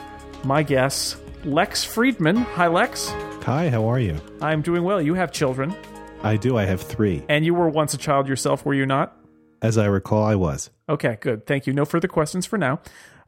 my 0.44 0.62
guests, 0.62 1.16
Lex 1.44 1.84
Friedman. 1.84 2.36
Hi, 2.36 2.66
Lex. 2.66 3.12
Hi, 3.50 3.68
how 3.68 3.84
are 3.90 3.98
you? 3.98 4.16
I'm 4.40 4.62
doing 4.62 4.84
well. 4.84 5.02
You 5.02 5.14
have 5.14 5.32
children, 5.32 5.74
I 6.22 6.36
do. 6.36 6.56
I 6.56 6.66
have 6.66 6.80
three. 6.80 7.24
and 7.28 7.44
you 7.44 7.52
were 7.52 7.68
once 7.68 7.92
a 7.92 7.98
child 7.98 8.28
yourself, 8.28 8.64
were 8.64 8.74
you 8.74 8.86
not? 8.86 9.16
As 9.60 9.76
I 9.76 9.86
recall, 9.86 10.22
I 10.22 10.36
was. 10.36 10.70
Okay, 10.88 11.18
good. 11.20 11.48
Thank 11.48 11.66
you. 11.66 11.72
No 11.72 11.84
further 11.84 12.06
questions 12.06 12.46
for 12.46 12.58
now. 12.58 12.78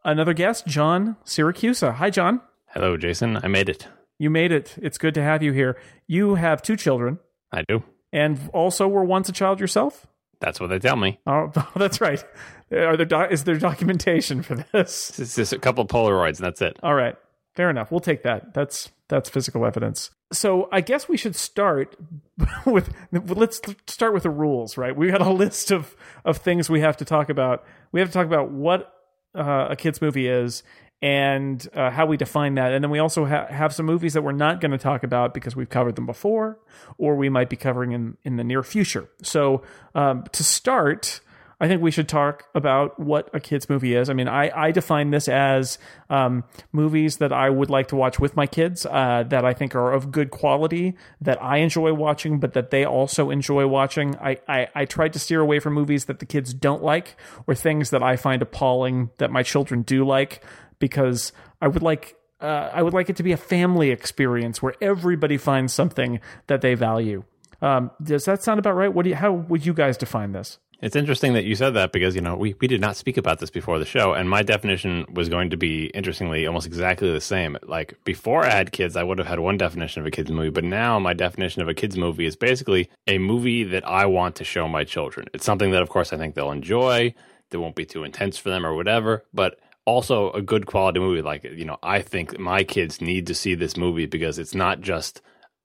Another 0.05 0.33
guest, 0.33 0.65
John 0.65 1.17
Siracusa. 1.25 1.95
Hi, 1.95 2.09
John. 2.09 2.41
Hello, 2.69 2.97
Jason. 2.97 3.37
I 3.43 3.49
made 3.49 3.69
it. 3.69 3.89
You 4.17 4.31
made 4.31 4.53
it. 4.53 4.77
It's 4.81 4.97
good 4.97 5.15
to 5.15 5.23
have 5.25 5.43
you 5.43 5.51
here. 5.51 5.77
You 6.07 6.37
have 6.37 6.63
two 6.63 6.77
children, 6.77 7.19
I 7.51 7.63
do. 7.63 7.83
and 8.13 8.39
also 8.53 8.87
were 8.87 9.05
once 9.05 9.29
a 9.29 9.33
child 9.33 9.59
yourself. 9.59 10.07
That's 10.39 10.61
what 10.61 10.69
they 10.69 10.79
tell 10.79 10.95
me. 10.95 11.19
Oh, 11.27 11.51
oh 11.57 11.73
that's 11.75 12.01
right. 12.01 12.25
Are 12.71 12.97
there 12.97 13.07
doc- 13.07 13.33
is 13.33 13.43
there 13.43 13.59
documentation 13.59 14.45
for 14.45 14.55
this? 14.73 15.19
It's 15.19 15.35
just 15.35 15.53
a 15.53 15.59
couple 15.59 15.85
Polaroids, 15.85 16.37
and 16.37 16.47
that's 16.47 16.63
it. 16.63 16.79
All 16.81 16.95
right, 16.95 17.17
fair 17.55 17.71
enough. 17.71 17.91
We'll 17.91 18.01
take 18.01 18.23
that. 18.23 18.55
That's 18.55 18.91
that's 19.09 19.29
physical 19.29 19.67
evidence. 19.67 20.11
So 20.33 20.69
I 20.73 20.81
guess 20.81 21.09
we 21.09 21.17
should 21.17 21.37
start 21.37 21.97
with 22.67 22.95
let's 23.13 23.61
start 23.87 24.15
with 24.15 24.23
the 24.23 24.31
rules, 24.31 24.77
right? 24.77 24.97
We 24.97 25.11
got 25.11 25.21
a 25.21 25.31
list 25.31 25.71
of 25.71 25.95
of 26.25 26.39
things 26.39 26.71
we 26.71 26.81
have 26.81 26.97
to 26.99 27.05
talk 27.05 27.29
about. 27.29 27.65
We 27.93 28.01
have 28.01 28.09
to 28.09 28.13
talk 28.13 28.27
about 28.27 28.51
what 28.51 28.93
uh, 29.35 29.69
a 29.71 29.77
kids 29.77 30.01
movie 30.01 30.29
is 30.29 30.63
and 31.03 31.67
uh, 31.75 31.91
how 31.91 32.07
we 32.07 32.17
define 32.17 32.55
that, 32.55 32.73
and 32.73 32.83
then 32.83 32.91
we 32.91 33.01
also 33.01 33.27
ha- 33.27 33.47
have 33.49 33.75
some 33.75 33.85
movies 33.85 34.15
that 34.15 34.23
we're 34.23 34.31
not 34.33 34.61
going 34.61 34.71
to 34.71 34.79
talk 34.79 35.03
about 35.03 35.35
because 35.35 35.57
we've 35.57 35.69
covered 35.69 35.97
them 35.97 36.07
before, 36.07 36.61
or 36.97 37.17
we 37.17 37.29
might 37.29 37.51
be 37.51 37.57
covering 37.57 37.93
in 37.93 38.17
in 38.23 38.37
the 38.37 38.45
near 38.45 38.63
future. 38.63 39.09
So 39.23 39.63
um, 39.95 40.25
to 40.33 40.45
start. 40.45 41.21
I 41.63 41.69
think 41.69 41.81
we 41.81 41.93
should 41.93 42.09
talk 42.09 42.49
about 42.57 42.99
what 42.99 43.31
a 43.33 43.39
kids 43.39 43.69
movie 43.69 43.95
is. 43.95 44.11
I 44.11 44.15
mean, 44.15 44.27
I, 44.27 44.51
I 44.51 44.73
define 44.73 45.11
this 45.11 45.29
as 45.29 45.79
um, 46.11 46.43
movies 46.73 47.19
that 47.19 47.33
I 47.33 47.51
would 47.51 47.71
like 47.71 47.87
to 47.89 47.97
watch 47.97 48.19
with 48.19 48.35
my 48.35 48.49
kids 48.49 48.85
uh, 48.85 49.23
that 49.29 49.45
I 49.45 49.55
think 49.55 49.77
are 49.77 49.93
of 49.93 50.11
good 50.11 50.33
quality, 50.33 50.97
that 51.21 51.41
I 51.41 51.59
enjoy 51.59 51.93
watching, 51.93 52.41
but 52.41 52.55
that 52.55 52.73
they 52.73 52.85
also 52.85 53.31
enjoy 53.31 53.69
watching. 53.69 54.17
I, 54.17 54.39
I, 54.49 54.69
I 54.75 54.85
tried 54.87 55.13
to 55.13 55.21
steer 55.21 55.41
away 55.41 55.61
from 55.61 55.75
movies 55.75 56.07
that 56.07 56.19
the 56.19 56.27
kids 56.27 56.53
don't 56.53 56.83
like 56.83 57.15
or 57.47 57.55
things 57.55 57.91
that 57.91 58.03
I 58.03 58.17
find 58.17 58.43
appalling 58.43 59.11
that 59.19 59.31
my 59.31 59.45
children 59.45 59.83
do 59.83 60.05
like 60.05 60.45
because 60.81 61.31
I 61.61 61.69
would 61.69 61.83
like 61.83 62.17
uh, 62.41 62.71
I 62.73 62.83
would 62.83 62.93
like 62.93 63.09
it 63.09 63.15
to 63.19 63.23
be 63.23 63.31
a 63.31 63.37
family 63.37 63.91
experience 63.93 64.61
where 64.61 64.75
everybody 64.81 65.37
finds 65.37 65.73
something 65.73 66.19
that 66.49 66.61
they 66.61 66.75
value. 66.75 67.23
Um, 67.61 67.93
does 68.03 68.25
that 68.25 68.43
sound 68.43 68.59
about 68.59 68.75
right? 68.75 68.93
What 68.93 69.05
do 69.05 69.11
you, 69.11 69.15
how 69.15 69.31
would 69.31 69.65
you 69.65 69.73
guys 69.73 69.97
define 69.97 70.33
this? 70.33 70.59
It's 70.83 70.97
interesting 70.97 71.35
that 71.35 71.45
you 71.45 71.55
said 71.55 71.75
that 71.75 71.93
because, 71.93 72.17
you 72.17 72.21
know, 72.21 72.35
we, 72.35 72.57
we 72.61 72.67
did 72.67 72.81
not 72.81 72.97
speak 72.97 73.17
about 73.17 73.39
this 73.39 73.51
before 73.51 73.79
the 73.79 73.85
show, 73.85 74.15
and 74.15 74.29
my 74.29 74.43
definition 74.43 75.07
was 75.15 75.29
going 75.29 75.51
to 75.51 75.57
be, 75.57 75.87
interestingly, 75.95 76.45
almost 76.45 76.67
exactly 76.67 77.09
the 77.13 77.21
same. 77.21 77.57
Like, 77.63 78.03
before 78.03 78.45
I 78.45 78.51
had 78.51 78.73
kids, 78.73 78.97
I 78.97 79.05
would 79.05 79.19
have 79.19 79.29
had 79.29 79.39
one 79.39 79.57
definition 79.57 80.01
of 80.01 80.07
a 80.07 80.11
kids 80.11 80.33
movie, 80.33 80.51
but 80.51 80.65
now 80.65 80.99
my 80.99 81.13
definition 81.13 81.63
of 81.63 81.69
a 81.69 81.75
kids 81.75 81.97
movie 81.97 82.27
is 82.27 82.35
basically 82.35 82.91
a 83.07 83.19
movie 83.19 83.63
that 83.63 83.87
I 83.87 84.07
want 84.07 84.35
to 84.37 84.45
show 84.45 84.67
my 84.67 84.83
children. 84.83 85.29
It's 85.33 85.45
something 85.45 85.71
that, 85.71 85.83
of 85.83 85.89
course, 85.89 86.13
I 86.13 86.17
think 86.17 86.35
they'll 86.35 86.51
enjoy, 86.51 87.15
that 87.51 87.61
won't 87.61 87.77
be 87.77 87.87
too 87.87 88.03
intense 88.03 88.37
for 88.37 88.51
them 88.51 88.67
or 88.67 88.75
whatever, 88.75 89.25
but 89.33 89.61
also 89.85 90.33
a 90.33 90.43
good 90.43 90.67
quality 90.67 90.99
movie. 90.99 91.23
Like, 91.23 91.45
you 91.45 91.65
know, 91.65 91.79
I 91.85 92.03
think 92.03 92.41
my 92.41 92.65
kids 92.65 93.01
need 93.01 93.29
to 93.29 93.37
see 93.37 93.55
this 93.55 93.77
movie 93.77 94.07
because 94.07 94.37
it's 94.37 94.55
not 94.55 94.81
just 94.81 95.23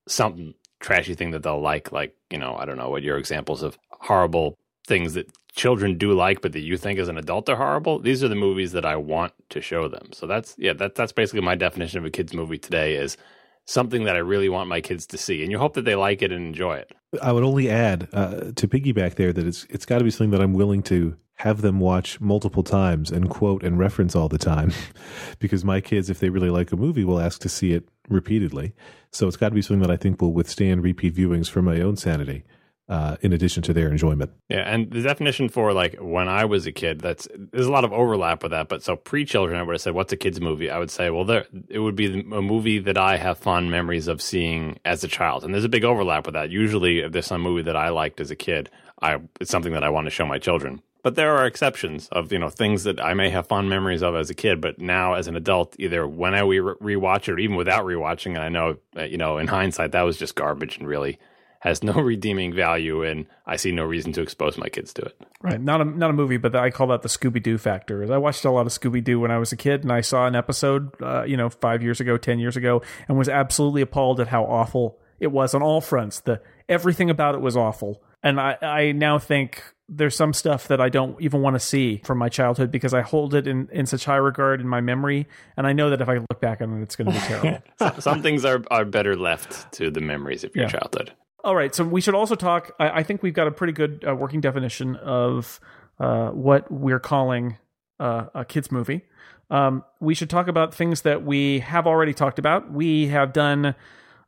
some 0.07 0.53
trashy 0.79 1.15
thing 1.15 1.31
that 1.31 1.41
they'll 1.41 1.59
like, 1.59 1.91
like, 1.91 2.15
you 2.29 2.37
know, 2.37 2.55
I 2.55 2.65
don't 2.65 2.77
know 2.77 2.91
what 2.91 3.01
your 3.01 3.17
examples 3.17 3.63
of 3.63 3.79
horrible 3.89 4.55
things 4.87 5.13
that 5.13 5.29
children 5.53 5.97
do 5.97 6.13
like, 6.13 6.41
but 6.41 6.53
that 6.53 6.61
you 6.61 6.77
think 6.77 6.97
as 6.97 7.09
an 7.09 7.17
adult 7.17 7.49
are 7.49 7.57
horrible. 7.57 7.99
These 7.99 8.23
are 8.23 8.27
the 8.27 8.35
movies 8.35 8.71
that 8.71 8.85
I 8.85 8.95
want 8.95 9.33
to 9.49 9.61
show 9.61 9.87
them. 9.87 10.09
So 10.13 10.25
that's 10.25 10.55
yeah, 10.57 10.73
that 10.73 10.95
that's 10.95 11.11
basically 11.11 11.41
my 11.41 11.55
definition 11.55 11.99
of 11.99 12.05
a 12.05 12.09
kids 12.09 12.33
movie 12.33 12.57
today 12.57 12.95
is 12.95 13.17
something 13.65 14.05
that 14.05 14.15
I 14.15 14.19
really 14.19 14.49
want 14.49 14.69
my 14.69 14.81
kids 14.81 15.05
to 15.07 15.17
see, 15.17 15.43
and 15.43 15.51
you 15.51 15.59
hope 15.59 15.73
that 15.73 15.85
they 15.85 15.95
like 15.95 16.21
it 16.21 16.31
and 16.31 16.45
enjoy 16.45 16.77
it. 16.77 16.93
I 17.21 17.31
would 17.31 17.43
only 17.43 17.69
add 17.69 18.07
uh, 18.13 18.51
to 18.55 18.67
piggyback 18.67 19.15
there 19.15 19.33
that 19.33 19.45
it's 19.45 19.65
it's 19.69 19.85
got 19.85 19.99
to 19.99 20.03
be 20.03 20.11
something 20.11 20.31
that 20.31 20.41
I'm 20.41 20.53
willing 20.53 20.81
to 20.83 21.17
have 21.41 21.61
them 21.61 21.79
watch 21.79 22.19
multiple 22.19 22.63
times 22.63 23.11
and 23.11 23.29
quote 23.29 23.63
and 23.63 23.77
reference 23.77 24.15
all 24.15 24.29
the 24.29 24.39
time, 24.39 24.71
because 25.39 25.63
my 25.63 25.81
kids, 25.81 26.09
if 26.09 26.19
they 26.19 26.29
really 26.29 26.49
like 26.49 26.71
a 26.71 26.77
movie, 26.77 27.03
will 27.03 27.19
ask 27.19 27.41
to 27.41 27.49
see 27.49 27.73
it 27.73 27.87
repeatedly. 28.09 28.73
So 29.11 29.27
it's 29.27 29.37
got 29.37 29.49
to 29.49 29.55
be 29.55 29.61
something 29.61 29.81
that 29.81 29.91
I 29.91 29.97
think 29.97 30.21
will 30.21 30.33
withstand 30.33 30.83
repeat 30.83 31.15
viewings 31.15 31.49
for 31.49 31.61
my 31.61 31.79
own 31.81 31.95
sanity. 31.95 32.43
Uh, 32.89 33.17
in 33.19 33.33
addition 33.33 33.61
to 33.61 33.73
their 33.73 33.89
enjoyment, 33.89 34.31
Yeah, 34.47 34.59
and 34.59 34.89
the 34.89 35.01
definition 35.01 35.49
for 35.49 35.73
like 35.73 35.97
when 35.99 36.29
I 36.29 36.45
was 36.45 36.65
a 36.67 36.71
kid, 36.71 37.01
that's 37.01 37.27
there's 37.35 37.65
a 37.65 37.71
lot 37.71 37.83
of 37.83 37.91
overlap 37.91 38.43
with 38.43 38.51
that. 38.51 38.69
But 38.69 38.81
so 38.81 38.95
pre-children, 38.95 39.59
I 39.59 39.63
would 39.63 39.73
have 39.73 39.81
said, 39.81 39.93
"What's 39.93 40.13
a 40.13 40.17
kids 40.17 40.39
movie?" 40.39 40.69
I 40.69 40.79
would 40.79 40.89
say, 40.89 41.09
"Well, 41.09 41.25
there 41.25 41.45
it 41.67 41.79
would 41.79 41.97
be 41.97 42.21
a 42.21 42.41
movie 42.41 42.79
that 42.79 42.97
I 42.97 43.17
have 43.17 43.39
fond 43.39 43.69
memories 43.71 44.07
of 44.07 44.21
seeing 44.21 44.79
as 44.85 45.03
a 45.03 45.09
child." 45.09 45.43
And 45.43 45.53
there's 45.53 45.65
a 45.65 45.69
big 45.69 45.83
overlap 45.83 46.27
with 46.27 46.35
that. 46.35 46.49
Usually, 46.49 46.99
if 46.99 47.11
there's 47.11 47.25
some 47.25 47.41
movie 47.41 47.63
that 47.63 47.75
I 47.75 47.89
liked 47.89 48.21
as 48.21 48.31
a 48.31 48.37
kid, 48.37 48.69
I 49.01 49.19
it's 49.41 49.51
something 49.51 49.73
that 49.73 49.83
I 49.83 49.89
want 49.89 50.05
to 50.05 50.11
show 50.11 50.25
my 50.25 50.39
children. 50.39 50.81
But 51.03 51.15
there 51.15 51.35
are 51.35 51.45
exceptions 51.45 52.07
of 52.13 52.31
you 52.31 52.39
know 52.39 52.49
things 52.49 52.85
that 52.85 53.01
I 53.03 53.13
may 53.15 53.29
have 53.31 53.47
fond 53.47 53.69
memories 53.69 54.01
of 54.01 54.15
as 54.15 54.29
a 54.29 54.33
kid, 54.33 54.61
but 54.61 54.79
now 54.79 55.15
as 55.15 55.27
an 55.27 55.35
adult, 55.35 55.75
either 55.77 56.07
when 56.07 56.33
I 56.33 56.39
re- 56.39 56.95
rewatch 56.95 57.23
it 57.23 57.33
or 57.33 57.39
even 57.39 57.57
without 57.57 57.83
rewatching, 57.83 58.35
and 58.35 58.39
I 58.39 58.47
know 58.47 58.77
you 59.05 59.17
know 59.17 59.39
in 59.39 59.47
hindsight 59.47 59.91
that 59.91 60.03
was 60.03 60.17
just 60.17 60.35
garbage 60.35 60.77
and 60.77 60.87
really 60.87 61.19
has 61.67 61.83
no 61.83 61.93
redeeming 62.01 62.53
value, 62.53 63.03
and 63.03 63.25
I 63.45 63.55
see 63.55 63.71
no 63.71 63.83
reason 63.85 64.11
to 64.13 64.21
expose 64.21 64.57
my 64.57 64.69
kids 64.69 64.93
to 64.93 65.03
it. 65.03 65.15
Right, 65.41 65.61
not 65.61 65.81
a 65.81 65.85
not 65.85 66.09
a 66.09 66.13
movie, 66.13 66.37
but 66.37 66.55
I 66.55 66.69
call 66.71 66.87
that 66.87 67.01
the 67.03 67.09
Scooby 67.09 67.41
Doo 67.41 67.57
factor. 67.57 68.11
I 68.13 68.17
watched 68.17 68.43
a 68.45 68.51
lot 68.51 68.65
of 68.65 68.71
Scooby 68.73 69.03
Doo 69.03 69.19
when 69.19 69.31
I 69.31 69.37
was 69.37 69.51
a 69.51 69.57
kid, 69.57 69.83
and 69.83 69.91
I 69.91 70.01
saw 70.01 70.27
an 70.27 70.35
episode, 70.35 70.91
uh, 71.01 71.23
you 71.23 71.37
know, 71.37 71.49
five 71.49 71.81
years 71.83 71.99
ago, 71.99 72.17
ten 72.17 72.39
years 72.39 72.57
ago, 72.57 72.81
and 73.07 73.17
was 73.17 73.29
absolutely 73.29 73.81
appalled 73.81 74.19
at 74.19 74.27
how 74.27 74.43
awful 74.45 74.99
it 75.19 75.27
was 75.31 75.53
on 75.53 75.61
all 75.61 75.81
fronts. 75.81 76.19
The 76.21 76.41
everything 76.69 77.09
about 77.09 77.35
it 77.35 77.41
was 77.41 77.55
awful, 77.55 78.01
and 78.23 78.39
I 78.39 78.57
I 78.61 78.91
now 78.91 79.19
think 79.19 79.63
there's 79.89 80.17
some 80.17 80.33
stuff 80.33 80.67
that 80.67 80.81
I 80.81 80.89
don't 80.89 81.15
even 81.21 81.41
want 81.41 81.53
to 81.55 81.61
see 81.61 82.01
from 82.03 82.17
my 82.17 82.27
childhood 82.27 82.71
because 82.71 82.93
I 82.93 82.99
hold 82.99 83.33
it 83.33 83.47
in, 83.47 83.69
in 83.71 83.85
such 83.85 84.03
high 84.03 84.17
regard 84.17 84.59
in 84.59 84.67
my 84.67 84.81
memory, 84.81 85.27
and 85.55 85.65
I 85.65 85.71
know 85.71 85.91
that 85.91 86.01
if 86.01 86.09
I 86.09 86.15
look 86.17 86.41
back 86.41 86.59
on 86.59 86.77
it, 86.77 86.83
it's 86.83 86.97
going 86.97 87.07
to 87.09 87.13
be 87.13 87.19
terrible. 87.25 88.01
Some 88.01 88.21
things 88.21 88.43
are, 88.43 88.61
are 88.69 88.83
better 88.83 89.15
left 89.15 89.71
to 89.75 89.89
the 89.89 90.01
memories 90.01 90.43
of 90.43 90.53
your 90.57 90.65
Yeah. 90.65 90.71
childhood. 90.71 91.13
All 91.43 91.55
right, 91.55 91.73
so 91.73 91.83
we 91.83 92.01
should 92.01 92.15
also 92.15 92.35
talk. 92.35 92.71
I, 92.79 92.99
I 92.99 93.03
think 93.03 93.21
we've 93.23 93.33
got 93.33 93.47
a 93.47 93.51
pretty 93.51 93.73
good 93.73 94.03
uh, 94.07 94.15
working 94.15 94.41
definition 94.41 94.95
of 94.95 95.59
uh, 95.99 96.29
what 96.29 96.71
we're 96.71 96.99
calling 96.99 97.57
uh, 97.99 98.25
a 98.33 98.45
kids 98.45 98.71
movie. 98.71 99.03
Um, 99.49 99.83
we 99.99 100.13
should 100.13 100.29
talk 100.29 100.47
about 100.47 100.73
things 100.73 101.03
that 101.03 101.23
we 101.23 101.59
have 101.59 101.87
already 101.87 102.13
talked 102.13 102.39
about. 102.39 102.71
We 102.71 103.07
have 103.07 103.33
done 103.33 103.75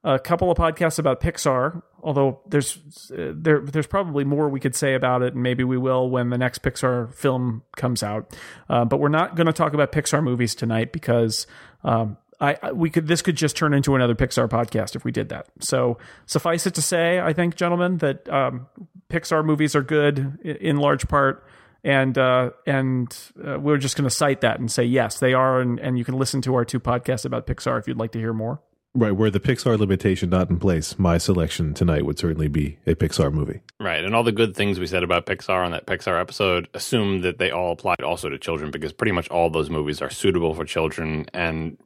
a 0.03 0.18
couple 0.18 0.50
of 0.50 0.58
podcasts 0.58 0.97
about 0.97 1.20
Pixar, 1.20 1.81
although 2.02 2.40
there's 2.47 2.78
uh, 3.12 3.34
there 3.36 3.59
there's 3.59 3.88
probably 3.88 4.24
more 4.24 4.47
we 4.47 4.59
could 4.59 4.76
say 4.76 4.94
about 4.94 5.22
it, 5.22 5.34
and 5.34 5.44
maybe 5.44 5.64
we 5.64 5.78
will 5.78 6.09
when 6.09 6.30
the 6.30 6.38
next 6.38 6.62
Pixar 6.62 7.14
film 7.14 7.64
comes 7.76 8.02
out. 8.02 8.34
Uh, 8.70 8.86
but 8.86 9.00
we're 9.00 9.09
not 9.09 9.36
going 9.36 9.47
to 9.47 9.53
talk 9.53 9.74
about 9.74 9.91
Pixar 9.91 10.24
movies 10.24 10.56
tonight 10.56 10.94
because 10.94 11.47
um, 11.84 12.18
I, 12.41 12.57
I 12.61 12.72
we 12.72 12.89
could 12.89 13.07
this 13.07 13.22
could 13.22 13.35
just 13.35 13.55
turn 13.57 13.73
into 13.73 13.95
another 13.95 14.16
Pixar 14.16 14.47
podcast 14.50 14.95
if 14.95 15.03
we 15.03 15.11
did 15.11 15.29
that. 15.29 15.47
So 15.59 15.97
suffice 16.25 16.66
it 16.67 16.75
to 16.75 16.81
say, 16.81 17.19
I 17.19 17.34
think, 17.34 17.55
gentlemen, 17.55 17.97
that 17.97 18.28
um, 18.29 18.67
Pixar 19.09 19.43
movies 19.43 19.75
are 19.75 19.81
good 19.84 20.40
i- 20.46 20.47
in 20.47 20.78
large 20.78 21.08
part. 21.08 21.46
And 21.84 22.17
uh, 22.17 22.49
and 22.67 23.08
uh, 23.41 23.58
we're 23.58 23.78
just 23.78 23.96
going 23.96 24.08
to 24.09 24.14
cite 24.14 24.41
that 24.41 24.59
and 24.59 24.69
say 24.69 24.84
yes, 24.84 25.19
they 25.19 25.34
are, 25.34 25.61
and, 25.61 25.79
and 25.79 25.97
you 25.97 26.03
can 26.03 26.17
listen 26.17 26.41
to 26.41 26.55
our 26.55 26.66
two 26.66 26.79
podcasts 26.79 27.23
about 27.23 27.47
Pixar 27.47 27.79
if 27.79 27.87
you'd 27.87 27.97
like 27.97 28.11
to 28.11 28.19
hear 28.19 28.34
more. 28.34 28.59
right 28.93 29.11
where 29.16 29.31
the 29.31 29.40
Pixar 29.40 29.78
limitation 29.79 30.29
not 30.29 30.49
in 30.49 30.59
place, 30.59 30.99
my 30.99 31.17
selection 31.17 31.73
tonight 31.73 32.05
would 32.05 32.19
certainly 32.19 32.49
be 32.49 32.79
a 32.85 32.96
Pixar 32.96 33.31
movie. 33.31 33.61
Right. 33.79 34.03
And 34.03 34.14
all 34.14 34.23
the 34.23 34.34
good 34.34 34.58
things 34.58 34.78
we 34.78 34.87
said 34.87 35.03
about 35.03 35.25
Pixar 35.25 35.64
on 35.64 35.72
that 35.72 35.85
Pixar 35.85 36.19
episode 36.19 36.67
assume 36.73 37.22
that 37.22 37.37
they 37.37 37.49
all 37.49 37.72
applied 37.72 38.02
also 38.03 38.28
to 38.28 38.37
children 38.37 38.72
because 38.72 38.91
pretty 38.91 39.14
much 39.14 39.29
all 39.29 39.49
those 39.49 39.69
movies 39.69 40.02
are 40.02 40.09
suitable 40.09 40.53
for 40.55 40.66
children 40.66 41.28
and 41.34 41.78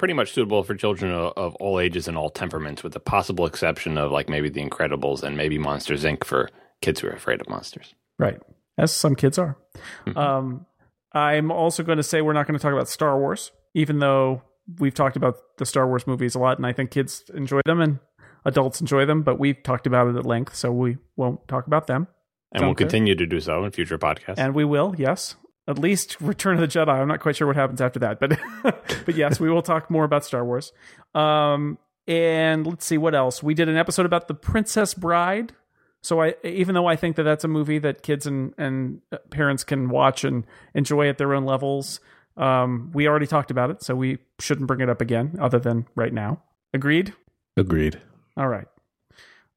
pretty 0.00 0.14
much 0.14 0.32
suitable 0.32 0.62
for 0.64 0.74
children 0.74 1.12
of, 1.12 1.32
of 1.36 1.54
all 1.56 1.78
ages 1.78 2.08
and 2.08 2.16
all 2.16 2.30
temperaments, 2.30 2.82
with 2.82 2.94
the 2.94 2.98
possible 3.00 3.44
exception 3.44 3.98
of 3.98 4.10
like 4.10 4.30
maybe 4.30 4.48
The 4.48 4.66
Incredibles 4.66 5.22
and 5.22 5.36
maybe 5.36 5.58
Monsters 5.58 6.04
Inc. 6.04 6.24
for 6.24 6.48
kids 6.80 7.00
who 7.00 7.08
are 7.08 7.12
afraid 7.12 7.40
of 7.42 7.48
monsters. 7.50 7.94
Right. 8.18 8.40
As 8.78 8.92
some 8.92 9.14
kids 9.14 9.38
are. 9.38 9.58
Um, 10.16 10.64
I'm 11.12 11.50
also 11.52 11.82
going 11.82 11.98
to 11.98 12.02
say 12.02 12.22
we're 12.22 12.32
not 12.32 12.46
going 12.46 12.58
to 12.58 12.62
talk 12.62 12.72
about 12.72 12.88
Star 12.88 13.18
Wars, 13.18 13.52
even 13.74 13.98
though 13.98 14.42
we've 14.78 14.94
talked 14.94 15.16
about 15.16 15.36
the 15.58 15.66
Star 15.66 15.86
Wars 15.86 16.06
movies 16.06 16.34
a 16.34 16.38
lot, 16.38 16.56
and 16.56 16.66
I 16.66 16.72
think 16.72 16.90
kids 16.90 17.22
enjoy 17.34 17.60
them, 17.66 17.80
and 17.82 17.98
adults 18.46 18.80
enjoy 18.80 19.04
them, 19.04 19.22
but 19.22 19.38
we've 19.38 19.62
talked 19.62 19.86
about 19.86 20.08
it 20.08 20.16
at 20.16 20.24
length, 20.24 20.54
so 20.56 20.72
we 20.72 20.96
won't 21.16 21.46
talk 21.46 21.66
about 21.66 21.86
them. 21.88 22.08
And 22.52 22.62
we'll 22.62 22.70
Okay. 22.70 22.84
continue 22.84 23.14
to 23.16 23.26
do 23.26 23.38
so 23.38 23.64
in 23.64 23.70
future 23.72 23.98
podcasts. 23.98 24.38
And 24.38 24.54
we 24.54 24.64
will, 24.64 24.94
yes. 24.96 25.36
At 25.68 25.78
least 25.78 26.20
Return 26.20 26.54
of 26.54 26.60
the 26.60 26.66
Jedi. 26.78 26.88
I'm 26.88 27.08
not 27.08 27.20
quite 27.20 27.36
sure 27.36 27.46
what 27.46 27.56
happens 27.56 27.80
after 27.80 28.00
that, 28.00 28.18
but 28.18 28.38
but 29.06 29.14
yes, 29.14 29.38
we 29.38 29.50
will 29.50 29.62
talk 29.62 29.90
more 29.90 30.04
about 30.04 30.24
Star 30.24 30.44
Wars. 30.44 30.72
Um, 31.14 31.78
and 32.06 32.66
let's 32.66 32.86
see 32.86 32.98
what 32.98 33.14
else. 33.14 33.42
We 33.42 33.54
did 33.54 33.68
an 33.68 33.76
episode 33.76 34.06
about 34.06 34.26
the 34.26 34.34
Princess 34.34 34.94
Bride. 34.94 35.52
So 36.02 36.22
I, 36.22 36.34
even 36.42 36.74
though 36.74 36.86
I 36.86 36.96
think 36.96 37.16
that 37.16 37.24
that's 37.24 37.44
a 37.44 37.48
movie 37.48 37.78
that 37.78 38.02
kids 38.02 38.26
and 38.26 38.54
and 38.56 39.02
parents 39.30 39.64
can 39.64 39.90
watch 39.90 40.24
and 40.24 40.46
enjoy 40.74 41.08
at 41.08 41.18
their 41.18 41.34
own 41.34 41.44
levels, 41.44 42.00
um, 42.36 42.90
we 42.94 43.06
already 43.06 43.26
talked 43.26 43.50
about 43.50 43.70
it, 43.70 43.82
so 43.82 43.94
we 43.94 44.18
shouldn't 44.38 44.66
bring 44.66 44.80
it 44.80 44.88
up 44.88 45.00
again, 45.00 45.36
other 45.40 45.58
than 45.58 45.86
right 45.94 46.12
now. 46.12 46.42
Agreed. 46.72 47.12
Agreed. 47.56 48.00
All 48.36 48.48
right. 48.48 48.66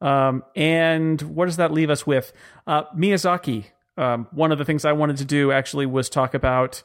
Um, 0.02 0.44
and 0.56 1.22
what 1.22 1.46
does 1.46 1.58
that 1.58 1.72
leave 1.72 1.90
us 1.90 2.06
with? 2.06 2.34
Uh, 2.68 2.84
Miyazaki. 2.96 3.66
Um, 3.98 4.28
one 4.32 4.52
of 4.52 4.58
the 4.58 4.66
things 4.66 4.86
I 4.86 4.92
wanted 4.94 5.18
to 5.18 5.26
do 5.26 5.52
actually 5.52 5.86
was 5.86 6.10
talk 6.10 6.34
about 6.34 6.82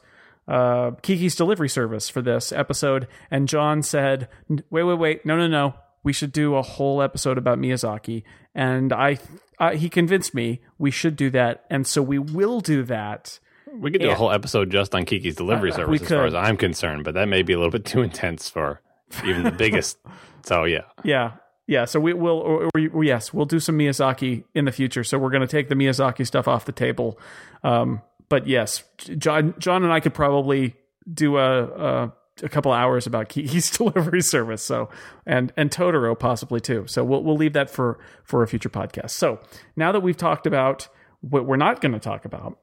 uh, 0.47 0.91
Kiki's 1.01 1.35
delivery 1.35 1.69
service 1.69 2.09
for 2.09 2.21
this 2.21 2.51
episode. 2.51 3.07
And 3.31 3.47
John 3.47 3.81
said, 3.83 4.27
wait, 4.69 4.83
wait, 4.83 4.97
wait. 4.97 5.25
No, 5.25 5.37
no, 5.37 5.47
no. 5.47 5.73
We 6.03 6.13
should 6.13 6.31
do 6.31 6.55
a 6.55 6.61
whole 6.61 7.01
episode 7.01 7.37
about 7.37 7.59
Miyazaki. 7.59 8.23
And 8.55 8.93
I, 8.93 9.19
uh, 9.59 9.71
he 9.71 9.89
convinced 9.89 10.33
me 10.33 10.61
we 10.77 10.91
should 10.91 11.15
do 11.15 11.29
that. 11.31 11.65
And 11.69 11.85
so 11.85 12.01
we 12.01 12.17
will 12.19 12.61
do 12.61 12.83
that. 12.83 13.39
we 13.73 13.91
could 13.91 14.01
do 14.01 14.07
yeah. 14.07 14.13
a 14.13 14.15
whole 14.15 14.31
episode 14.31 14.69
just 14.71 14.95
on 14.95 15.05
Kiki's 15.05 15.35
delivery 15.35 15.71
Uh, 15.71 15.75
service, 15.75 16.01
as 16.01 16.07
far 16.07 16.25
as 16.25 16.33
I'm 16.33 16.57
concerned, 16.57 17.03
but 17.03 17.13
that 17.15 17.27
may 17.27 17.43
be 17.43 17.53
a 17.53 17.57
little 17.57 17.71
bit 17.71 17.85
too 17.85 18.01
intense 18.09 18.49
for 18.49 18.81
even 19.25 19.43
the 19.43 19.51
biggest. 19.51 19.97
so 20.45 20.63
yeah, 20.63 20.85
Yeah. 21.03 21.33
Yeah, 21.69 21.85
so 21.85 21.99
we 21.99 22.13
will, 22.13 22.39
or, 22.39 22.67
or, 22.73 23.03
yes, 23.03 23.31
we'll 23.31 23.45
do 23.45 23.59
some 23.59 23.77
Miyazaki 23.77 24.43
in 24.55 24.65
the 24.65 24.71
future. 24.71 25.03
So 25.03 25.19
we're 25.19 25.29
going 25.29 25.41
to 25.41 25.47
take 25.47 25.69
the 25.69 25.75
Miyazaki 25.75 26.25
stuff 26.25 26.47
off 26.47 26.65
the 26.65 26.71
table. 26.71 27.19
Um, 27.63 28.01
but 28.27 28.47
yes, 28.47 28.83
John, 28.97 29.53
John 29.59 29.83
and 29.83 29.93
I 29.93 29.99
could 29.99 30.15
probably 30.15 30.73
do 31.13 31.37
a, 31.37 31.63
a, 31.65 32.13
a 32.41 32.49
couple 32.49 32.71
hours 32.71 33.05
about 33.05 33.29
Kiki's 33.29 33.69
delivery 33.77 34.21
service. 34.21 34.63
So 34.63 34.89
and 35.27 35.53
and 35.55 35.69
Totoro 35.69 36.17
possibly 36.17 36.59
too. 36.59 36.85
So 36.87 37.03
we'll 37.03 37.23
we'll 37.23 37.37
leave 37.37 37.53
that 37.53 37.69
for 37.69 37.99
for 38.23 38.41
a 38.41 38.47
future 38.47 38.69
podcast. 38.69 39.11
So 39.11 39.39
now 39.75 39.91
that 39.91 39.99
we've 39.99 40.17
talked 40.17 40.47
about 40.47 40.87
what 41.21 41.45
we're 41.45 41.55
not 41.55 41.81
going 41.81 41.91
to 41.91 41.99
talk 41.99 42.25
about 42.25 42.57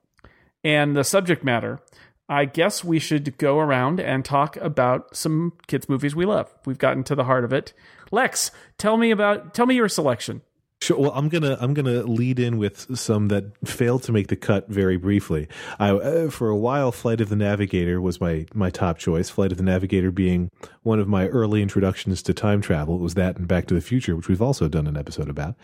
and 0.65 0.97
the 0.97 1.05
subject 1.05 1.45
matter, 1.45 1.81
I 2.29 2.45
guess 2.45 2.83
we 2.83 2.99
should 2.99 3.39
go 3.39 3.61
around 3.61 4.01
and 4.01 4.25
talk 4.25 4.57
about 4.57 5.17
some 5.17 5.53
kids 5.69 5.89
movies 5.89 6.17
we 6.17 6.25
love. 6.25 6.53
We've 6.65 6.79
gotten 6.79 7.05
to 7.05 7.15
the 7.15 7.25
heart 7.25 7.45
of 7.45 7.53
it. 7.53 7.73
Lex, 8.11 8.51
tell 8.79 8.97
me 8.97 9.11
about 9.11 9.55
tell 9.55 9.67
me 9.67 9.75
your 9.75 9.89
selection. 9.89 10.43
Sure. 10.83 10.99
Well, 10.99 11.13
I'm 11.15 11.31
gonna 11.31 11.57
I'm 11.59 11.73
gonna 11.73 12.03
lead 12.03 12.39
in 12.39 12.59
with 12.59 12.99
some 12.99 13.29
that 13.29 13.45
failed 13.67 14.03
to 14.05 14.13
make 14.13 14.29
the 14.29 14.37
cut 14.37 14.69
very 14.69 14.99
briefly. 14.99 15.49
I 15.79 15.91
uh, 15.91 16.31
for 16.31 16.51
a 16.51 16.57
while, 16.57 16.93
Flight 16.93 17.23
of 17.23 17.31
the 17.31 17.37
Navigator 17.37 18.01
was 18.01 18.21
my 18.21 18.47
my 18.53 18.69
top 18.69 18.99
choice. 18.99 19.31
Flight 19.31 19.53
of 19.53 19.59
the 19.59 19.65
Navigator 19.65 20.11
being 20.11 20.51
one 20.83 21.01
of 21.01 21.09
my 21.09 21.29
early 21.29 21.63
introductions 21.63 22.23
to 22.25 22.35
time 22.35 22.61
travel. 22.61 22.97
It 22.97 23.01
was 23.01 23.15
that 23.15 23.39
and 23.39 23.49
Back 23.49 23.67
to 23.69 23.75
the 23.75 23.81
Future, 23.81 24.15
which 24.15 24.29
we've 24.29 24.43
also 24.43 24.69
done 24.69 24.87
an 24.87 24.99
episode 24.99 25.31
about. 25.31 25.55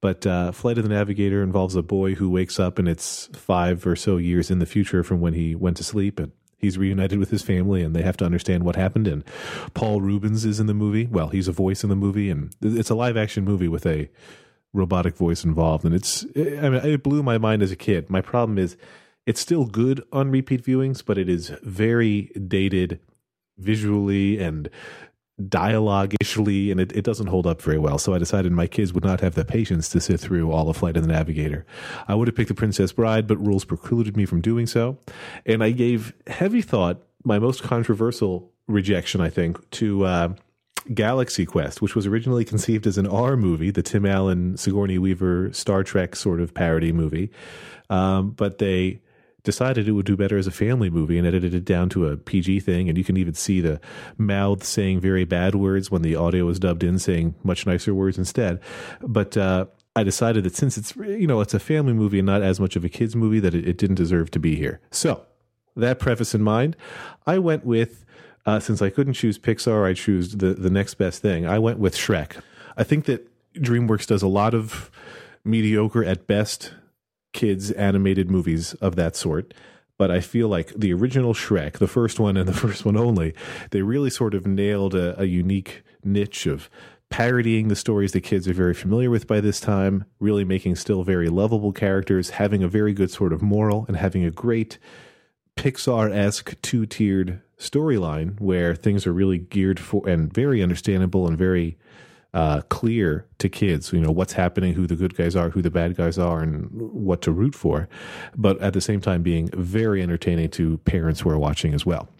But 0.00 0.26
uh, 0.26 0.52
Flight 0.52 0.78
of 0.78 0.84
the 0.84 0.90
Navigator 0.90 1.42
involves 1.42 1.76
a 1.76 1.82
boy 1.82 2.14
who 2.14 2.30
wakes 2.30 2.58
up 2.58 2.78
and 2.78 2.88
it's 2.88 3.28
five 3.34 3.86
or 3.86 3.96
so 3.96 4.16
years 4.16 4.50
in 4.50 4.58
the 4.58 4.66
future 4.66 5.02
from 5.02 5.20
when 5.20 5.34
he 5.34 5.54
went 5.54 5.76
to 5.78 5.84
sleep 5.84 6.18
and 6.18 6.32
he's 6.56 6.78
reunited 6.78 7.18
with 7.18 7.30
his 7.30 7.42
family 7.42 7.82
and 7.82 7.94
they 7.94 8.02
have 8.02 8.16
to 8.18 8.24
understand 8.24 8.64
what 8.64 8.76
happened. 8.76 9.06
And 9.06 9.24
paul 9.74 10.00
reubens 10.00 10.44
is 10.44 10.60
in 10.60 10.66
the 10.66 10.74
movie. 10.74 11.06
Well 11.06 11.28
he's 11.28 11.48
a 11.48 11.52
voice 11.52 11.82
in 11.82 11.90
the 11.90 11.96
movie 11.96 12.30
and 12.30 12.54
it's 12.62 12.90
a 12.90 12.94
live 12.94 13.16
action 13.16 13.44
movie 13.44 13.68
with 13.68 13.86
a 13.86 14.10
robotic 14.72 15.16
voice 15.16 15.44
involved. 15.44 15.84
And 15.84 15.94
it's 15.94 16.24
eh, 16.34 16.58
i 16.60 16.68
mean 16.68 16.84
it 16.84 17.02
blew 17.02 17.22
my 17.22 17.38
mind 17.38 17.62
as 17.62 17.72
a 17.72 17.76
kid. 17.76 18.10
My 18.10 18.20
problem 18.20 18.58
is 18.58 18.76
it's 19.26 19.40
still 19.40 19.64
good 19.64 20.02
on 20.12 20.30
repeat 20.30 20.64
viewings 20.64 21.04
but 21.04 21.18
it 21.18 21.28
is 21.28 21.50
very 21.62 22.30
dated 22.46 23.00
visually 23.58 24.38
and 24.38 24.68
dialogue-ishly 25.48 26.70
and 26.70 26.80
it, 26.80 26.92
it 26.92 27.04
doesn't 27.04 27.26
hold 27.26 27.46
up 27.46 27.60
very 27.60 27.78
well. 27.78 27.98
So 27.98 28.14
i 28.14 28.18
decided 28.18 28.52
my 28.52 28.66
kids 28.66 28.92
would 28.92 29.04
not 29.04 29.20
have 29.20 29.34
the 29.34 29.44
patience 29.44 29.88
to 29.90 30.00
sit 30.00 30.18
through 30.18 30.50
all 30.50 30.70
of 30.70 30.76
flight 30.76 30.96
of 30.96 31.02
the 31.02 31.08
navigator. 31.08 31.66
I 32.08 32.14
would 32.14 32.28
have 32.28 32.34
picked 32.34 32.48
the 32.48 32.54
princess 32.54 32.92
bride 32.92 33.26
but 33.26 33.36
rules 33.36 33.64
precluded 33.64 34.16
me 34.16 34.24
from 34.24 34.40
doing 34.40 34.66
so. 34.66 34.98
And 35.44 35.62
i 35.62 35.70
gave 35.70 36.14
heavy 36.26 36.62
thought 36.62 37.02
my 37.24 37.38
most 37.38 37.62
controversial 37.62 38.50
rejection 38.68 39.20
i 39.20 39.28
think 39.28 39.68
to 39.70 40.04
uh, 40.04 40.34
Galaxy 40.92 41.44
Quest, 41.44 41.82
which 41.82 41.94
was 41.94 42.06
originally 42.06 42.44
conceived 42.44 42.86
as 42.86 42.98
an 42.98 43.06
R 43.06 43.36
movie, 43.36 43.70
the 43.70 43.82
Tim 43.82 44.06
Allen, 44.06 44.56
Sigourney 44.56 44.98
Weaver 44.98 45.52
Star 45.52 45.82
Trek 45.82 46.14
sort 46.14 46.40
of 46.40 46.54
parody 46.54 46.92
movie, 46.92 47.30
um, 47.90 48.30
but 48.30 48.58
they 48.58 49.00
decided 49.46 49.88
it 49.88 49.92
would 49.92 50.04
do 50.04 50.16
better 50.16 50.36
as 50.36 50.46
a 50.46 50.50
family 50.50 50.90
movie 50.90 51.16
and 51.16 51.26
edited 51.26 51.54
it 51.54 51.64
down 51.64 51.88
to 51.90 52.08
a 52.08 52.16
PG 52.18 52.60
thing. 52.60 52.90
And 52.90 52.98
you 52.98 53.04
can 53.04 53.16
even 53.16 53.32
see 53.32 53.62
the 53.62 53.80
mouth 54.18 54.62
saying 54.62 55.00
very 55.00 55.24
bad 55.24 55.54
words 55.54 55.90
when 55.90 56.02
the 56.02 56.16
audio 56.16 56.44
was 56.44 56.58
dubbed 56.58 56.84
in, 56.84 56.98
saying 56.98 57.34
much 57.42 57.64
nicer 57.64 57.94
words 57.94 58.18
instead. 58.18 58.60
But 59.00 59.36
uh, 59.36 59.66
I 59.94 60.02
decided 60.02 60.44
that 60.44 60.54
since 60.54 60.76
it's 60.76 60.94
you 60.96 61.26
know 61.26 61.40
it's 61.40 61.54
a 61.54 61.58
family 61.58 61.94
movie 61.94 62.18
and 62.18 62.26
not 62.26 62.42
as 62.42 62.60
much 62.60 62.76
of 62.76 62.84
a 62.84 62.90
kids 62.90 63.16
movie, 63.16 63.40
that 63.40 63.54
it, 63.54 63.66
it 63.66 63.78
didn't 63.78 63.96
deserve 63.96 64.30
to 64.32 64.38
be 64.38 64.56
here. 64.56 64.80
So 64.90 65.24
that 65.76 65.98
preface 65.98 66.34
in 66.34 66.42
mind, 66.42 66.76
I 67.26 67.38
went 67.38 67.64
with 67.64 68.04
uh, 68.44 68.60
since 68.60 68.82
I 68.82 68.90
couldn't 68.90 69.14
choose 69.14 69.38
Pixar, 69.38 69.86
I 69.86 69.94
chose 69.94 70.36
the 70.36 70.52
the 70.54 70.70
next 70.70 70.94
best 70.94 71.22
thing. 71.22 71.46
I 71.46 71.58
went 71.58 71.78
with 71.78 71.96
Shrek. 71.96 72.42
I 72.76 72.84
think 72.84 73.06
that 73.06 73.26
DreamWorks 73.54 74.06
does 74.06 74.22
a 74.22 74.28
lot 74.28 74.52
of 74.52 74.90
mediocre 75.44 76.04
at 76.04 76.26
best 76.26 76.74
kids 77.36 77.70
animated 77.72 78.28
movies 78.28 78.74
of 78.74 78.96
that 78.96 79.14
sort. 79.14 79.54
But 79.98 80.10
I 80.10 80.20
feel 80.20 80.48
like 80.48 80.68
the 80.74 80.92
original 80.92 81.32
Shrek, 81.32 81.74
the 81.74 81.86
first 81.86 82.18
one 82.18 82.36
and 82.36 82.48
the 82.48 82.52
first 82.66 82.84
one 82.84 82.96
only, 82.96 83.34
they 83.70 83.82
really 83.82 84.10
sort 84.10 84.34
of 84.34 84.46
nailed 84.46 84.94
a, 84.94 85.20
a 85.20 85.24
unique 85.24 85.84
niche 86.02 86.46
of 86.46 86.68
parodying 87.08 87.68
the 87.68 87.76
stories 87.76 88.12
the 88.12 88.20
kids 88.20 88.48
are 88.48 88.52
very 88.52 88.74
familiar 88.74 89.10
with 89.10 89.26
by 89.26 89.40
this 89.40 89.60
time, 89.60 90.04
really 90.18 90.44
making 90.44 90.74
still 90.74 91.04
very 91.04 91.28
lovable 91.28 91.72
characters, 91.72 92.30
having 92.30 92.64
a 92.64 92.68
very 92.68 92.92
good 92.92 93.10
sort 93.10 93.32
of 93.32 93.42
moral, 93.42 93.84
and 93.86 93.96
having 93.96 94.24
a 94.24 94.30
great 94.30 94.78
Pixar 95.56 96.12
esque 96.12 96.60
two 96.62 96.84
tiered 96.84 97.40
storyline 97.58 98.38
where 98.40 98.74
things 98.74 99.06
are 99.06 99.12
really 99.12 99.38
geared 99.38 99.80
for 99.80 100.06
and 100.08 100.32
very 100.32 100.62
understandable 100.62 101.26
and 101.26 101.38
very 101.38 101.78
uh, 102.36 102.60
clear 102.68 103.26
to 103.38 103.48
kids. 103.48 103.90
You 103.94 104.00
know 104.00 104.10
what's 104.10 104.34
happening, 104.34 104.74
who 104.74 104.86
the 104.86 104.94
good 104.94 105.16
guys 105.16 105.34
are, 105.34 105.48
who 105.48 105.62
the 105.62 105.70
bad 105.70 105.96
guys 105.96 106.18
are, 106.18 106.42
and 106.42 106.68
what 106.70 107.22
to 107.22 107.32
root 107.32 107.54
for. 107.54 107.88
But 108.36 108.60
at 108.60 108.74
the 108.74 108.80
same 108.82 109.00
time, 109.00 109.22
being 109.22 109.48
very 109.54 110.02
entertaining 110.02 110.50
to 110.50 110.76
parents 110.78 111.20
who 111.20 111.30
are 111.30 111.38
watching 111.38 111.72
as 111.72 111.86
well. 111.86 112.10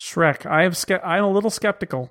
Shrek. 0.00 0.46
I 0.46 0.62
have 0.62 0.78
ske- 0.78 1.04
I'm 1.04 1.24
a 1.24 1.30
little 1.30 1.50
skeptical. 1.50 2.10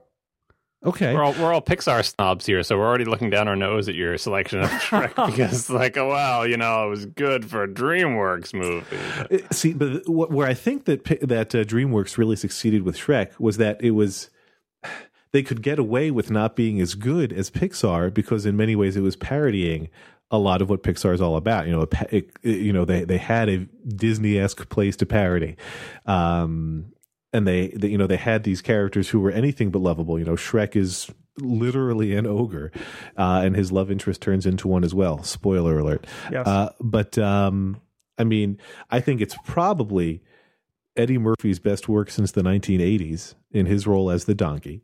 Okay. 0.86 1.14
we're 1.14 1.24
all 1.24 1.34
we're 1.34 1.52
all 1.52 1.62
Pixar 1.62 2.06
snobs 2.06 2.46
here, 2.46 2.62
so 2.62 2.78
we're 2.78 2.88
already 2.88 3.04
looking 3.04 3.32
down 3.32 3.48
our 3.48 3.56
nose 3.56 3.90
at 3.90 3.96
your 3.96 4.16
selection 4.18 4.60
of 4.60 4.70
Shrek 4.70 5.14
because, 5.32 5.72
like, 5.72 5.98
oh 5.98 6.08
wow, 6.08 6.44
you 6.44 6.56
know, 6.56 6.86
it 6.86 6.90
was 6.90 7.08
good 7.08 7.50
for 7.50 7.64
a 7.64 7.68
DreamWorks 7.68 8.54
movie. 8.54 9.44
Uh, 9.44 9.52
See, 9.52 9.74
but 9.74 10.08
where 10.08 10.48
I 10.48 10.54
think 10.54 10.86
that 10.86 11.04
that 11.22 11.56
uh, 11.56 11.64
DreamWorks 11.64 12.20
really 12.20 12.36
succeeded 12.36 12.84
with 12.84 12.96
Shrek 12.96 13.32
was 13.40 13.58
that 13.58 13.84
it 13.84 13.92
was 13.92 14.30
they 15.32 15.44
could 15.44 15.62
get 15.62 15.80
away 15.80 16.12
with 16.12 16.32
not 16.32 16.56
being 16.56 16.82
as 16.82 16.96
good 16.96 17.32
as 17.32 17.52
Pixar 17.52 18.14
because 18.14 18.46
in 18.46 18.58
many 18.58 18.76
ways 18.76 18.96
it 18.96 19.02
was 19.02 19.16
parodying 19.16 19.90
a 20.32 20.38
lot 20.38 20.62
of 20.62 20.70
what 20.70 20.84
Pixar 20.84 21.14
is 21.14 21.22
all 21.22 21.36
about. 21.36 21.68
You 21.68 21.74
know, 21.74 21.88
it, 22.12 22.30
you 22.44 22.74
know 22.74 22.86
they 22.86 23.04
they 23.04 23.18
had 23.18 23.50
a 23.50 23.68
Disney 23.88 24.38
esque 24.38 24.70
place 24.70 24.96
to 24.98 25.06
parody. 25.06 25.56
Um, 26.06 26.94
and 27.32 27.48
they, 27.48 27.68
they, 27.70 27.90
you 27.90 27.98
know, 27.98 28.08
they 28.08 28.18
had 28.18 28.44
these 28.44 28.62
characters 28.62 29.10
who 29.10 29.20
were 29.20 29.32
anything 29.32 29.70
but 29.70 29.80
lovable. 29.80 30.18
You 30.18 30.26
know, 30.26 30.34
Shrek 30.34 30.76
is 30.76 31.12
literally 31.38 32.16
an 32.16 32.26
ogre, 32.26 32.72
uh, 33.18 33.42
and 33.44 33.56
his 33.56 33.72
love 33.72 33.92
interest 33.92 34.22
turns 34.22 34.46
into 34.46 34.68
one 34.68 34.84
as 34.84 34.94
well. 34.94 35.24
Spoiler 35.24 35.80
alert. 35.80 36.08
Yes. 36.32 36.48
Uh, 36.48 36.72
but 36.82 37.18
um, 37.18 37.80
I 38.18 38.24
mean, 38.24 38.58
I 38.90 39.00
think 39.00 39.22
it's 39.22 39.36
probably 39.46 40.24
Eddie 40.96 41.18
Murphy's 41.18 41.60
best 41.60 41.88
work 41.88 42.10
since 42.10 42.32
the 42.32 42.42
1980s 42.42 43.36
in 43.52 43.66
his 43.66 43.86
role 43.86 44.10
as 44.10 44.26
the 44.26 44.36
donkey. 44.36 44.82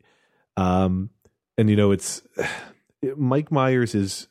Um, 0.56 1.10
and 1.58 1.70
you 1.70 1.76
know, 1.76 1.90
it's 1.90 2.22
Mike 3.16 3.50
Myers 3.50 3.94
is. 3.94 4.28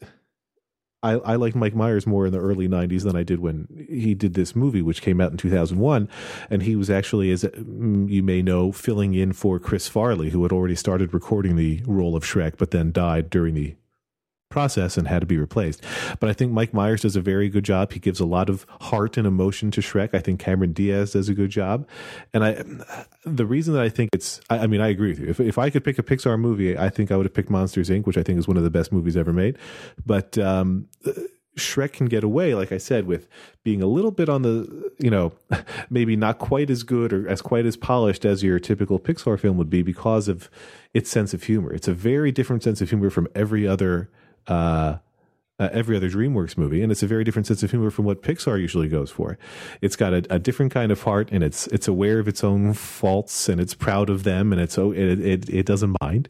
I, 1.03 1.11
I 1.11 1.35
liked 1.35 1.55
Mike 1.55 1.75
Myers 1.75 2.07
more 2.07 2.25
in 2.25 2.33
the 2.33 2.39
early 2.39 2.67
90s 2.67 3.03
than 3.03 3.15
I 3.15 3.21
did 3.21 3.39
when 3.39 3.67
he 3.87 4.15
did 4.15 4.33
this 4.33 4.55
movie, 4.55 4.81
which 4.81 5.03
came 5.03 5.21
out 5.21 5.29
in 5.29 5.37
2001. 5.37 6.09
And 6.49 6.63
he 6.63 6.75
was 6.75 6.89
actually, 6.89 7.29
as 7.29 7.43
mm, 7.43 8.09
you 8.09 8.23
may 8.23 8.41
know, 8.41 8.71
filling 8.71 9.13
in 9.13 9.31
for 9.31 9.59
Chris 9.59 9.87
Farley, 9.87 10.31
who 10.31 10.41
had 10.41 10.51
already 10.51 10.73
started 10.73 11.13
recording 11.13 11.57
the 11.57 11.83
role 11.85 12.15
of 12.15 12.23
Shrek, 12.23 12.57
but 12.57 12.71
then 12.71 12.91
died 12.91 13.29
during 13.29 13.53
the 13.53 13.75
process 14.55 14.97
and 14.97 15.05
had 15.05 15.19
to 15.19 15.25
be 15.25 15.37
replaced. 15.37 15.83
But 16.21 16.29
I 16.29 16.33
think 16.33 16.53
Mike 16.53 16.73
Myers 16.73 17.01
does 17.01 17.17
a 17.17 17.21
very 17.21 17.49
good 17.49 17.65
job. 17.65 17.91
He 17.91 17.99
gives 17.99 18.21
a 18.21 18.25
lot 18.25 18.49
of 18.49 18.65
heart 18.79 19.17
and 19.17 19.27
emotion 19.27 19.69
to 19.71 19.81
Shrek. 19.81 20.13
I 20.13 20.19
think 20.19 20.39
Cameron 20.39 20.71
Diaz 20.71 21.11
does 21.11 21.27
a 21.27 21.33
good 21.33 21.49
job. 21.49 21.85
And 22.33 22.45
I, 22.45 22.63
the 23.25 23.45
reason 23.45 23.73
that 23.73 23.83
I 23.83 23.89
think 23.89 24.11
it's, 24.13 24.39
I, 24.49 24.59
I 24.59 24.67
mean, 24.67 24.79
I 24.79 24.87
agree 24.87 25.09
with 25.09 25.19
you. 25.19 25.27
If, 25.27 25.41
if 25.41 25.57
I 25.57 25.69
could 25.69 25.83
pick 25.83 25.99
a 25.99 26.03
Pixar 26.03 26.39
movie, 26.39 26.77
I 26.77 26.89
think 26.89 27.11
I 27.11 27.17
would 27.17 27.25
have 27.25 27.33
picked 27.33 27.49
Monsters 27.49 27.89
Inc., 27.89 28.05
which 28.05 28.17
I 28.17 28.23
think 28.23 28.39
is 28.39 28.47
one 28.47 28.55
of 28.55 28.63
the 28.63 28.69
best 28.69 28.93
movies 28.93 29.17
ever 29.17 29.33
made. 29.33 29.57
But, 30.05 30.37
um, 30.37 30.87
Shrek 31.57 31.93
can 31.93 32.07
get 32.07 32.23
away, 32.23 32.53
like 32.53 32.71
I 32.71 32.77
said, 32.77 33.07
with 33.07 33.27
being 33.63 33.81
a 33.81 33.87
little 33.87 34.11
bit 34.11 34.27
on 34.29 34.41
the, 34.41 34.91
you 34.99 35.09
know, 35.09 35.33
maybe 35.89 36.15
not 36.15 36.37
quite 36.37 36.69
as 36.69 36.83
good 36.83 37.13
or 37.13 37.27
as 37.27 37.41
quite 37.41 37.65
as 37.65 37.77
polished 37.77 38.25
as 38.25 38.43
your 38.43 38.59
typical 38.59 38.99
Pixar 38.99 39.39
film 39.39 39.57
would 39.57 39.69
be 39.69 39.81
because 39.81 40.27
of 40.27 40.49
its 40.93 41.09
sense 41.09 41.33
of 41.33 41.43
humor. 41.43 41.73
It's 41.73 41.87
a 41.87 41.93
very 41.93 42.31
different 42.31 42.63
sense 42.63 42.81
of 42.81 42.89
humor 42.89 43.09
from 43.09 43.27
every 43.35 43.67
other 43.67 44.09
uh, 44.47 44.97
uh, 45.57 45.69
every 45.71 45.95
other 45.95 46.09
DreamWorks 46.09 46.57
movie, 46.57 46.81
and 46.81 46.91
it's 46.91 47.01
a 47.01 47.07
very 47.07 47.23
different 47.23 47.47
sense 47.47 47.63
of 47.63 47.71
humor 47.71 47.89
from 47.89 48.03
what 48.03 48.21
Pixar 48.21 48.59
usually 48.59 48.89
goes 48.89 49.09
for. 49.09 49.37
It's 49.81 49.95
got 49.95 50.13
a, 50.13 50.25
a 50.29 50.37
different 50.37 50.73
kind 50.73 50.91
of 50.91 51.03
heart, 51.03 51.29
and 51.31 51.43
it's 51.43 51.67
it's 51.67 51.87
aware 51.87 52.19
of 52.19 52.27
its 52.27 52.43
own 52.43 52.73
faults, 52.73 53.47
and 53.47 53.61
it's 53.61 53.73
proud 53.73 54.09
of 54.09 54.23
them, 54.23 54.51
and 54.51 54.61
it's 54.61 54.77
it, 54.77 55.19
it 55.21 55.49
it 55.49 55.65
doesn't 55.65 55.95
mind. 56.01 56.27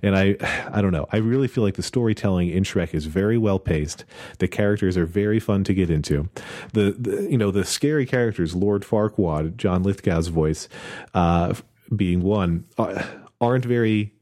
And 0.00 0.16
I 0.16 0.36
I 0.72 0.80
don't 0.80 0.92
know. 0.92 1.06
I 1.10 1.16
really 1.16 1.48
feel 1.48 1.64
like 1.64 1.74
the 1.74 1.82
storytelling 1.82 2.50
in 2.50 2.62
Shrek 2.62 2.94
is 2.94 3.06
very 3.06 3.36
well 3.36 3.58
paced. 3.58 4.04
The 4.38 4.48
characters 4.48 4.96
are 4.96 5.06
very 5.06 5.40
fun 5.40 5.64
to 5.64 5.74
get 5.74 5.90
into. 5.90 6.28
The, 6.72 6.92
the 6.92 7.28
you 7.28 7.38
know 7.38 7.50
the 7.50 7.64
scary 7.64 8.06
characters, 8.06 8.54
Lord 8.54 8.82
Farquaad, 8.82 9.56
John 9.56 9.82
Lithgow's 9.82 10.28
voice, 10.28 10.68
uh, 11.14 11.54
being 11.94 12.22
one, 12.22 12.64
uh, 12.78 13.02
aren't 13.40 13.64
very 13.64 14.12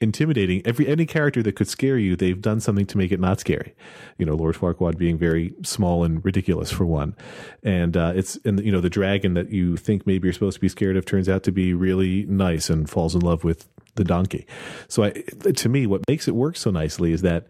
intimidating. 0.00 0.62
Every 0.64 0.86
any 0.86 1.06
character 1.06 1.42
that 1.42 1.56
could 1.56 1.68
scare 1.68 1.98
you, 1.98 2.16
they've 2.16 2.40
done 2.40 2.60
something 2.60 2.86
to 2.86 2.98
make 2.98 3.12
it 3.12 3.20
not 3.20 3.40
scary. 3.40 3.74
You 4.18 4.26
know, 4.26 4.34
Lord 4.34 4.56
Farquaad 4.56 4.98
being 4.98 5.18
very 5.18 5.54
small 5.62 6.04
and 6.04 6.24
ridiculous 6.24 6.70
for 6.70 6.84
one, 6.84 7.16
and 7.62 7.96
uh, 7.96 8.12
it's 8.14 8.36
and 8.44 8.60
you 8.60 8.72
know 8.72 8.80
the 8.80 8.90
dragon 8.90 9.34
that 9.34 9.50
you 9.50 9.76
think 9.76 10.06
maybe 10.06 10.26
you're 10.26 10.32
supposed 10.32 10.56
to 10.56 10.60
be 10.60 10.68
scared 10.68 10.96
of 10.96 11.04
turns 11.04 11.28
out 11.28 11.42
to 11.44 11.52
be 11.52 11.74
really 11.74 12.24
nice 12.26 12.70
and 12.70 12.88
falls 12.88 13.14
in 13.14 13.20
love 13.20 13.44
with 13.44 13.68
the 13.94 14.04
donkey. 14.04 14.46
So 14.88 15.04
I, 15.04 15.10
to 15.10 15.68
me, 15.68 15.86
what 15.86 16.02
makes 16.08 16.28
it 16.28 16.34
work 16.34 16.56
so 16.56 16.70
nicely 16.70 17.12
is 17.12 17.22
that 17.22 17.46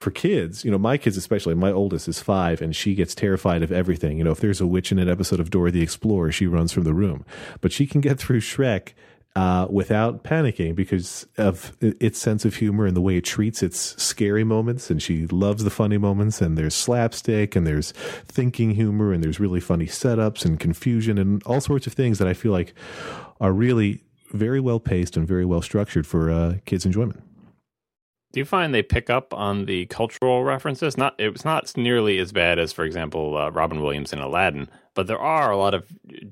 for 0.00 0.10
kids, 0.10 0.64
you 0.64 0.70
know, 0.70 0.78
my 0.78 0.96
kids 0.96 1.18
especially, 1.18 1.54
my 1.54 1.70
oldest 1.70 2.08
is 2.08 2.20
five 2.20 2.62
and 2.62 2.74
she 2.74 2.94
gets 2.94 3.14
terrified 3.14 3.62
of 3.62 3.70
everything. 3.70 4.16
You 4.16 4.24
know, 4.24 4.30
if 4.30 4.40
there's 4.40 4.60
a 4.60 4.66
witch 4.66 4.90
in 4.90 4.98
an 4.98 5.10
episode 5.10 5.40
of 5.40 5.50
Dora 5.50 5.70
the 5.70 5.82
Explorer, 5.82 6.32
she 6.32 6.46
runs 6.46 6.72
from 6.72 6.84
the 6.84 6.94
room. 6.94 7.26
But 7.60 7.70
she 7.70 7.86
can 7.86 8.00
get 8.00 8.18
through 8.18 8.40
Shrek 8.40 8.94
uh, 9.40 9.66
without 9.70 10.22
panicking 10.22 10.74
because 10.74 11.26
of 11.38 11.74
its 11.80 12.18
sense 12.18 12.44
of 12.44 12.56
humor 12.56 12.84
and 12.84 12.94
the 12.94 13.00
way 13.00 13.16
it 13.16 13.24
treats 13.24 13.62
its 13.62 14.00
scary 14.00 14.44
moments. 14.44 14.90
And 14.90 15.02
she 15.02 15.26
loves 15.28 15.64
the 15.64 15.70
funny 15.70 15.96
moments. 15.96 16.42
And 16.42 16.58
there's 16.58 16.74
slapstick 16.74 17.56
and 17.56 17.66
there's 17.66 17.92
thinking 18.26 18.72
humor 18.72 19.14
and 19.14 19.24
there's 19.24 19.40
really 19.40 19.60
funny 19.60 19.86
setups 19.86 20.44
and 20.44 20.60
confusion 20.60 21.16
and 21.16 21.42
all 21.44 21.62
sorts 21.62 21.86
of 21.86 21.94
things 21.94 22.18
that 22.18 22.28
I 22.28 22.34
feel 22.34 22.52
like 22.52 22.74
are 23.40 23.54
really 23.54 24.04
very 24.30 24.60
well 24.60 24.78
paced 24.78 25.16
and 25.16 25.26
very 25.26 25.46
well 25.46 25.62
structured 25.62 26.06
for 26.06 26.30
uh, 26.30 26.56
kids' 26.66 26.84
enjoyment. 26.84 27.22
Do 28.32 28.40
you 28.40 28.44
find 28.44 28.74
they 28.74 28.82
pick 28.82 29.08
up 29.08 29.32
on 29.32 29.64
the 29.64 29.86
cultural 29.86 30.44
references? 30.44 30.98
Not 30.98 31.14
it 31.18 31.32
was 31.32 31.46
not 31.46 31.74
nearly 31.78 32.18
as 32.18 32.30
bad 32.30 32.58
as, 32.58 32.74
for 32.74 32.84
example, 32.84 33.38
uh, 33.38 33.50
Robin 33.50 33.80
Williams 33.80 34.12
in 34.12 34.18
Aladdin, 34.18 34.68
but 35.00 35.06
there 35.06 35.18
are 35.18 35.50
a 35.50 35.56
lot 35.56 35.72
of 35.72 35.86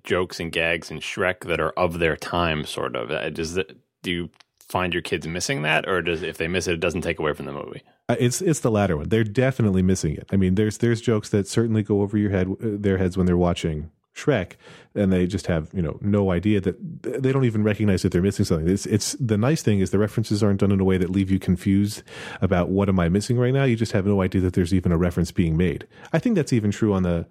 jokes 0.05 0.39
and 0.41 0.53
gags 0.53 0.91
in 0.91 1.01
Shrek 1.01 1.47
that 1.47 1.59
are 1.59 1.71
of 1.71 2.01
their 2.01 2.17
time, 2.17 2.67
sort 2.67 2.97
of. 2.97 3.11
Uh, 3.11 3.31
does 3.31 3.57
it, 3.57 3.79
do 4.03 4.11
you 4.11 4.31
find 4.61 4.93
your 4.93 5.01
kids 5.01 5.27
missing 5.27 5.63
that, 5.63 5.89
or 5.89 6.03
does 6.03 6.23
if 6.23 6.37
they 6.37 6.49
miss 6.49 6.67
it, 6.67 6.75
it 6.75 6.81
doesn't 6.81 7.01
take 7.01 7.19
away 7.19 7.33
from 7.33 7.47
the 7.47 7.53
movie? 7.53 7.81
Uh, 8.11 8.17
it's 8.21 8.43
it's 8.43 8.61
the 8.61 8.71
latter 8.71 8.99
one. 8.99 9.09
They're 9.09 9.25
definitely 9.25 9.81
missing 9.81 10.17
it. 10.17 10.29
I 10.31 10.37
mean, 10.37 10.57
there's 10.57 10.77
there's 10.77 11.01
jokes 11.01 11.31
that 11.31 11.49
certainly 11.49 11.83
go 11.83 12.03
over 12.03 12.19
your 12.19 12.31
head, 12.31 12.47
uh, 12.47 12.57
their 12.61 12.99
heads 12.99 13.17
when 13.17 13.25
they're 13.25 13.39
watching 13.39 13.91
Shrek, 14.15 14.57
and 14.95 15.11
they 15.11 15.27
just 15.27 15.47
have 15.47 15.71
you 15.73 15.81
know 15.81 15.97
no 16.03 16.31
idea 16.31 16.61
that 16.61 16.77
they 17.03 17.33
don't 17.33 17.47
even 17.47 17.63
recognize 17.63 18.03
that 18.03 18.13
they're 18.13 18.21
missing 18.21 18.45
something. 18.45 18.69
It's 18.69 18.85
it's 18.85 19.17
the 19.19 19.39
nice 19.39 19.63
thing 19.63 19.81
is 19.81 19.93
the 19.93 19.99
references 19.99 20.43
aren't 20.43 20.61
done 20.61 20.73
in 20.73 20.81
a 20.81 20.85
way 20.85 20.99
that 20.99 21.09
leave 21.09 21.31
you 21.31 21.39
confused 21.39 22.03
about 22.43 22.69
what 22.69 22.91
am 22.91 23.01
I 23.01 23.09
missing 23.09 23.39
right 23.39 23.55
now. 23.55 23.65
You 23.65 23.77
just 23.77 23.93
have 23.93 24.05
no 24.05 24.21
idea 24.21 24.43
that 24.43 24.53
there's 24.53 24.75
even 24.75 24.93
a 24.93 24.99
reference 24.99 25.33
being 25.33 25.57
made. 25.57 25.87
I 26.13 26.19
think 26.19 26.37
that's 26.37 26.53
even 26.53 26.71
true 26.71 26.93
on 26.93 27.03
the 27.03 27.27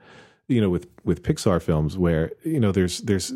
you 0.47 0.61
know 0.61 0.69
with 0.69 0.87
with 1.03 1.23
Pixar 1.23 1.61
films 1.61 1.97
where 1.97 2.31
you 2.43 2.59
know 2.59 2.71
there's 2.71 2.99
there's 2.99 3.33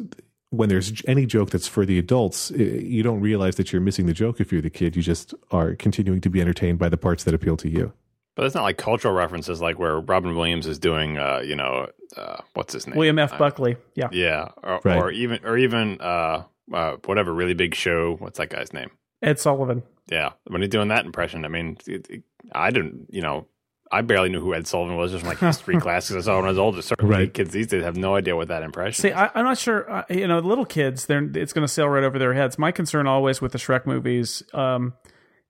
when 0.51 0.69
there's 0.69 1.01
any 1.07 1.25
joke 1.25 1.49
that's 1.49 1.67
for 1.67 1.85
the 1.85 1.97
adults, 1.97 2.51
you 2.51 3.03
don't 3.03 3.21
realize 3.21 3.55
that 3.55 3.71
you're 3.71 3.81
missing 3.81 4.05
the 4.05 4.13
joke 4.13 4.41
if 4.41 4.51
you're 4.51 4.61
the 4.61 4.69
kid. 4.69 4.95
You 4.95 5.01
just 5.01 5.33
are 5.49 5.75
continuing 5.75 6.19
to 6.21 6.29
be 6.29 6.41
entertained 6.41 6.77
by 6.77 6.89
the 6.89 6.97
parts 6.97 7.23
that 7.23 7.33
appeal 7.33 7.55
to 7.57 7.69
you. 7.69 7.93
But 8.35 8.45
it's 8.45 8.55
not 8.55 8.63
like 8.63 8.77
cultural 8.77 9.13
references, 9.13 9.61
like 9.61 9.79
where 9.79 9.99
Robin 9.99 10.35
Williams 10.35 10.67
is 10.67 10.77
doing, 10.77 11.17
uh, 11.17 11.41
you 11.43 11.55
know, 11.55 11.89
uh, 12.17 12.37
what's 12.53 12.73
his 12.73 12.85
name? 12.87 12.97
William 12.97 13.19
F. 13.19 13.37
Buckley. 13.37 13.77
Yeah, 13.95 14.09
yeah, 14.11 14.49
or, 14.63 14.79
right. 14.83 14.97
or 14.97 15.11
even, 15.11 15.39
or 15.45 15.57
even, 15.57 15.99
uh, 16.01 16.43
uh, 16.73 16.97
whatever 17.05 17.33
really 17.33 17.53
big 17.53 17.75
show. 17.75 18.15
What's 18.19 18.37
that 18.37 18.49
guy's 18.49 18.73
name? 18.73 18.91
Ed 19.21 19.39
Sullivan. 19.39 19.83
Yeah, 20.09 20.31
when 20.47 20.61
he's 20.61 20.69
doing 20.69 20.89
that 20.89 21.05
impression, 21.05 21.45
I 21.45 21.49
mean, 21.49 21.77
it, 21.85 22.09
it, 22.09 22.23
I 22.53 22.71
didn't, 22.71 23.07
you 23.09 23.21
know, 23.21 23.47
I 23.91 24.01
barely 24.01 24.29
knew 24.29 24.39
who 24.39 24.53
Ed 24.53 24.67
Sullivan 24.67 24.95
was 24.95 25.11
just 25.11 25.21
from 25.21 25.29
like 25.29 25.39
history 25.39 25.77
classes 25.81 26.15
I 26.15 26.21
saw 26.21 26.37
when 26.37 26.45
I 26.45 26.49
was 26.49 26.57
older. 26.57 26.81
Certainly, 26.81 27.13
right. 27.13 27.33
kids 27.33 27.51
these 27.51 27.67
days 27.67 27.83
have 27.83 27.97
no 27.97 28.15
idea 28.15 28.35
what 28.35 28.47
that 28.47 28.63
impression. 28.63 29.01
See, 29.01 29.09
is. 29.09 29.15
I, 29.15 29.29
am 29.35 29.43
not 29.43 29.57
sure. 29.57 29.89
Uh, 29.91 30.03
you 30.09 30.27
know, 30.27 30.39
little 30.39 30.65
kids, 30.65 31.05
they're 31.05 31.23
it's 31.35 31.51
going 31.51 31.65
to 31.65 31.71
sail 31.71 31.89
right 31.89 32.03
over 32.03 32.17
their 32.17 32.33
heads. 32.33 32.57
My 32.57 32.71
concern 32.71 33.05
always 33.05 33.41
with 33.41 33.51
the 33.51 33.57
Shrek 33.57 33.85
movies, 33.85 34.43
um, 34.53 34.93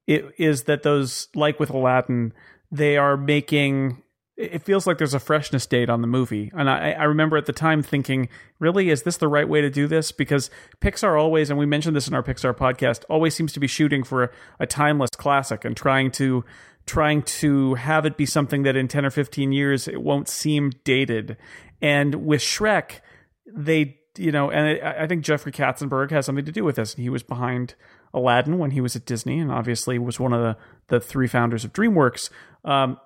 it, 0.07 0.25
is 0.37 0.63
that 0.63 0.83
those, 0.83 1.27
like 1.35 1.59
with 1.59 1.69
Aladdin, 1.69 2.33
they 2.71 2.97
are 2.97 3.15
making. 3.15 4.01
It 4.37 4.63
feels 4.63 4.87
like 4.87 4.97
there's 4.97 5.13
a 5.13 5.19
freshness 5.19 5.67
date 5.67 5.87
on 5.87 6.01
the 6.01 6.07
movie, 6.07 6.51
and 6.55 6.67
I, 6.67 6.93
I 6.93 7.03
remember 7.03 7.37
at 7.37 7.45
the 7.45 7.53
time 7.53 7.83
thinking, 7.83 8.27
"Really, 8.57 8.89
is 8.89 9.03
this 9.03 9.17
the 9.17 9.27
right 9.27 9.47
way 9.47 9.61
to 9.61 9.69
do 9.69 9.85
this?" 9.85 10.11
Because 10.11 10.49
Pixar 10.79 11.19
always, 11.19 11.51
and 11.51 11.59
we 11.59 11.67
mentioned 11.67 11.95
this 11.95 12.07
in 12.07 12.15
our 12.15 12.23
Pixar 12.23 12.55
podcast, 12.55 13.03
always 13.07 13.35
seems 13.35 13.53
to 13.53 13.59
be 13.59 13.67
shooting 13.67 14.03
for 14.03 14.23
a, 14.23 14.29
a 14.61 14.65
timeless 14.65 15.11
classic 15.15 15.63
and 15.63 15.77
trying 15.77 16.09
to 16.11 16.43
trying 16.85 17.21
to 17.23 17.75
have 17.75 18.05
it 18.05 18.17
be 18.17 18.25
something 18.25 18.63
that 18.63 18.75
in 18.75 18.87
10 18.87 19.05
or 19.05 19.09
15 19.09 19.51
years 19.51 19.87
it 19.87 20.01
won't 20.01 20.27
seem 20.27 20.71
dated. 20.83 21.37
And 21.81 22.25
with 22.25 22.41
Shrek, 22.41 23.01
they, 23.45 23.97
you 24.17 24.31
know, 24.31 24.51
and 24.51 24.81
I 24.83 25.07
think 25.07 25.23
Jeffrey 25.23 25.51
Katzenberg 25.51 26.11
has 26.11 26.25
something 26.25 26.45
to 26.45 26.51
do 26.51 26.63
with 26.63 26.75
this. 26.75 26.95
He 26.95 27.09
was 27.09 27.23
behind 27.23 27.75
Aladdin 28.13 28.57
when 28.57 28.71
he 28.71 28.81
was 28.81 28.95
at 28.95 29.05
Disney 29.05 29.39
and 29.39 29.51
obviously 29.51 29.97
was 29.97 30.19
one 30.19 30.33
of 30.33 30.41
the, 30.41 30.57
the 30.87 30.99
three 30.99 31.27
founders 31.27 31.63
of 31.63 31.73
DreamWorks. 31.73 32.29
Um, 32.65 32.99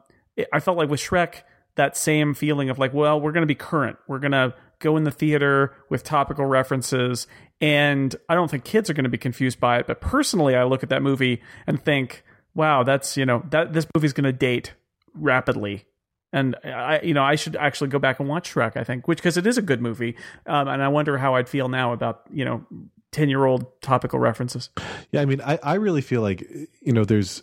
I 0.51 0.59
felt 0.59 0.77
like 0.77 0.89
with 0.89 0.99
Shrek, 0.99 1.43
that 1.75 1.95
same 1.97 2.33
feeling 2.33 2.69
of 2.69 2.79
like, 2.79 2.93
well, 2.93 3.19
we're 3.19 3.31
going 3.31 3.43
to 3.43 3.47
be 3.47 3.55
current. 3.55 3.97
We're 4.07 4.19
going 4.19 4.31
to 4.31 4.53
go 4.79 4.97
in 4.97 5.03
the 5.03 5.11
theater 5.11 5.73
with 5.89 6.03
topical 6.03 6.45
references. 6.45 7.27
And 7.61 8.15
I 8.27 8.35
don't 8.35 8.49
think 8.49 8.63
kids 8.63 8.89
are 8.89 8.93
going 8.93 9.03
to 9.05 9.09
be 9.09 9.17
confused 9.17 9.59
by 9.59 9.79
it. 9.79 9.87
But 9.87 10.01
personally, 10.01 10.55
I 10.55 10.63
look 10.63 10.83
at 10.83 10.89
that 10.89 11.01
movie 11.01 11.41
and 11.67 11.83
think, 11.83 12.23
wow, 12.55 12.83
that's 12.83 13.17
you 13.17 13.25
know 13.25 13.43
that 13.51 13.73
this 13.73 13.85
movie's 13.95 14.13
going 14.13 14.23
to 14.25 14.33
date 14.33 14.73
rapidly. 15.13 15.85
And 16.33 16.55
I, 16.65 16.99
you 17.01 17.13
know, 17.13 17.23
I 17.23 17.35
should 17.35 17.55
actually 17.55 17.89
go 17.89 17.99
back 17.99 18.19
and 18.19 18.27
watch 18.27 18.53
Shrek. 18.53 18.75
I 18.75 18.83
think, 18.83 19.07
which 19.07 19.19
because 19.19 19.37
it 19.37 19.45
is 19.45 19.57
a 19.57 19.61
good 19.61 19.81
movie, 19.81 20.15
um, 20.47 20.67
and 20.67 20.81
I 20.81 20.87
wonder 20.87 21.17
how 21.17 21.35
I'd 21.35 21.47
feel 21.47 21.69
now 21.69 21.93
about 21.93 22.23
you 22.31 22.43
know 22.43 22.65
ten 23.11 23.29
year 23.29 23.45
old 23.45 23.81
topical 23.81 24.19
references. 24.19 24.69
Yeah, 25.11 25.21
I 25.21 25.25
mean, 25.25 25.41
I, 25.41 25.59
I 25.61 25.75
really 25.75 26.01
feel 26.01 26.21
like 26.21 26.41
you 26.81 26.93
know, 26.93 27.05
there's 27.05 27.41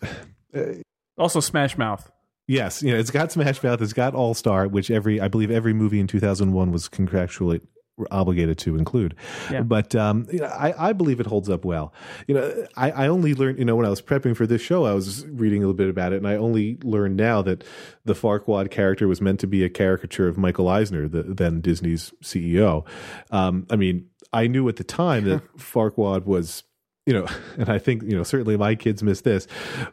uh, 0.54 0.75
also 1.16 1.40
Smash 1.40 1.78
Mouth. 1.78 2.11
Yes, 2.49 2.83
you 2.83 2.92
know, 2.92 2.99
it's 2.99 3.11
got 3.11 3.33
Smash 3.33 3.62
Mouth, 3.62 3.81
it's 3.81 3.92
got 3.92 4.14
All 4.14 4.35
Star, 4.35 4.66
which 4.69 4.90
every 4.90 5.21
I 5.21 5.28
believe 5.28 5.50
every 5.50 5.73
movie 5.73 6.00
in 6.00 6.07
2001 6.07 6.73
was 6.73 6.88
contractually 6.88 7.62
obligated 8.11 8.59
to 8.59 8.76
include. 8.76 9.14
Yeah. 9.50 9.62
But 9.62 9.94
um, 9.94 10.26
you 10.32 10.40
know, 10.40 10.47
I, 10.47 10.90
I 10.90 10.92
believe 10.92 11.21
it 11.21 11.26
holds 11.26 11.49
up 11.49 11.64
well. 11.64 11.92
You 12.26 12.35
know, 12.35 12.66
I, 12.76 12.90
I 12.90 13.09
only 13.09 13.35
learned, 13.35 13.59
you 13.59 13.64
know, 13.64 13.76
when 13.76 13.87
I 13.87 13.90
was 13.90 14.02
prepping 14.02 14.37
for 14.37 14.47
this 14.47 14.62
show, 14.62 14.85
I 14.85 14.92
was 14.92 15.26
reading 15.26 15.62
a 15.62 15.66
little 15.66 15.76
bit 15.76 15.88
about 15.88 16.12
it, 16.12 16.16
and 16.16 16.28
I 16.28 16.37
only 16.37 16.78
learned 16.82 17.16
now 17.16 17.42
that 17.42 17.64
the 18.04 18.14
Farquaad 18.14 18.71
character 18.71 19.09
was 19.09 19.21
meant 19.21 19.40
to 19.40 19.47
be 19.47 19.64
a 19.64 19.68
caricature 19.68 20.28
of 20.28 20.37
Michael 20.38 20.68
Eisner, 20.68 21.09
the, 21.09 21.23
then 21.23 21.61
Disney's 21.61 22.12
CEO. 22.23 22.87
Um, 23.30 23.66
I 23.71 23.76
mean, 23.76 24.09
I 24.32 24.47
knew 24.47 24.68
at 24.68 24.76
the 24.76 24.85
time 24.85 25.25
that 25.25 25.42
Farquaad 25.56 26.25
was 26.25 26.64
you 27.06 27.12
know, 27.12 27.26
and 27.59 27.68
I 27.68 27.78
think, 27.78 28.02
you 28.02 28.16
know, 28.16 28.23
certainly 28.23 28.56
my 28.56 28.75
kids 28.75 29.02
miss 29.02 29.23
this. 29.23 29.47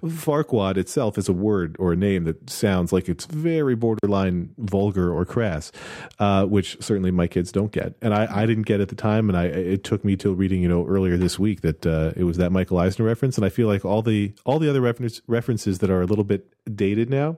Farquaad 0.04 0.78
itself 0.78 1.18
is 1.18 1.28
a 1.28 1.34
word 1.34 1.76
or 1.80 1.94
a 1.94 1.96
name 1.96 2.26
that 2.26 2.50
sounds 2.50 2.94
like 2.94 3.10
it's 3.10 3.26
very 3.26 3.76
borderline 3.76 4.54
vulgar 4.58 5.12
or 5.14 5.26
crass, 5.26 5.72
uh, 6.20 6.46
which 6.46 6.78
certainly 6.82 7.12
my 7.12 7.28
kids 7.28 7.52
don't 7.52 7.72
get. 7.72 7.96
And 8.02 8.14
I, 8.14 8.28
I 8.44 8.46
didn't 8.46 8.64
get 8.64 8.80
at 8.80 8.90
the 8.90 8.96
time. 8.96 9.30
And 9.30 9.38
I, 9.38 9.46
it 9.46 9.84
took 9.84 10.06
me 10.06 10.16
till 10.16 10.34
reading, 10.34 10.62
you 10.62 10.70
know, 10.70 10.86
earlier 10.86 11.18
this 11.18 11.40
week 11.40 11.62
that, 11.62 11.86
uh, 11.86 12.14
it 12.16 12.24
was 12.24 12.38
that 12.38 12.52
Michael 12.52 12.78
Eisner 12.78 13.06
reference. 13.06 13.38
And 13.38 13.46
I 13.46 13.50
feel 13.50 13.68
like 13.68 13.84
all 13.86 14.02
the, 14.02 14.34
all 14.46 14.60
the 14.60 14.70
other 14.70 14.82
reference, 14.82 15.22
references 15.28 15.80
that 15.80 15.90
are 15.90 16.02
a 16.02 16.06
little 16.06 16.24
bit 16.24 16.54
dated 16.76 17.10
now, 17.10 17.38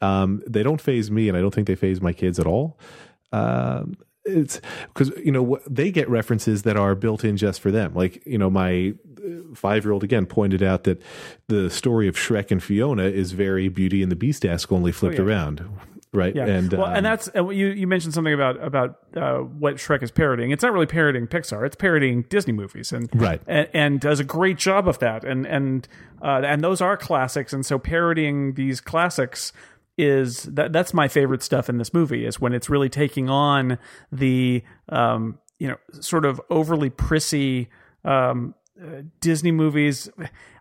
um, 0.00 0.42
they 0.46 0.62
don't 0.62 0.80
phase 0.80 1.10
me 1.10 1.28
and 1.28 1.36
I 1.36 1.40
don't 1.40 1.54
think 1.54 1.66
they 1.66 1.76
phase 1.76 2.00
my 2.00 2.12
kids 2.12 2.40
at 2.40 2.46
all. 2.46 2.78
Um, 3.30 3.96
it's 4.24 4.60
because 4.92 5.10
you 5.24 5.32
know 5.32 5.58
they 5.68 5.90
get 5.90 6.08
references 6.08 6.62
that 6.62 6.76
are 6.76 6.94
built 6.94 7.24
in 7.24 7.36
just 7.36 7.60
for 7.60 7.70
them. 7.70 7.94
Like 7.94 8.24
you 8.26 8.38
know, 8.38 8.50
my 8.50 8.94
five 9.54 9.84
year 9.84 9.92
old 9.92 10.02
again 10.04 10.26
pointed 10.26 10.62
out 10.62 10.84
that 10.84 11.00
the 11.48 11.70
story 11.70 12.08
of 12.08 12.16
Shrek 12.16 12.50
and 12.50 12.62
Fiona 12.62 13.04
is 13.04 13.32
very 13.32 13.68
Beauty 13.68 14.02
and 14.02 14.10
the 14.10 14.16
Beast 14.16 14.44
esque, 14.44 14.70
only 14.72 14.92
flipped 14.92 15.18
Oh, 15.18 15.22
yeah. 15.22 15.28
around, 15.28 15.68
right? 16.12 16.34
Yeah, 16.34 16.46
And 16.46 16.72
well, 16.72 16.86
um, 16.86 16.94
and 16.94 17.06
that's 17.06 17.28
you 17.34 17.68
you 17.68 17.86
mentioned 17.86 18.14
something 18.14 18.34
about 18.34 18.62
about 18.62 18.98
uh, 19.16 19.38
what 19.38 19.76
Shrek 19.76 20.02
is 20.02 20.10
parodying. 20.10 20.50
It's 20.50 20.62
not 20.62 20.72
really 20.72 20.86
parodying 20.86 21.26
Pixar; 21.26 21.64
it's 21.66 21.76
parodying 21.76 22.22
Disney 22.22 22.52
movies, 22.52 22.92
and 22.92 23.08
Right. 23.14 23.40
and, 23.46 23.68
and 23.74 24.00
does 24.00 24.20
a 24.20 24.24
great 24.24 24.56
job 24.58 24.88
of 24.88 24.98
that. 25.00 25.24
And 25.24 25.46
and 25.46 25.86
uh, 26.22 26.42
and 26.44 26.62
those 26.62 26.80
are 26.80 26.96
classics, 26.96 27.52
and 27.52 27.66
so 27.66 27.78
parodying 27.78 28.54
these 28.54 28.80
classics 28.80 29.52
is 29.98 30.44
that 30.44 30.72
that's 30.72 30.94
my 30.94 31.08
favorite 31.08 31.42
stuff 31.42 31.68
in 31.68 31.78
this 31.78 31.92
movie 31.92 32.24
is 32.24 32.40
when 32.40 32.52
it's 32.52 32.70
really 32.70 32.88
taking 32.88 33.28
on 33.28 33.78
the 34.10 34.62
um, 34.88 35.38
you 35.58 35.68
know 35.68 35.76
sort 36.00 36.24
of 36.24 36.40
overly 36.50 36.90
prissy 36.90 37.68
um, 38.04 38.54
Disney 39.20 39.52
movies. 39.52 40.08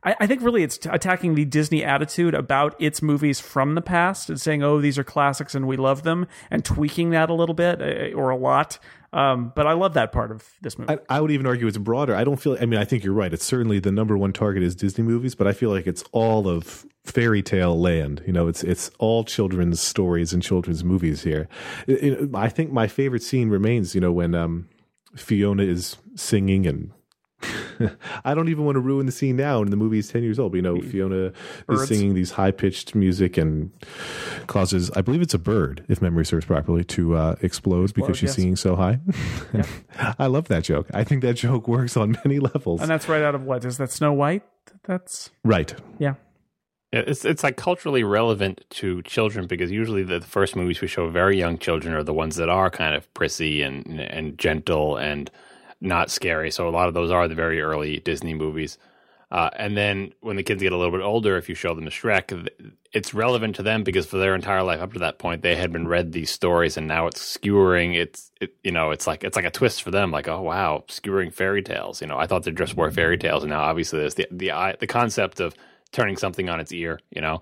I, 0.04 0.16
I 0.20 0.28
think 0.28 0.42
really 0.42 0.64
it's 0.64 0.78
t- 0.78 0.90
attacking 0.92 1.36
the 1.36 1.46
Disney 1.46 1.84
attitude 1.84 2.34
about 2.34 2.76
its 2.80 3.02
movies 3.02 3.40
from 3.40 3.76
the 3.76 3.82
past 3.82 4.30
and 4.30 4.40
saying, 4.40 4.64
"Oh, 4.64 4.80
these 4.82 4.98
are 4.98 5.04
classics 5.04 5.54
and 5.56 5.68
we 5.68 5.78
love 5.78 6.04
them," 6.04 6.28
and 6.50 6.64
tweaking 6.66 7.12
that 7.12 7.30
a 7.30 7.34
little 7.34 7.56
bit 7.56 7.82
uh, 7.82 8.16
or 8.18 8.30
a 8.30 8.38
lot. 8.38 8.80
Um, 9.14 9.52
but 9.56 9.68
I 9.68 9.74
love 9.74 9.94
that 9.96 10.14
part 10.14 10.32
of 10.32 10.50
this 10.62 10.78
movie. 10.80 10.94
I, 10.94 11.18
I 11.18 11.20
would 11.22 11.32
even 11.32 11.46
argue 11.46 11.68
it's 11.68 11.78
broader. 11.78 12.16
I 12.16 12.24
don't 12.24 12.38
feel. 12.38 12.58
I 12.62 12.66
mean, 12.66 12.80
I 12.80 12.86
think 12.86 13.04
you're 13.04 13.14
right. 13.14 13.34
It's 13.34 13.44
certainly 13.44 13.80
the 13.80 13.92
number 13.92 14.18
one 14.18 14.32
target 14.34 14.64
is 14.64 14.74
Disney 14.76 15.04
movies, 15.04 15.36
but 15.36 15.48
I 15.48 15.52
feel 15.54 15.70
like 15.70 15.86
it's 15.86 16.04
all 16.14 16.48
of 16.48 16.86
fairy 17.04 17.42
tale 17.42 17.78
land. 17.80 18.24
You 18.26 18.32
know, 18.34 18.48
it's 18.48 18.64
it's 18.64 18.90
all 19.00 19.24
children's 19.26 19.82
stories 19.82 20.32
and 20.34 20.42
children's 20.42 20.84
movies 20.84 21.24
here. 21.24 21.50
It- 21.88 22.04
it- 22.04 22.30
I 22.36 22.48
think 22.48 22.72
my 22.72 22.88
favorite 22.88 23.22
scene 23.24 23.50
remains. 23.50 23.94
You 23.96 24.02
know, 24.02 24.14
when 24.14 24.34
um, 24.34 24.70
Fiona 25.16 25.64
is 25.64 25.98
singing 26.16 26.66
and. 26.66 26.92
I 28.26 28.34
don't 28.34 28.50
even 28.50 28.66
want 28.66 28.76
to 28.76 28.80
ruin 28.80 29.06
the 29.06 29.12
scene 29.12 29.36
now. 29.36 29.62
And 29.62 29.72
the 29.72 29.78
movie 29.78 30.00
is 30.00 30.08
ten 30.08 30.24
years 30.24 30.40
old. 30.40 30.52
But, 30.52 30.58
you 30.58 30.62
know, 30.62 30.82
Fiona 30.82 31.34
Birds. 31.68 31.82
is 31.84 31.88
singing 31.88 32.14
these 32.14 32.32
high 32.32 32.52
pitched 32.52 32.96
music 32.96 33.38
and 33.38 33.72
causes, 34.48 34.92
I 34.96 35.02
believe 35.02 35.22
it's 35.22 35.34
a 35.34 35.40
bird, 35.40 35.84
if 35.88 36.02
memory 36.02 36.26
serves 36.26 36.46
properly, 36.46 36.84
to 36.86 37.16
uh, 37.16 37.36
explode, 37.42 37.94
because 37.94 38.18
she's 38.18 38.30
yes. 38.30 38.36
singing 38.36 38.56
so 38.56 38.76
high. 38.76 39.00
I 40.20 40.28
love 40.28 40.48
that 40.50 40.64
joke. 40.64 40.88
I 40.94 41.04
think 41.04 41.22
that 41.22 41.34
joke 41.34 41.68
works 41.68 41.98
on 41.98 42.18
many 42.26 42.40
levels. 42.40 42.82
and 42.82 42.90
that's 42.90 43.08
right 43.08 43.22
out 43.22 43.36
of 43.36 43.44
what 43.44 43.66
is 43.66 43.78
that 43.78 43.92
Snow 43.92 44.14
White? 44.14 44.44
That's 44.84 45.32
right. 45.44 45.74
yeah. 46.00 46.16
Yeah, 46.94 47.04
It's 47.08 47.24
it's 47.24 47.42
like 47.42 47.56
culturally 47.56 48.04
relevant 48.04 48.66
to 48.72 49.02
children 49.04 49.48
because 49.48 49.72
usually 49.72 50.04
the 50.04 50.20
first 50.20 50.58
movies 50.58 50.82
we 50.82 50.88
show 50.88 51.08
very 51.08 51.38
young 51.38 51.58
children 51.58 51.94
are 51.94 52.04
the 52.04 52.14
ones 52.14 52.36
that 52.36 52.50
are 52.50 52.70
kind 52.70 52.96
of 52.96 53.12
prissy 53.14 53.62
and 53.62 54.02
and 54.02 54.38
gentle 54.38 54.98
and 54.98 55.32
not 55.82 56.12
scary. 56.12 56.52
So 56.52 56.68
a 56.68 56.72
lot 56.72 56.88
of 56.88 56.94
those 56.94 57.12
are 57.12 57.28
the 57.28 57.36
very 57.36 57.62
early 57.62 58.00
Disney 58.00 58.34
movies. 58.34 58.78
Uh, 59.32 59.50
and 59.56 59.78
then 59.78 60.14
when 60.20 60.36
the 60.36 60.44
kids 60.44 60.62
get 60.62 60.74
a 60.74 60.78
little 60.78 60.92
bit 60.92 61.04
older, 61.04 61.38
if 61.38 61.48
you 61.48 61.56
show 61.56 61.74
them 61.74 61.86
the 61.86 61.92
Shrek, 61.92 62.50
it's 62.92 63.14
relevant 63.14 63.56
to 63.56 63.64
them 63.64 63.84
because 63.84 64.06
for 64.06 64.18
their 64.18 64.36
entire 64.36 64.62
life 64.62 64.82
up 64.82 64.92
to 64.92 65.00
that 65.00 65.20
point, 65.20 65.42
they 65.42 65.56
had 65.56 65.72
been 65.72 65.88
read 65.88 66.12
these 66.12 66.30
stories, 66.30 66.76
and 66.76 66.86
now 66.86 67.08
it's 67.08 67.22
skewering. 67.22 67.94
It's 67.94 68.30
it, 68.42 68.54
you 68.62 68.72
know, 68.72 68.92
it's 68.92 69.08
like 69.08 69.24
it's 69.24 69.38
like 69.38 69.46
a 69.46 69.52
twist 69.52 69.84
for 69.84 69.92
them. 69.92 70.12
Like, 70.12 70.28
oh 70.28 70.42
wow, 70.42 70.84
skewering 70.90 71.32
fairy 71.32 71.64
tales. 71.64 72.02
You 72.02 72.08
know, 72.08 72.18
I 72.18 72.28
thought 72.28 72.44
they 72.44 72.52
just 72.52 72.76
were 72.76 72.92
fairy 72.92 73.18
tales, 73.18 73.44
and 73.44 73.52
now 73.52 73.62
obviously 73.62 74.00
there's 74.00 74.16
the 74.16 74.28
the 74.32 74.76
the 74.82 74.88
concept 74.88 75.40
of 75.40 75.56
turning 75.94 76.18
something 76.18 76.50
on 76.50 76.60
its 76.60 76.74
ear. 76.74 77.00
You 77.10 77.22
know, 77.22 77.36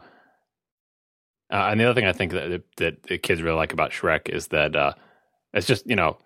uh, 1.52 1.70
and 1.72 1.80
the 1.80 1.86
other 1.86 2.00
thing 2.00 2.08
I 2.08 2.14
think 2.14 2.34
that 2.34 2.62
that 2.78 3.04
the 3.04 3.18
kids 3.18 3.42
really 3.42 3.58
like 3.58 3.74
about 3.74 3.90
Shrek 3.90 4.30
is 4.30 4.50
that 4.50 4.76
uh, 4.76 4.94
it's 5.56 5.66
just 5.66 5.90
you 5.90 5.96
know 5.96 6.20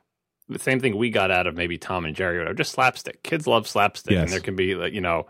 the 0.54 0.60
same 0.60 0.80
thing 0.80 0.96
we 0.98 1.10
got 1.10 1.32
out 1.32 1.48
of 1.48 1.56
maybe 1.56 1.78
Tom 1.78 2.06
and 2.06 2.16
Jerry, 2.16 2.40
or 2.40 2.54
just 2.54 2.72
slapstick. 2.72 3.24
Kids 3.24 3.48
love 3.48 3.68
slapstick, 3.68 4.14
Yes. 4.14 4.24
and 4.24 4.32
there 4.32 4.40
can 4.40 4.56
be 4.56 4.76
like 4.76 4.94
you 4.94 5.02
know 5.02 5.26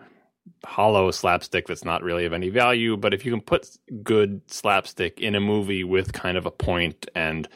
hollow 0.66 1.10
slapstick 1.12 1.68
that's 1.68 1.86
not 1.86 2.04
really 2.04 2.26
of 2.26 2.34
any 2.34 2.50
value. 2.50 2.98
But 2.98 3.14
if 3.14 3.26
you 3.26 3.32
can 3.32 3.42
put 3.42 3.68
good 4.04 4.42
slapstick 4.52 5.20
in 5.20 5.36
a 5.36 5.40
movie 5.40 5.84
with 5.84 6.14
kind 6.14 6.38
of 6.38 6.46
a 6.46 6.52
point 6.52 7.08
and 7.16 7.48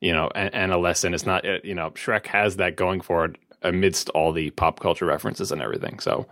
you 0.00 0.12
know 0.12 0.30
and, 0.34 0.54
and 0.54 0.72
a 0.72 0.78
lesson, 0.78 1.14
it's 1.14 1.26
not 1.26 1.44
you 1.64 1.74
know 1.74 1.90
Shrek 1.90 2.26
has 2.26 2.56
that 2.56 2.76
going 2.76 3.00
for 3.00 3.24
it 3.26 3.36
amidst 3.62 4.10
all 4.10 4.32
the 4.32 4.50
pop 4.50 4.78
culture 4.80 5.06
references 5.06 5.50
and 5.50 5.62
everything. 5.62 5.98
So 5.98 6.26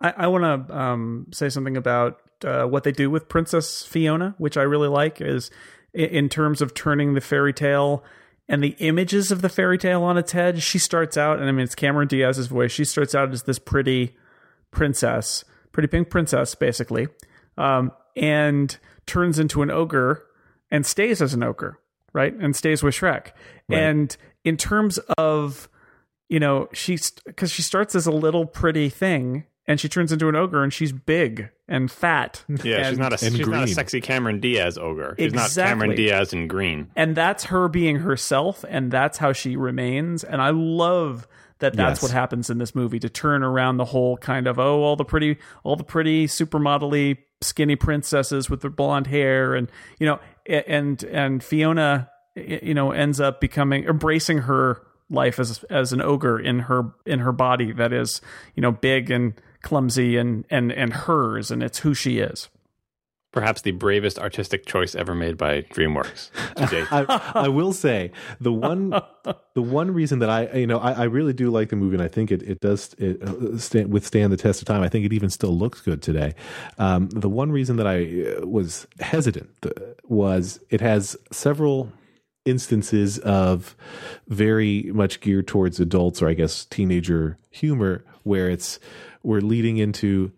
I, 0.00 0.14
I 0.16 0.26
want 0.28 0.68
to 0.68 0.76
um, 0.78 1.26
say 1.32 1.48
something 1.48 1.76
about 1.76 2.20
uh, 2.44 2.64
what 2.64 2.84
they 2.84 2.92
do 2.92 3.10
with 3.10 3.28
Princess 3.28 3.84
Fiona, 3.84 4.34
which 4.38 4.56
I 4.56 4.62
really 4.62 4.88
like, 4.88 5.20
is 5.20 5.50
in, 5.92 6.08
in 6.10 6.28
terms 6.28 6.62
of 6.62 6.72
turning 6.72 7.14
the 7.14 7.20
fairy 7.20 7.52
tale 7.52 8.04
and 8.50 8.62
the 8.62 8.76
images 8.80 9.30
of 9.30 9.40
the 9.40 9.48
fairy 9.48 9.78
tale 9.78 10.02
on 10.02 10.18
its 10.18 10.32
head. 10.32 10.60
She 10.62 10.78
starts 10.78 11.16
out, 11.16 11.38
and 11.38 11.48
I 11.48 11.52
mean, 11.52 11.64
it's 11.64 11.74
Cameron 11.74 12.08
Diaz's 12.08 12.48
voice. 12.48 12.72
She 12.72 12.84
starts 12.84 13.14
out 13.14 13.32
as 13.32 13.44
this 13.44 13.58
pretty 13.58 14.16
princess, 14.72 15.44
pretty 15.72 15.86
pink 15.86 16.10
princess, 16.10 16.54
basically, 16.54 17.08
um, 17.56 17.92
and 18.16 18.76
turns 19.06 19.38
into 19.38 19.62
an 19.62 19.70
ogre 19.70 20.26
and 20.70 20.84
stays 20.84 21.22
as 21.22 21.32
an 21.32 21.42
ogre, 21.42 21.78
right? 22.12 22.34
And 22.34 22.54
stays 22.54 22.82
with 22.82 22.94
Shrek. 22.94 23.28
And 23.70 24.16
in 24.44 24.56
terms 24.56 24.98
of 25.16 25.68
you 26.30 26.38
know, 26.38 26.68
she's 26.72 27.10
because 27.10 27.50
she 27.50 27.60
starts 27.60 27.94
as 27.94 28.06
a 28.06 28.12
little 28.12 28.46
pretty 28.46 28.88
thing 28.88 29.44
and 29.66 29.78
she 29.78 29.88
turns 29.88 30.12
into 30.12 30.28
an 30.28 30.36
ogre 30.36 30.62
and 30.62 30.72
she's 30.72 30.92
big 30.92 31.50
and 31.70 31.90
fat. 31.90 32.44
yeah, 32.62 32.90
she's 32.90 32.98
not 32.98 33.12
a 33.12 33.24
and 33.24 33.34
she's 33.36 33.46
not 33.46 33.64
a 33.64 33.68
sexy 33.68 34.00
Cameron 34.02 34.40
Diaz 34.40 34.76
ogre. 34.76 35.14
She's 35.18 35.32
not 35.32 35.50
Cameron 35.54 35.94
Diaz 35.96 36.32
in 36.34 36.46
green. 36.48 36.90
and 36.96 37.16
that's 37.16 37.44
her 37.44 37.68
being 37.68 37.96
herself 38.00 38.64
and 38.68 38.90
that's 38.90 39.16
how 39.18 39.32
she 39.32 39.56
remains 39.56 40.22
and 40.24 40.42
i 40.42 40.50
love 40.50 41.26
that 41.60 41.74
that's 41.76 41.98
Yes. 41.98 42.02
what 42.02 42.10
happens 42.12 42.50
in 42.50 42.58
this 42.58 42.74
movie 42.74 42.98
to 42.98 43.08
turn 43.08 43.42
around 43.42 43.76
the 43.76 43.84
whole 43.84 44.16
kind 44.16 44.46
of 44.46 44.58
oh 44.58 44.82
all 44.82 44.96
the 44.96 45.04
pretty 45.04 45.38
all 45.62 45.76
the 45.76 45.84
pretty 45.84 46.26
supermodel 46.26 47.16
skinny 47.42 47.76
princesses 47.76 48.50
with 48.50 48.60
their 48.62 48.70
blonde 48.70 49.06
hair 49.06 49.54
and 49.54 49.70
you 49.98 50.06
know 50.06 50.18
and 50.46 51.02
and 51.04 51.42
fiona 51.44 52.10
you 52.36 52.74
know 52.74 52.90
ends 52.92 53.20
up 53.20 53.40
becoming 53.40 53.84
embracing 53.84 54.38
her 54.38 54.82
life 55.10 55.38
as 55.38 55.62
as 55.70 55.92
an 55.92 56.00
ogre 56.02 56.38
in 56.40 56.60
her 56.60 56.92
in 57.06 57.18
her 57.20 57.32
body 57.32 57.72
that 57.72 57.92
is 57.92 58.20
you 58.54 58.60
know 58.62 58.72
big 58.72 59.10
and 59.10 59.34
clumsy 59.62 60.16
and 60.16 60.44
and 60.50 60.72
and 60.72 60.92
hers 60.92 61.50
and 61.50 61.62
it's 61.62 61.80
who 61.80 61.94
she 61.94 62.18
is 62.18 62.48
Perhaps 63.32 63.62
the 63.62 63.70
bravest 63.70 64.18
artistic 64.18 64.66
choice 64.66 64.96
ever 64.96 65.14
made 65.14 65.36
by 65.36 65.62
DreamWorks. 65.62 66.30
I, 66.90 67.42
I 67.44 67.48
will 67.48 67.72
say 67.72 68.10
the 68.40 68.52
one 68.52 68.90
the 69.54 69.62
one 69.62 69.92
reason 69.92 70.18
that 70.18 70.28
I 70.28 70.50
you 70.52 70.66
know 70.66 70.78
I, 70.78 70.92
I 70.92 71.04
really 71.04 71.32
do 71.32 71.48
like 71.48 71.68
the 71.68 71.76
movie 71.76 71.94
and 71.94 72.02
I 72.02 72.08
think 72.08 72.32
it 72.32 72.42
it 72.42 72.58
does 72.58 72.92
it 72.98 73.22
uh, 73.22 73.56
stand, 73.56 73.92
withstand 73.92 74.32
the 74.32 74.36
test 74.36 74.62
of 74.62 74.66
time. 74.66 74.82
I 74.82 74.88
think 74.88 75.06
it 75.06 75.12
even 75.12 75.30
still 75.30 75.56
looks 75.56 75.80
good 75.80 76.02
today. 76.02 76.34
Um, 76.78 77.08
the 77.10 77.28
one 77.28 77.52
reason 77.52 77.76
that 77.76 77.86
I 77.86 78.32
uh, 78.42 78.46
was 78.48 78.88
hesitant 78.98 79.50
uh, 79.64 79.70
was 80.08 80.58
it 80.70 80.80
has 80.80 81.16
several 81.30 81.92
instances 82.44 83.20
of 83.20 83.76
very 84.26 84.90
much 84.92 85.20
geared 85.20 85.46
towards 85.46 85.78
adults 85.78 86.20
or 86.20 86.28
I 86.28 86.34
guess 86.34 86.64
teenager 86.64 87.38
humor 87.50 88.04
where 88.24 88.50
it's 88.50 88.80
we're 89.22 89.40
leading 89.40 89.78
into 89.78 90.32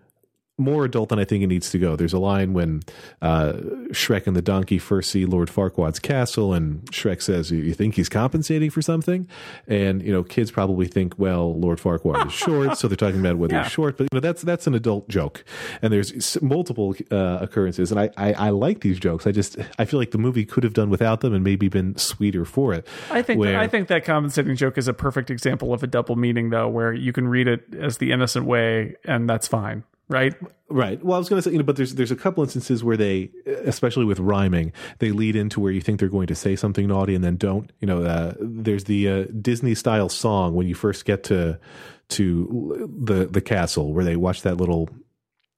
more 0.58 0.84
adult 0.84 1.08
than 1.08 1.18
I 1.18 1.24
think 1.24 1.42
it 1.42 1.46
needs 1.46 1.70
to 1.70 1.78
go. 1.78 1.96
There's 1.96 2.12
a 2.12 2.18
line 2.18 2.52
when 2.52 2.82
uh, 3.22 3.52
Shrek 3.90 4.26
and 4.26 4.36
the 4.36 4.42
donkey 4.42 4.78
first 4.78 5.10
see 5.10 5.24
Lord 5.24 5.48
Farquaad's 5.48 5.98
castle, 5.98 6.52
and 6.52 6.82
Shrek 6.92 7.22
says, 7.22 7.50
"You- 7.50 7.62
"You 7.62 7.74
think 7.74 7.94
he's 7.94 8.08
compensating 8.08 8.70
for 8.70 8.82
something?" 8.82 9.26
And 9.66 10.02
you 10.02 10.12
know, 10.12 10.22
kids 10.22 10.50
probably 10.50 10.86
think, 10.86 11.18
"Well, 11.18 11.58
Lord 11.58 11.78
Farquaad 11.78 12.26
is 12.26 12.32
short," 12.44 12.76
so 12.78 12.86
they're 12.86 12.96
talking 12.96 13.20
about 13.20 13.38
whether 13.38 13.54
Yeah. 13.54 13.62
he's 13.64 13.72
short. 13.72 13.96
But 13.96 14.04
you 14.04 14.08
know, 14.12 14.20
that's 14.20 14.42
that's 14.42 14.66
an 14.66 14.74
adult 14.74 15.08
joke, 15.08 15.42
and 15.80 15.92
there's 15.92 16.40
multiple 16.42 16.94
uh, 17.10 17.38
occurrences. 17.40 17.90
And 17.90 17.98
I, 17.98 18.10
I 18.16 18.32
I 18.34 18.50
like 18.50 18.80
these 18.80 19.00
jokes. 19.00 19.26
I 19.26 19.32
just 19.32 19.56
I 19.78 19.84
feel 19.86 19.98
like 19.98 20.10
the 20.10 20.18
movie 20.18 20.44
could 20.44 20.64
have 20.64 20.74
done 20.74 20.90
without 20.90 21.22
them 21.22 21.32
and 21.34 21.42
maybe 21.42 21.68
been 21.68 21.96
sweeter 21.96 22.44
for 22.44 22.74
it. 22.74 22.86
I 23.10 23.22
think 23.22 23.40
Where- 23.40 23.58
I 23.58 23.68
think 23.68 23.88
that 23.88 24.04
compensating 24.04 24.54
joke 24.56 24.76
is 24.78 24.86
a 24.86 24.92
perfect 24.94 25.30
example 25.30 25.72
of 25.72 25.82
a 25.82 25.86
double 25.86 26.14
meaning, 26.16 26.50
though, 26.50 26.68
where 26.68 26.92
you 26.92 27.12
can 27.12 27.26
read 27.26 27.48
it 27.48 27.74
as 27.74 27.98
the 27.98 28.12
innocent 28.12 28.44
way, 28.46 28.96
and 29.04 29.28
that's 29.28 29.48
fine, 29.48 29.84
right? 30.12 30.35
Right. 30.68 31.03
Well, 31.05 31.16
I 31.16 31.18
was 31.18 31.29
going 31.29 31.42
to 31.42 31.48
say, 31.48 31.53
you 31.53 31.59
know, 31.59 31.64
but 31.64 31.77
there's 31.77 31.94
there's 31.94 32.11
a 32.11 32.16
couple 32.16 32.42
instances 32.42 32.85
where 32.85 32.96
they, 32.96 33.31
especially 33.46 34.05
with 34.05 34.20
rhyming, 34.20 34.72
they 34.98 35.11
lead 35.11 35.37
into 35.37 35.61
where 35.61 35.72
you 35.72 35.81
think 35.81 35.98
they're 35.98 36.09
going 36.09 36.29
to 36.29 36.35
say 36.35 36.55
something 36.55 36.87
naughty 36.87 37.14
and 37.14 37.25
then 37.25 37.37
don't. 37.37 37.72
You 37.81 37.87
know, 37.87 38.03
uh, 38.03 38.35
there's 38.40 38.85
the 38.85 39.09
uh, 39.09 39.25
Disney 39.40 39.75
style 39.75 40.09
song 40.09 40.55
when 40.55 40.68
you 40.68 40.75
first 40.75 41.05
get 41.05 41.25
to 41.25 41.59
to 42.11 42.90
the 42.96 43.27
the 43.27 43.40
castle 43.40 43.92
where 43.92 44.05
they 44.05 44.16
watch 44.16 44.42
that 44.42 44.57
little 44.57 44.88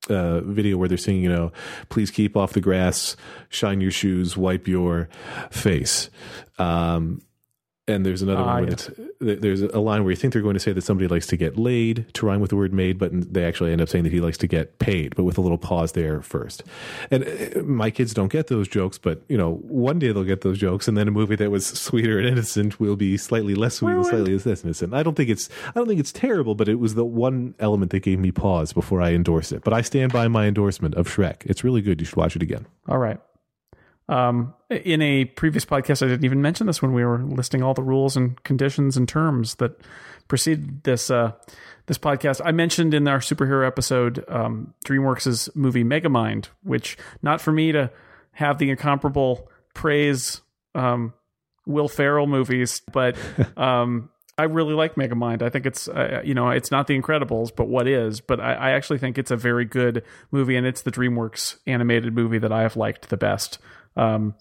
uh, 0.08 0.40
video 0.40 0.76
where 0.76 0.88
they're 0.88 0.98
singing, 0.98 1.22
you 1.22 1.28
know, 1.28 1.52
please 1.88 2.10
keep 2.10 2.36
off 2.36 2.52
the 2.52 2.60
grass, 2.60 3.16
shine 3.48 3.80
your 3.80 3.90
shoes, 3.90 4.36
wipe 4.36 4.68
your 4.68 5.08
face. 5.50 6.10
Um, 6.58 7.22
and 7.86 8.06
there's 8.06 8.22
another 8.22 8.40
Ah, 8.40 8.46
one 8.54 8.62
where 8.62 8.70
yes. 8.70 8.88
it's, 9.20 9.40
there's 9.42 9.60
a 9.62 9.78
line 9.80 10.04
where 10.04 10.10
you 10.10 10.16
think 10.16 10.32
they're 10.32 10.40
going 10.42 10.54
to 10.54 10.60
say 10.60 10.72
that 10.72 10.80
somebody 10.82 11.06
likes 11.06 11.26
to 11.26 11.36
get 11.36 11.58
laid 11.58 12.06
to 12.14 12.24
rhyme 12.26 12.40
with 12.40 12.48
the 12.50 12.56
word 12.56 12.72
made, 12.72 12.98
but 12.98 13.10
they 13.32 13.44
actually 13.44 13.72
end 13.72 13.82
up 13.82 13.88
saying 13.90 14.04
that 14.04 14.12
he 14.12 14.20
likes 14.20 14.38
to 14.38 14.46
get 14.46 14.78
paid, 14.78 15.14
but 15.16 15.24
with 15.24 15.36
a 15.36 15.42
little 15.42 15.58
pause 15.58 15.92
there 15.92 16.22
first. 16.22 16.62
And 17.10 17.24
uh, 17.24 17.62
my 17.62 17.90
kids 17.90 18.14
don't 18.14 18.32
get 18.32 18.46
those 18.46 18.68
jokes, 18.68 18.96
but 18.96 19.22
you 19.28 19.36
know, 19.36 19.56
one 19.56 19.98
day 19.98 20.12
they'll 20.12 20.24
get 20.24 20.40
those 20.40 20.58
jokes, 20.58 20.88
and 20.88 20.96
then 20.96 21.08
a 21.08 21.10
movie 21.10 21.36
that 21.36 21.50
was 21.50 21.66
sweeter 21.86 22.18
and 22.18 22.26
innocent 22.26 22.80
will 22.80 22.96
be 22.96 23.16
slightly 23.18 23.54
less 23.54 23.74
sweet 23.74 23.92
and 23.92 24.06
slightly 24.06 24.38
less 24.38 24.64
innocent. 24.64 24.94
I 24.94 25.02
don't 25.02 25.14
think 25.14 25.28
it's 25.28 25.50
I 25.68 25.72
don't 25.72 25.86
think 25.86 26.00
it's 26.00 26.12
terrible, 26.12 26.54
but 26.54 26.68
it 26.68 26.76
was 26.76 26.94
the 26.94 27.04
one 27.04 27.54
element 27.58 27.90
that 27.92 28.00
gave 28.00 28.18
me 28.18 28.30
pause 28.32 28.72
before 28.72 29.02
I 29.02 29.12
endorse 29.12 29.52
it. 29.52 29.62
But 29.62 29.74
I 29.74 29.82
stand 29.82 30.10
by 30.12 30.26
my 30.28 30.46
endorsement 30.46 30.94
of 30.94 31.06
Shrek. 31.08 31.44
It's 31.44 31.62
really 31.62 31.82
good. 31.82 32.00
You 32.00 32.06
should 32.06 32.16
watch 32.16 32.34
it 32.34 32.42
again. 32.42 32.66
All 32.88 32.98
right. 32.98 33.20
Um, 34.08 34.54
in 34.84 35.02
a 35.02 35.24
previous 35.24 35.64
podcast, 35.64 36.04
I 36.04 36.08
didn't 36.08 36.24
even 36.24 36.42
mention 36.42 36.66
this 36.66 36.82
when 36.82 36.92
we 36.92 37.04
were 37.04 37.18
listing 37.22 37.62
all 37.62 37.74
the 37.74 37.82
rules 37.82 38.16
and 38.16 38.42
conditions 38.44 38.96
and 38.96 39.08
terms 39.08 39.56
that 39.56 39.80
precede 40.28 40.84
this 40.84 41.10
uh, 41.10 41.32
this 41.86 41.98
podcast. 41.98 42.40
I 42.44 42.52
mentioned 42.52 42.94
in 42.94 43.06
our 43.08 43.18
superhero 43.18 43.66
episode 43.66 44.24
um, 44.28 44.74
DreamWorks' 44.84 45.54
movie 45.54 45.84
Megamind, 45.84 46.46
which 46.62 46.96
not 47.22 47.40
for 47.40 47.52
me 47.52 47.72
to 47.72 47.90
have 48.32 48.58
the 48.58 48.70
incomparable 48.70 49.48
praise 49.74 50.40
um, 50.74 51.12
Will 51.66 51.88
Ferrell 51.88 52.26
movies, 52.26 52.82
but 52.92 53.16
um, 53.56 54.10
I 54.36 54.44
really 54.44 54.74
like 54.74 54.96
Megamind. 54.96 55.42
I 55.42 55.48
think 55.48 55.66
it's 55.66 55.88
uh, 55.88 56.22
you 56.24 56.34
know 56.34 56.50
it's 56.50 56.70
not 56.70 56.86
The 56.86 57.00
Incredibles, 57.00 57.54
but 57.54 57.68
what 57.68 57.86
is? 57.86 58.20
But 58.20 58.40
I, 58.40 58.54
I 58.54 58.70
actually 58.70 58.98
think 58.98 59.18
it's 59.18 59.30
a 59.30 59.36
very 59.36 59.64
good 59.64 60.02
movie, 60.30 60.56
and 60.56 60.66
it's 60.66 60.82
the 60.82 60.90
DreamWorks 60.90 61.58
animated 61.66 62.14
movie 62.14 62.38
that 62.38 62.52
I 62.52 62.62
have 62.62 62.76
liked 62.76 63.10
the 63.10 63.16
best. 63.16 63.58
Um, 63.96 64.34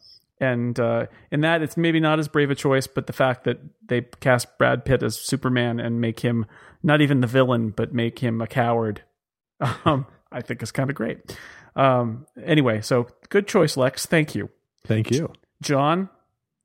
and 0.43 0.77
uh, 0.77 1.05
in 1.31 1.41
that, 1.41 1.61
it's 1.61 1.77
maybe 1.77 2.01
not 2.01 2.19
as 2.19 2.27
brave 2.27 2.51
a 2.51 2.55
choice, 2.55 2.85
but 2.85 3.07
the 3.07 3.13
fact 3.13 3.45
that 3.45 3.59
they 3.87 4.01
cast 4.19 4.57
Brad 4.57 4.83
Pitt 4.83 5.01
as 5.01 5.17
Superman 5.17 5.79
and 5.79 6.01
make 6.01 6.19
him 6.19 6.45
not 6.83 6.99
even 6.99 7.21
the 7.21 7.27
villain, 7.27 7.69
but 7.69 7.93
make 7.93 8.19
him 8.19 8.41
a 8.41 8.47
coward, 8.47 9.01
um, 9.85 10.05
I 10.31 10.41
think 10.41 10.61
is 10.61 10.71
kind 10.71 10.89
of 10.89 10.97
great. 10.97 11.37
Um, 11.77 12.27
anyway, 12.43 12.81
so 12.81 13.07
good 13.29 13.47
choice, 13.47 13.77
Lex. 13.77 14.05
Thank 14.05 14.35
you, 14.35 14.49
Thank 14.85 15.11
you. 15.11 15.31
John. 15.61 16.09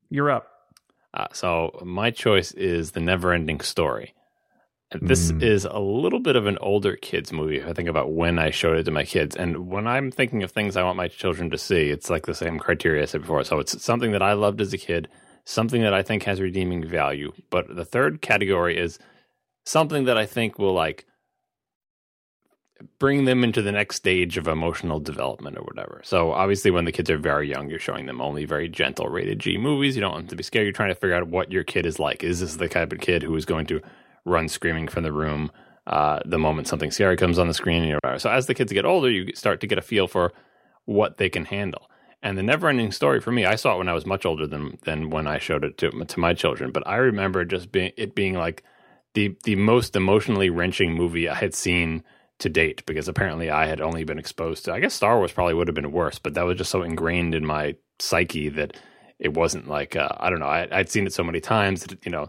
You're 0.09 0.29
up. 0.29 0.47
Uh, 1.13 1.27
so 1.33 1.79
my 1.85 2.11
choice 2.11 2.51
is 2.51 2.91
the 2.91 2.99
Never-Ending 2.99 3.61
Story. 3.61 4.13
This 4.91 5.31
Mm. 5.31 5.43
is 5.43 5.65
a 5.65 5.77
little 5.79 6.19
bit 6.19 6.35
of 6.35 6.47
an 6.47 6.57
older 6.59 6.95
kids 6.95 7.31
movie. 7.31 7.63
I 7.63 7.73
think 7.73 7.87
about 7.87 8.11
when 8.11 8.39
I 8.39 8.49
showed 8.49 8.77
it 8.77 8.83
to 8.85 8.91
my 8.91 9.03
kids, 9.03 9.35
and 9.35 9.69
when 9.69 9.85
I'm 9.85 10.09
thinking 10.09 10.41
of 10.41 10.51
things 10.51 10.75
I 10.75 10.83
want 10.83 10.97
my 10.97 11.07
children 11.07 11.51
to 11.51 11.59
see, 11.59 11.89
it's 11.89 12.09
like 12.09 12.25
the 12.25 12.33
same 12.33 12.57
criteria 12.57 13.03
I 13.03 13.05
said 13.05 13.21
before. 13.21 13.43
So 13.43 13.59
it's 13.59 13.81
something 13.83 14.11
that 14.13 14.23
I 14.23 14.33
loved 14.33 14.59
as 14.61 14.73
a 14.73 14.79
kid, 14.79 15.07
something 15.45 15.83
that 15.83 15.93
I 15.93 16.01
think 16.01 16.23
has 16.23 16.41
redeeming 16.41 16.83
value. 16.87 17.33
But 17.51 17.75
the 17.75 17.85
third 17.85 18.21
category 18.21 18.77
is 18.77 18.97
something 19.63 20.05
that 20.05 20.17
I 20.17 20.25
think 20.25 20.57
will 20.57 20.73
like 20.73 21.05
bring 22.97 23.25
them 23.25 23.43
into 23.43 23.61
the 23.61 23.73
next 23.73 23.97
stage 23.97 24.37
of 24.37 24.47
emotional 24.47 24.99
development 24.99 25.57
or 25.57 25.61
whatever. 25.63 26.01
So 26.03 26.31
obviously 26.31 26.71
when 26.71 26.85
the 26.85 26.91
kids 26.91 27.09
are 27.11 27.17
very 27.17 27.47
young, 27.47 27.69
you're 27.69 27.77
showing 27.77 28.07
them 28.07 28.21
only 28.21 28.45
very 28.45 28.69
gentle 28.69 29.07
rated 29.09 29.37
G 29.39 29.57
movies. 29.57 29.95
You 29.95 30.01
don't 30.01 30.13
want 30.13 30.23
them 30.23 30.29
to 30.29 30.35
be 30.35 30.43
scared. 30.43 30.65
You're 30.65 30.73
trying 30.73 30.89
to 30.89 30.95
figure 30.95 31.15
out 31.15 31.27
what 31.27 31.51
your 31.51 31.63
kid 31.63 31.85
is 31.85 31.99
like. 31.99 32.23
Is 32.23 32.39
this 32.39 32.55
the 32.55 32.69
type 32.69 32.91
of 32.91 33.01
kid 33.01 33.21
who 33.21 33.35
is 33.35 33.45
going 33.45 33.67
to 33.67 33.81
run 34.25 34.47
screaming 34.47 34.87
from 34.87 35.03
the 35.03 35.11
room 35.11 35.51
uh, 35.87 36.19
the 36.25 36.37
moment 36.37 36.67
something 36.67 36.91
scary 36.91 37.17
comes 37.17 37.39
on 37.39 37.47
the 37.47 37.53
screen? 37.53 37.97
So 38.17 38.29
as 38.29 38.45
the 38.47 38.53
kids 38.53 38.71
get 38.71 38.85
older, 38.85 39.09
you 39.09 39.33
start 39.35 39.61
to 39.61 39.67
get 39.67 39.77
a 39.77 39.81
feel 39.81 40.07
for 40.07 40.33
what 40.85 41.17
they 41.17 41.29
can 41.29 41.45
handle. 41.45 41.89
And 42.21 42.37
the 42.37 42.43
never 42.43 42.67
ending 42.67 42.91
story 42.91 43.21
for 43.21 43.31
me, 43.31 43.45
I 43.45 43.55
saw 43.55 43.75
it 43.75 43.77
when 43.77 43.87
I 43.87 43.93
was 43.93 44.05
much 44.05 44.25
older 44.25 44.45
than 44.45 44.77
than 44.83 45.09
when 45.09 45.25
I 45.25 45.37
showed 45.37 45.63
it 45.63 45.77
to 45.77 45.89
to 45.91 46.19
my 46.19 46.33
children. 46.33 46.71
But 46.71 46.85
I 46.85 46.97
remember 46.97 47.45
just 47.45 47.71
being 47.71 47.91
it 47.95 48.13
being 48.13 48.33
like 48.33 48.63
the 49.13 49.35
the 49.45 49.55
most 49.55 49.95
emotionally 49.95 50.49
wrenching 50.49 50.93
movie 50.93 51.29
I 51.29 51.35
had 51.35 51.53
seen 51.53 52.03
to 52.39 52.49
date 52.49 52.85
because 52.85 53.07
apparently 53.07 53.49
I 53.49 53.67
had 53.67 53.81
only 53.81 54.03
been 54.03 54.19
exposed 54.19 54.65
to 54.65 54.73
I 54.73 54.79
guess 54.79 54.93
Star 54.93 55.17
Wars 55.17 55.31
probably 55.31 55.53
would 55.53 55.67
have 55.67 55.75
been 55.75 55.91
worse, 55.91 56.19
but 56.19 56.33
that 56.33 56.45
was 56.45 56.57
just 56.57 56.71
so 56.71 56.83
ingrained 56.83 57.35
in 57.35 57.45
my 57.45 57.75
psyche 57.99 58.49
that 58.49 58.75
it 59.17 59.33
wasn't 59.33 59.67
like 59.67 59.95
uh, 59.95 60.09
I 60.17 60.29
don't 60.29 60.39
know 60.39 60.47
I, 60.47 60.67
I'd 60.71 60.89
seen 60.89 61.07
it 61.07 61.13
so 61.13 61.23
many 61.23 61.39
times 61.39 61.83
that 61.83 62.05
you 62.05 62.11
know 62.11 62.27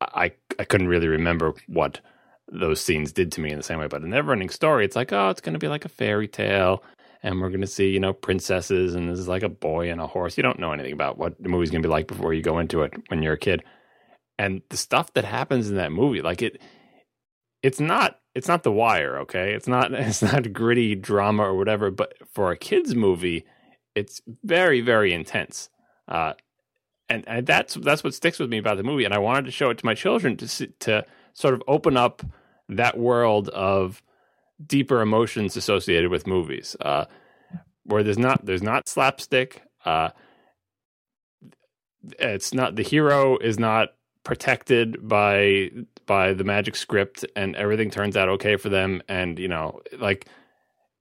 I 0.00 0.32
I 0.58 0.64
couldn't 0.64 0.88
really 0.88 1.08
remember 1.08 1.54
what 1.66 2.00
those 2.48 2.80
scenes 2.80 3.12
did 3.12 3.32
to 3.32 3.40
me 3.40 3.50
in 3.50 3.56
the 3.56 3.62
same 3.62 3.78
way. 3.78 3.88
But 3.88 4.02
a 4.02 4.08
never 4.08 4.32
ending 4.32 4.50
story, 4.50 4.84
it's 4.84 4.96
like 4.96 5.12
oh, 5.12 5.30
it's 5.30 5.40
going 5.40 5.54
to 5.54 5.58
be 5.58 5.68
like 5.68 5.84
a 5.84 5.90
fairy 5.90 6.28
tale. 6.28 6.82
And 7.22 7.40
we're 7.40 7.48
going 7.48 7.62
to 7.62 7.66
see, 7.66 7.88
you 7.88 7.98
know, 7.98 8.12
princesses, 8.12 8.94
and 8.94 9.08
this 9.08 9.18
is 9.18 9.26
like 9.26 9.42
a 9.42 9.48
boy 9.48 9.90
and 9.90 10.00
a 10.00 10.06
horse. 10.06 10.36
You 10.36 10.42
don't 10.42 10.60
know 10.60 10.72
anything 10.72 10.92
about 10.92 11.18
what 11.18 11.42
the 11.42 11.48
movie's 11.48 11.70
going 11.70 11.82
to 11.82 11.88
be 11.88 11.90
like 11.90 12.06
before 12.06 12.32
you 12.32 12.42
go 12.42 12.58
into 12.58 12.82
it 12.82 12.92
when 13.08 13.22
you're 13.22 13.32
a 13.32 13.38
kid. 13.38 13.64
And 14.38 14.62
the 14.68 14.76
stuff 14.76 15.12
that 15.14 15.24
happens 15.24 15.68
in 15.68 15.76
that 15.76 15.90
movie, 15.90 16.22
like 16.22 16.42
it, 16.42 16.60
it's 17.62 17.80
not 17.80 18.20
it's 18.36 18.46
not 18.46 18.62
the 18.62 18.70
wire 18.70 19.18
okay 19.18 19.52
it's 19.54 19.66
not 19.66 19.92
it's 19.92 20.22
not 20.22 20.52
gritty 20.52 20.94
drama 20.94 21.42
or 21.42 21.56
whatever 21.56 21.90
but 21.90 22.14
for 22.32 22.52
a 22.52 22.56
kids 22.56 22.94
movie 22.94 23.44
it's 23.94 24.20
very 24.44 24.80
very 24.80 25.12
intense 25.12 25.68
uh 26.08 26.32
and, 27.08 27.24
and 27.26 27.46
that's 27.46 27.74
that's 27.74 28.02
what 28.02 28.14
sticks 28.14 28.38
with 28.38 28.50
me 28.50 28.58
about 28.58 28.76
the 28.76 28.82
movie 28.82 29.04
and 29.04 29.14
i 29.14 29.18
wanted 29.18 29.44
to 29.44 29.50
show 29.50 29.70
it 29.70 29.78
to 29.78 29.86
my 29.86 29.94
children 29.94 30.36
to 30.36 30.48
see, 30.48 30.68
to 30.80 31.04
sort 31.32 31.54
of 31.54 31.62
open 31.68 31.96
up 31.96 32.22
that 32.68 32.98
world 32.98 33.48
of 33.50 34.02
deeper 34.64 35.00
emotions 35.00 35.56
associated 35.56 36.10
with 36.10 36.26
movies 36.26 36.76
uh 36.80 37.04
where 37.84 38.02
there's 38.02 38.18
not 38.18 38.44
there's 38.44 38.62
not 38.62 38.88
slapstick 38.88 39.62
uh 39.84 40.10
it's 42.18 42.54
not 42.54 42.76
the 42.76 42.82
hero 42.82 43.36
is 43.38 43.58
not 43.58 43.90
protected 44.24 45.06
by 45.06 45.70
by 46.06 46.32
the 46.32 46.44
magic 46.44 46.74
script 46.74 47.24
and 47.36 47.54
everything 47.56 47.90
turns 47.90 48.16
out 48.16 48.28
okay 48.28 48.56
for 48.56 48.68
them 48.68 49.02
and 49.08 49.38
you 49.38 49.48
know 49.48 49.80
like 49.98 50.26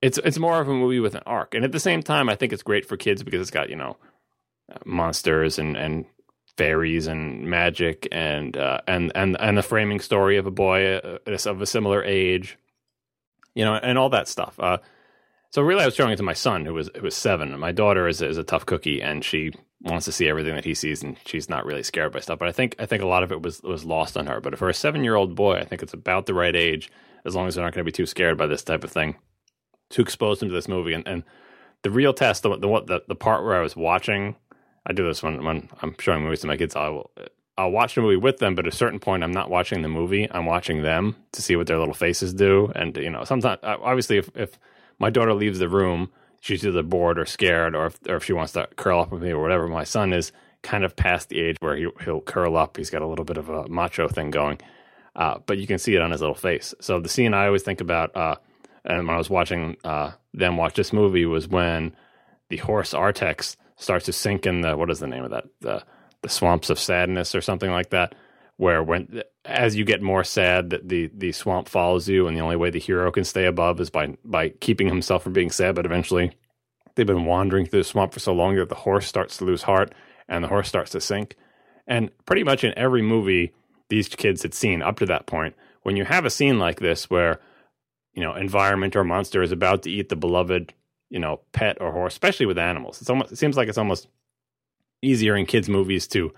it's 0.02 0.20
it's 0.24 0.38
more 0.38 0.62
of 0.62 0.68
a 0.68 0.74
movie 0.74 1.00
with 1.00 1.16
an 1.16 1.24
arc 1.26 1.56
and 1.56 1.64
at 1.64 1.72
the 1.72 1.80
same 1.80 2.04
time 2.04 2.30
i 2.30 2.36
think 2.36 2.54
it's 2.54 2.62
great 2.62 2.86
for 2.86 2.98
kids 2.98 3.24
because 3.24 3.42
it's 3.42 3.52
got 3.52 3.70
you 3.70 3.76
know 3.76 3.98
monsters 4.86 5.60
and 5.60 5.76
and 5.78 6.06
fairies 6.58 7.08
and 7.08 7.46
magic 7.48 8.08
and 8.12 8.56
uh, 8.58 8.80
and 8.88 9.12
and 9.16 9.38
and 9.40 9.58
the 9.58 9.64
framing 9.64 10.00
story 10.00 10.38
of 10.38 10.46
a 10.46 10.52
boy 10.52 10.96
uh, 10.96 11.18
of 11.26 11.62
a 11.62 11.66
similar 11.66 12.04
age 12.04 12.58
you 13.54 13.64
know 13.66 13.76
and 13.76 13.98
all 13.98 14.10
that 14.10 14.28
stuff. 14.28 14.60
Uh 14.60 14.78
so 15.52 15.62
really 15.62 15.84
i 15.84 15.86
was 15.86 15.96
showing 15.96 16.12
it 16.12 16.18
to 16.18 16.24
my 16.24 16.34
son 16.34 16.66
who 16.66 16.74
was 16.74 16.90
who 16.96 17.04
was 17.04 17.16
7 17.16 17.52
and 17.52 17.62
my 17.62 17.72
daughter 17.72 18.08
is 18.08 18.22
is 18.22 18.38
a 18.38 18.44
tough 18.44 18.66
cookie 18.66 19.02
and 19.02 19.24
she 19.24 19.52
wants 19.82 20.06
to 20.06 20.12
see 20.12 20.28
everything 20.28 20.56
that 20.56 20.66
he 20.66 20.74
sees 20.74 21.02
and 21.04 21.18
she's 21.26 21.50
not 21.50 21.66
really 21.66 21.84
scared 21.84 22.12
by 22.12 22.20
stuff. 22.20 22.40
But 22.40 22.48
i 22.50 22.52
think 22.52 22.76
i 22.80 22.86
think 22.86 23.04
a 23.04 23.08
lot 23.08 23.24
of 23.24 23.32
it 23.32 23.42
was 23.42 23.62
was 23.64 23.86
lost 23.86 24.18
on 24.18 24.28
her. 24.28 24.42
But 24.42 24.58
for 24.58 24.70
a 24.70 24.74
7 24.74 25.04
year 25.04 25.16
old 25.16 25.36
boy 25.36 25.58
i 25.58 25.66
think 25.66 25.84
it's 25.84 25.94
about 25.94 26.26
the 26.26 26.34
right 26.34 26.56
age 26.56 26.92
as 27.26 27.36
long 27.36 27.48
as 27.48 27.56
they're 27.56 27.64
not 27.64 27.74
going 27.74 27.86
to 27.86 27.92
be 27.92 27.96
too 27.96 28.06
scared 28.06 28.38
by 28.38 28.48
this 28.48 28.64
type 28.64 28.84
of 28.84 28.92
thing 28.92 29.16
to 29.92 30.02
expose 30.02 30.40
them 30.40 30.50
to 30.50 30.56
this 30.56 30.68
movie. 30.68 30.94
And 30.94 31.08
and 31.08 31.24
the 31.84 31.92
real 31.92 32.14
test 32.14 32.44
the 32.44 32.58
the 32.58 32.68
the, 32.86 33.04
the 33.08 33.16
part 33.16 33.44
where 33.44 33.56
i 33.56 33.62
was 33.62 33.76
watching 33.76 34.36
i 34.86 34.94
do 34.94 35.06
this 35.06 35.24
when 35.24 35.44
when 35.44 35.70
i'm 35.82 35.96
showing 36.00 36.24
movies 36.24 36.42
to 36.42 36.48
my 36.48 36.58
kids 36.58 36.76
i 36.76 36.90
will 36.90 37.12
I'll 37.58 37.72
watch 37.72 37.96
the 37.96 38.02
movie 38.02 38.18
with 38.18 38.40
them, 38.40 38.54
but 38.54 38.68
at 38.68 38.74
a 38.74 38.76
certain 38.76 39.00
point, 39.00 39.24
I'm 39.24 39.32
not 39.32 39.50
watching 39.50 39.82
the 39.82 39.88
movie. 39.88 40.30
I'm 40.30 40.46
watching 40.46 40.82
them 40.82 41.16
to 41.32 41.42
see 41.42 41.56
what 41.56 41.68
their 41.68 41.80
little 41.80 41.94
faces 41.94 42.34
do. 42.34 42.72
And, 42.76 42.98
you 42.98 43.10
know, 43.10 43.24
sometimes, 43.24 43.60
obviously, 43.64 44.18
if, 44.18 44.30
if 44.36 44.60
my 45.00 45.10
daughter 45.10 45.34
leaves 45.34 45.60
the 45.60 45.70
room, 45.70 46.12
she's 46.42 46.66
either 46.66 46.84
bored 46.84 47.18
or 47.18 47.26
scared, 47.26 47.74
or 47.74 47.88
if, 47.88 48.00
or 48.10 48.18
if 48.18 48.26
she 48.26 48.34
wants 48.34 48.54
to 48.54 48.68
curl 48.76 49.00
up 49.00 49.12
with 49.12 49.24
me 49.24 49.32
or 49.32 49.42
whatever. 49.42 49.68
My 49.68 49.86
son 49.86 50.12
is 50.12 50.34
kind 50.64 50.84
of 50.84 50.98
past 50.98 51.30
the 51.30 51.40
age 51.40 51.56
where 51.62 51.78
he, 51.78 51.88
he'll 52.04 52.22
curl 52.22 52.58
up. 52.58 52.76
He's 52.76 52.90
got 52.90 53.02
a 53.02 53.08
little 53.08 53.26
bit 53.26 53.38
of 53.38 53.48
a 53.48 53.70
macho 53.70 54.10
thing 54.10 54.32
going, 54.32 54.60
uh, 55.16 55.40
but 55.46 55.58
you 55.58 55.66
can 55.66 55.80
see 55.80 55.96
it 55.96 56.02
on 56.02 56.12
his 56.12 56.20
little 56.20 56.36
face. 56.36 56.74
So 56.82 57.00
the 57.00 57.10
scene 57.10 57.34
I 57.34 57.46
always 57.46 57.64
think 57.64 57.80
about, 57.80 58.14
uh, 58.18 58.36
and 58.84 59.08
when 59.08 59.16
I 59.16 59.18
was 59.18 59.30
watching 59.30 59.78
uh, 59.86 60.12
them 60.34 60.58
watch 60.58 60.74
this 60.74 60.92
movie, 60.92 61.26
was 61.26 61.48
when 61.48 61.96
the 62.50 62.58
horse 62.58 62.94
Artax 62.94 63.56
starts 63.78 64.06
to 64.06 64.14
sink 64.14 64.46
in 64.46 64.62
the 64.62 64.76
what 64.78 64.90
is 64.90 65.00
the 65.00 65.08
name 65.08 65.24
of 65.24 65.32
that? 65.32 65.46
The 65.62 65.84
the 66.22 66.30
swamps 66.30 66.70
of 66.70 66.80
sadness 66.80 67.36
or 67.36 67.42
something 67.42 67.70
like 67.70 67.92
that 67.92 68.16
where 68.58 68.82
when 68.82 69.22
as 69.44 69.76
you 69.76 69.84
get 69.84 70.02
more 70.02 70.24
sad 70.24 70.70
that 70.70 70.88
the 70.88 71.10
the 71.14 71.32
swamp 71.32 71.68
follows 71.68 72.08
you 72.08 72.28
and 72.28 72.36
the 72.36 72.42
only 72.42 72.56
way 72.56 72.70
the 72.70 72.80
hero 72.80 73.12
can 73.12 73.24
stay 73.24 73.46
above 73.46 73.80
is 73.80 73.90
by 73.90 74.16
by 74.24 74.50
keeping 74.50 74.88
himself 74.88 75.24
from 75.24 75.34
being 75.34 75.52
sad. 75.52 75.76
But 75.76 75.86
eventually 75.86 76.32
they've 76.96 77.06
been 77.06 77.26
wandering 77.26 77.66
through 77.66 77.82
the 77.82 77.84
swamp 77.84 78.14
for 78.14 78.20
so 78.20 78.34
long 78.34 78.56
that 78.56 78.70
the 78.70 78.76
horse 78.76 79.08
starts 79.08 79.38
to 79.38 79.46
lose 79.46 79.64
heart 79.64 79.94
and 80.28 80.44
the 80.44 80.48
horse 80.48 80.68
starts 80.68 80.92
to 80.92 81.02
sink. 81.02 81.36
And 81.88 82.10
pretty 82.26 82.44
much 82.44 82.64
in 82.64 82.74
every 82.78 83.02
movie 83.02 83.54
these 83.90 84.08
kids 84.08 84.42
had 84.42 84.54
seen 84.54 84.82
up 84.82 84.98
to 84.98 85.06
that 85.06 85.28
point 85.28 85.56
when 85.84 85.96
you 85.96 86.06
have 86.06 86.26
a 86.26 86.32
scene 86.32 86.58
like 86.58 86.80
this 86.80 87.10
where 87.10 87.40
you 88.14 88.24
know 88.24 88.34
environment 88.34 88.96
or 88.96 89.04
monster 89.04 89.44
is 89.44 89.52
about 89.52 89.84
to 89.84 89.92
eat 89.92 90.10
the 90.10 90.16
beloved 90.16 90.74
you 91.10 91.20
know 91.20 91.40
pet 91.52 91.78
or 91.80 91.92
horse 91.92 92.14
especially 92.14 92.46
with 92.46 92.58
animals 92.58 93.00
it's 93.02 93.10
almost 93.10 93.32
it 93.32 93.38
seems 93.38 93.58
like 93.58 93.68
it's 93.68 93.78
almost 93.78 94.08
easier 95.02 95.36
in 95.36 95.46
kids 95.46 95.70
movies 95.70 96.08
to 96.08 96.34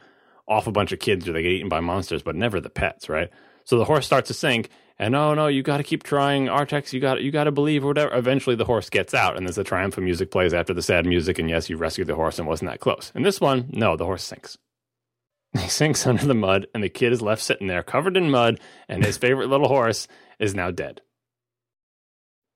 off 0.48 0.68
a 0.68 0.72
bunch 0.72 0.92
of 0.92 1.00
kids 1.00 1.28
or 1.28 1.34
they 1.34 1.44
get 1.44 1.52
eaten 1.52 1.70
by 1.70 1.80
monsters, 1.80 2.24
but 2.24 2.36
never 2.36 2.60
the 2.62 2.70
pets, 2.70 3.10
right? 3.10 3.30
So 3.66 3.78
the 3.78 3.86
horse 3.86 4.06
starts 4.06 4.30
to 4.30 4.34
sink, 4.34 4.70
and 4.98 5.16
oh 5.16 5.34
no, 5.34 5.48
you 5.48 5.62
got 5.62 5.78
to 5.78 5.84
keep 5.84 6.04
trying, 6.04 6.46
Artax. 6.46 6.94
You 6.94 7.02
got 7.02 7.22
you 7.22 7.32
got 7.32 7.44
to 7.46 7.52
believe 7.52 7.84
or 7.84 7.88
whatever. 7.88 8.16
Eventually, 8.16 8.56
the 8.56 8.66
horse 8.66 8.90
gets 8.90 9.14
out, 9.14 9.36
and 9.36 9.46
there's 9.46 9.58
a 9.58 9.64
triumphant 9.64 10.06
music 10.06 10.32
plays 10.32 10.54
after 10.54 10.74
the 10.74 10.82
sad 10.82 11.06
music, 11.06 11.38
and 11.38 11.50
yes, 11.50 11.70
you 11.70 11.76
rescued 11.76 12.08
the 12.08 12.16
horse 12.16 12.40
and 12.40 12.48
wasn't 12.48 12.72
that 12.72 12.80
close. 12.80 13.12
In 13.14 13.24
this 13.24 13.42
one, 13.42 13.70
no, 13.72 13.98
the 13.98 14.06
horse 14.06 14.24
sinks. 14.24 14.58
He 15.60 15.70
sinks 15.70 16.06
under 16.08 16.26
the 16.26 16.34
mud, 16.34 16.68
and 16.74 16.84
the 16.84 16.90
kid 16.90 17.12
is 17.12 17.22
left 17.22 17.42
sitting 17.42 17.68
there 17.68 17.84
covered 17.84 18.16
in 18.16 18.32
mud, 18.32 18.60
and 18.88 19.04
his 19.04 19.18
favorite 19.18 19.50
little 19.50 19.68
horse 19.68 20.08
is 20.40 20.56
now 20.56 20.72
dead. 20.72 21.02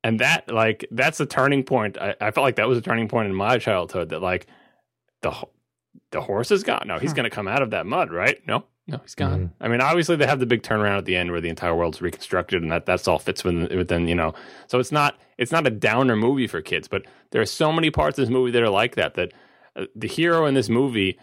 And 0.04 0.20
that, 0.20 0.52
like, 0.52 0.86
that's 0.92 1.20
a 1.20 1.26
turning 1.26 1.64
point. 1.64 1.98
I, 2.00 2.16
I 2.20 2.32
felt 2.32 2.44
like 2.44 2.56
that 2.56 2.68
was 2.68 2.78
a 2.78 2.82
turning 2.82 3.08
point 3.08 3.28
in 3.30 3.36
my 3.36 3.58
childhood. 3.60 4.10
That 4.10 4.22
like 4.22 4.48
the 5.22 5.32
the 6.12 6.22
horse 6.22 6.52
is 6.52 6.64
gone. 6.64 6.84
No, 6.88 6.98
he's 7.00 7.12
Huh. 7.12 7.18
going 7.18 7.24
to 7.26 7.30
come 7.30 7.48
out 7.48 7.62
of 7.62 7.70
that 7.72 7.86
mud, 7.86 8.12
right? 8.12 8.40
No, 8.48 8.66
no, 8.88 8.98
he's 9.04 9.14
gone. 9.14 9.52
I 9.62 9.68
mean, 9.68 9.80
obviously 9.80 10.16
they 10.16 10.26
have 10.26 10.40
the 10.40 10.46
big 10.48 10.64
turnaround 10.64 10.98
at 10.98 11.06
the 11.06 11.16
end 11.16 11.32
where 11.32 11.40
the 11.42 11.50
entire 11.50 11.76
world's 11.76 12.02
reconstructed, 12.02 12.64
and 12.64 12.72
that 12.72 12.86
that's 12.88 13.08
all 13.08 13.20
fits 13.20 13.44
within, 13.44 13.78
within 13.78 14.08
you 14.08 14.16
know. 14.16 14.34
So 14.68 14.80
it's 14.80 14.92
not 14.92 15.20
it's 15.38 15.52
not 15.52 15.68
a 15.68 15.72
downer 15.72 16.16
movie 16.16 16.48
for 16.48 16.62
kids, 16.62 16.88
but 16.88 17.04
there 17.30 17.42
are 17.42 17.46
so 17.46 17.72
many 17.72 17.92
parts 17.92 18.18
of 18.18 18.24
this 18.24 18.32
movie 18.32 18.52
that 18.52 18.64
are 18.64 18.70
like 18.70 18.96
that. 18.96 19.14
That 19.14 19.34
uh, 19.76 19.86
the 19.96 20.08
hero 20.08 20.46
in 20.48 20.56
this 20.56 20.68
movie 20.70 21.20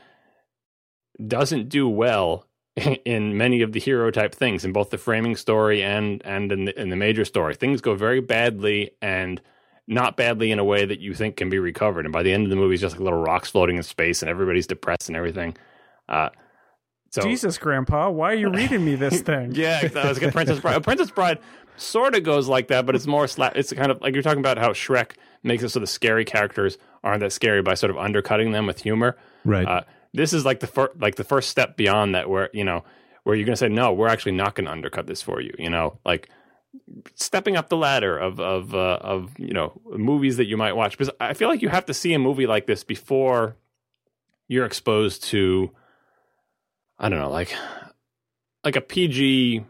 doesn't 1.26 1.68
do 1.68 1.88
well 1.88 2.46
in 3.04 3.36
many 3.36 3.62
of 3.62 3.72
the 3.72 3.80
hero 3.80 4.10
type 4.10 4.34
things 4.34 4.64
in 4.64 4.72
both 4.72 4.90
the 4.90 4.98
framing 4.98 5.36
story 5.36 5.82
and 5.82 6.22
and 6.24 6.52
in 6.52 6.64
the, 6.66 6.80
in 6.80 6.90
the 6.90 6.96
major 6.96 7.24
story. 7.24 7.54
Things 7.54 7.80
go 7.80 7.94
very 7.94 8.20
badly 8.20 8.90
and 9.02 9.40
not 9.86 10.16
badly 10.16 10.50
in 10.50 10.58
a 10.58 10.64
way 10.64 10.84
that 10.84 11.00
you 11.00 11.14
think 11.14 11.36
can 11.36 11.48
be 11.48 11.58
recovered. 11.58 12.04
And 12.04 12.12
by 12.12 12.22
the 12.22 12.32
end 12.32 12.44
of 12.44 12.50
the 12.50 12.56
movie, 12.56 12.74
it's 12.74 12.82
just 12.82 12.96
like 12.96 13.00
little 13.00 13.20
rocks 13.20 13.50
floating 13.50 13.76
in 13.76 13.82
space, 13.82 14.22
and 14.22 14.28
everybody's 14.28 14.66
depressed 14.66 15.08
and 15.08 15.16
everything. 15.16 15.56
Uh, 16.08 16.28
so 17.10 17.22
Jesus, 17.22 17.56
Grandpa, 17.56 18.10
why 18.10 18.32
are 18.32 18.36
you 18.36 18.50
reading 18.50 18.84
me 18.84 18.94
this 18.94 19.20
thing? 19.22 19.54
yeah, 19.54 19.88
that 19.88 20.08
was 20.08 20.20
like 20.20 20.28
a 20.28 20.32
Princess 20.32 20.60
Bride. 20.60 20.82
Princess 20.84 21.10
Bride 21.10 21.38
sort 21.78 22.14
of 22.14 22.22
goes 22.22 22.48
like 22.48 22.68
that, 22.68 22.84
but 22.84 22.94
it's 22.94 23.06
more 23.06 23.26
slap. 23.26 23.56
It's 23.56 23.72
kind 23.72 23.90
of 23.90 24.00
like 24.02 24.12
you're 24.12 24.22
talking 24.22 24.40
about 24.40 24.58
how 24.58 24.70
Shrek 24.70 25.12
makes 25.42 25.62
it 25.62 25.70
so 25.70 25.80
the 25.80 25.86
scary 25.86 26.24
characters 26.24 26.76
aren't 27.02 27.20
that 27.20 27.32
scary 27.32 27.62
by 27.62 27.74
sort 27.74 27.90
of 27.90 27.96
undercutting 27.96 28.52
them 28.52 28.66
with 28.66 28.82
humor. 28.82 29.16
Right. 29.44 29.66
Uh, 29.66 29.82
this 30.18 30.32
is 30.32 30.44
like 30.44 30.60
the 30.60 30.66
first, 30.66 31.00
like 31.00 31.14
the 31.14 31.24
first 31.24 31.48
step 31.48 31.76
beyond 31.76 32.14
that, 32.14 32.28
where 32.28 32.50
you 32.52 32.64
know, 32.64 32.84
where 33.22 33.36
you're 33.36 33.46
going 33.46 33.54
to 33.54 33.58
say, 33.58 33.68
no, 33.68 33.92
we're 33.92 34.08
actually 34.08 34.32
not 34.32 34.54
going 34.54 34.66
to 34.66 34.72
undercut 34.72 35.06
this 35.06 35.22
for 35.22 35.40
you. 35.40 35.54
You 35.58 35.70
know, 35.70 35.98
like 36.04 36.28
stepping 37.14 37.56
up 37.56 37.68
the 37.68 37.76
ladder 37.76 38.18
of 38.18 38.40
of 38.40 38.74
uh, 38.74 38.98
of 39.00 39.32
you 39.38 39.52
know 39.52 39.80
movies 39.86 40.36
that 40.36 40.46
you 40.46 40.56
might 40.56 40.74
watch. 40.74 40.98
Because 40.98 41.12
I 41.20 41.34
feel 41.34 41.48
like 41.48 41.62
you 41.62 41.68
have 41.68 41.86
to 41.86 41.94
see 41.94 42.12
a 42.14 42.18
movie 42.18 42.46
like 42.46 42.66
this 42.66 42.84
before 42.84 43.56
you're 44.48 44.66
exposed 44.66 45.24
to, 45.24 45.70
I 46.98 47.08
don't 47.08 47.20
know, 47.20 47.30
like 47.30 47.54
like 48.64 48.76
a 48.76 48.80
PG. 48.80 49.64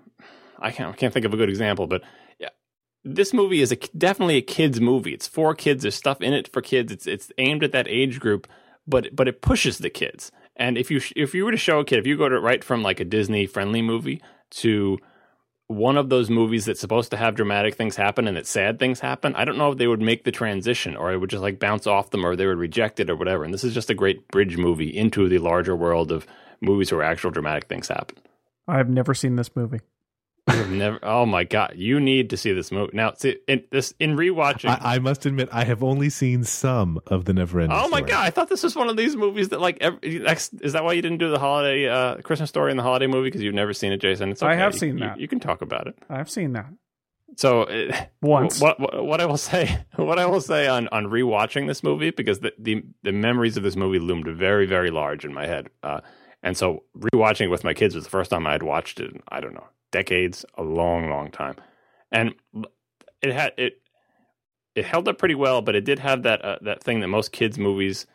I 0.58 0.70
can't 0.72 0.92
I 0.92 0.96
can't 0.96 1.12
think 1.12 1.26
of 1.26 1.34
a 1.34 1.36
good 1.36 1.50
example, 1.50 1.86
but 1.86 2.02
this 3.04 3.32
movie 3.32 3.60
is 3.60 3.72
a 3.72 3.76
definitely 3.76 4.36
a 4.36 4.42
kids 4.42 4.80
movie. 4.80 5.14
It's 5.14 5.28
for 5.28 5.54
kids. 5.54 5.82
There's 5.82 5.94
stuff 5.94 6.20
in 6.20 6.32
it 6.32 6.52
for 6.52 6.60
kids. 6.60 6.92
It's 6.92 7.06
it's 7.06 7.32
aimed 7.38 7.64
at 7.64 7.72
that 7.72 7.88
age 7.88 8.20
group, 8.20 8.48
but 8.86 9.14
but 9.14 9.28
it 9.28 9.40
pushes 9.40 9.78
the 9.78 9.90
kids. 9.90 10.30
And 10.58 10.76
if 10.76 10.90
you 10.90 11.00
if 11.14 11.34
you 11.34 11.44
were 11.44 11.52
to 11.52 11.56
show 11.56 11.80
a 11.80 11.84
kid, 11.84 12.00
if 12.00 12.06
you 12.06 12.16
go 12.16 12.28
to 12.28 12.40
right 12.40 12.62
from 12.62 12.82
like 12.82 13.00
a 13.00 13.04
Disney 13.04 13.46
friendly 13.46 13.80
movie 13.82 14.20
to 14.50 14.98
one 15.68 15.98
of 15.98 16.08
those 16.08 16.30
movies 16.30 16.64
that's 16.64 16.80
supposed 16.80 17.10
to 17.10 17.16
have 17.16 17.34
dramatic 17.34 17.74
things 17.74 17.94
happen 17.94 18.26
and 18.26 18.36
that 18.36 18.46
sad 18.46 18.78
things 18.78 19.00
happen, 19.00 19.34
I 19.36 19.44
don't 19.44 19.58
know 19.58 19.70
if 19.70 19.78
they 19.78 19.86
would 19.86 20.00
make 20.00 20.24
the 20.24 20.32
transition 20.32 20.96
or 20.96 21.12
it 21.12 21.18
would 21.18 21.30
just 21.30 21.42
like 21.42 21.60
bounce 21.60 21.86
off 21.86 22.10
them 22.10 22.24
or 22.24 22.34
they 22.34 22.46
would 22.46 22.58
reject 22.58 22.98
it 23.00 23.10
or 23.10 23.16
whatever. 23.16 23.44
And 23.44 23.52
this 23.52 23.64
is 23.64 23.74
just 23.74 23.90
a 23.90 23.94
great 23.94 24.26
bridge 24.28 24.56
movie 24.56 24.88
into 24.88 25.28
the 25.28 25.38
larger 25.38 25.76
world 25.76 26.10
of 26.10 26.26
movies 26.60 26.90
where 26.90 27.02
actual 27.02 27.30
dramatic 27.30 27.66
things 27.66 27.88
happen. 27.88 28.16
I've 28.66 28.88
never 28.88 29.14
seen 29.14 29.36
this 29.36 29.54
movie. 29.54 29.80
You've 30.56 30.70
never. 30.70 30.98
Oh 31.02 31.26
my 31.26 31.44
god! 31.44 31.74
You 31.76 32.00
need 32.00 32.30
to 32.30 32.36
see 32.36 32.52
this 32.52 32.70
movie 32.72 32.90
now. 32.94 33.12
See 33.14 33.36
in 33.46 33.64
this 33.70 33.94
in 33.98 34.16
rewatching. 34.16 34.68
I, 34.70 34.94
I 34.96 34.98
must 34.98 35.26
admit, 35.26 35.48
I 35.52 35.64
have 35.64 35.82
only 35.82 36.10
seen 36.10 36.44
some 36.44 37.00
of 37.06 37.24
the 37.24 37.32
Neverending. 37.32 37.68
oh 37.72 37.88
my 37.88 37.98
Story. 37.98 38.10
god! 38.10 38.26
I 38.26 38.30
thought 38.30 38.48
this 38.48 38.62
was 38.62 38.74
one 38.76 38.88
of 38.88 38.96
these 38.96 39.16
movies 39.16 39.48
that 39.50 39.60
like. 39.60 39.78
Every, 39.80 40.18
next, 40.20 40.54
is 40.60 40.72
that 40.72 40.84
why 40.84 40.92
you 40.94 41.02
didn't 41.02 41.18
do 41.18 41.30
the 41.30 41.38
holiday 41.38 41.88
uh, 41.88 42.16
Christmas 42.22 42.48
story 42.48 42.70
in 42.70 42.76
the 42.76 42.82
holiday 42.82 43.06
movie 43.06 43.28
because 43.28 43.42
you've 43.42 43.54
never 43.54 43.72
seen 43.72 43.92
it, 43.92 43.98
Jason? 44.00 44.30
It's 44.30 44.42
I 44.42 44.54
have 44.54 44.74
seen 44.74 44.98
you- 44.98 45.04
that. 45.04 45.20
You 45.20 45.28
can 45.28 45.40
talk 45.40 45.62
about 45.62 45.86
it. 45.86 45.94
I've 46.10 46.30
seen 46.30 46.52
that 46.54 46.66
So 47.36 47.64
uh, 47.64 48.04
once. 48.22 48.60
what, 48.60 48.80
what 48.80 49.04
what 49.04 49.20
I 49.20 49.26
will 49.26 49.36
say 49.36 49.84
what 49.96 50.18
I 50.18 50.26
will 50.26 50.40
say 50.40 50.66
on 50.66 50.88
on 50.88 51.06
rewatching 51.06 51.66
this 51.66 51.82
movie 51.82 52.10
because 52.10 52.40
the 52.40 52.52
the, 52.58 52.84
the 53.02 53.12
memories 53.12 53.56
of 53.56 53.62
this 53.62 53.76
movie 53.76 53.98
loomed 53.98 54.26
very 54.28 54.66
very 54.66 54.90
large 54.90 55.24
in 55.24 55.32
my 55.34 55.46
head. 55.46 55.68
Uh, 55.82 56.00
and 56.42 56.56
so 56.56 56.84
rewatching 56.96 57.42
it 57.46 57.48
with 57.50 57.64
my 57.64 57.74
kids 57.74 57.94
was 57.96 58.04
the 58.04 58.10
first 58.10 58.30
time 58.30 58.46
I 58.46 58.52
had 58.52 58.62
watched 58.62 59.00
it 59.00 59.10
in 59.12 59.22
I 59.28 59.40
don't 59.40 59.54
know 59.54 59.66
decades, 59.90 60.44
a 60.54 60.62
long 60.62 61.08
long 61.08 61.30
time, 61.30 61.56
and 62.12 62.34
it 63.22 63.32
had 63.32 63.52
it 63.56 63.80
it 64.74 64.84
held 64.84 65.08
up 65.08 65.18
pretty 65.18 65.34
well, 65.34 65.62
but 65.62 65.74
it 65.74 65.84
did 65.84 65.98
have 65.98 66.22
that 66.22 66.44
uh, 66.44 66.58
that 66.62 66.82
thing 66.82 67.00
that 67.00 67.08
most 67.08 67.32
kids 67.32 67.58
movies 67.58 68.06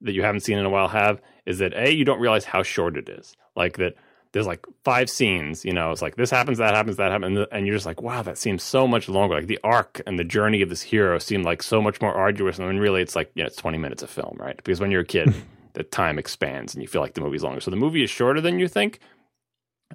that 0.00 0.12
you 0.12 0.22
haven't 0.22 0.40
seen 0.40 0.58
in 0.58 0.66
a 0.66 0.70
while 0.70 0.88
have 0.88 1.20
is 1.46 1.58
that 1.58 1.72
a 1.74 1.92
you 1.92 2.04
don't 2.04 2.20
realize 2.20 2.44
how 2.44 2.62
short 2.62 2.96
it 2.96 3.08
is, 3.08 3.36
like 3.54 3.76
that 3.78 3.94
there's 4.32 4.46
like 4.46 4.66
five 4.84 5.08
scenes, 5.08 5.64
you 5.64 5.72
know, 5.72 5.92
it's 5.92 6.02
like 6.02 6.16
this 6.16 6.30
happens, 6.30 6.58
that 6.58 6.74
happens, 6.74 6.98
that 6.98 7.10
happens, 7.10 7.46
and, 7.50 7.66
you're 7.66 7.74
just 7.74 7.86
like, 7.86 8.02
wow, 8.02 8.20
that 8.20 8.36
seems 8.36 8.62
so 8.62 8.86
much 8.86 9.08
longer. 9.08 9.36
Like 9.36 9.46
the 9.46 9.58
arc 9.64 10.02
and 10.06 10.18
the 10.18 10.24
journey 10.24 10.60
of 10.60 10.68
this 10.68 10.82
hero 10.82 11.18
seemed 11.18 11.46
like 11.46 11.62
so 11.62 11.80
much 11.80 12.02
more 12.02 12.12
arduous, 12.12 12.58
and 12.58 12.66
when 12.66 12.78
really 12.78 13.00
it's 13.00 13.16
like, 13.16 13.30
yeah, 13.34 13.46
it's 13.46 13.56
20 13.56 13.78
minutes 13.78 14.02
of 14.02 14.10
film, 14.10 14.36
right? 14.38 14.56
Because 14.56 14.78
when 14.78 14.90
you're 14.90 15.00
a 15.00 15.06
kid, 15.06 15.34
the 15.72 15.84
time 15.84 16.18
expands 16.18 16.74
and 16.74 16.82
you 16.82 16.88
feel 16.88 17.00
like 17.00 17.14
the 17.14 17.20
movie's 17.22 17.42
longer. 17.42 17.60
So 17.60 17.70
the 17.70 17.78
movie 17.78 18.02
is 18.02 18.10
shorter 18.10 18.40
than 18.40 18.58
you 18.58 18.68
think. 18.68 18.98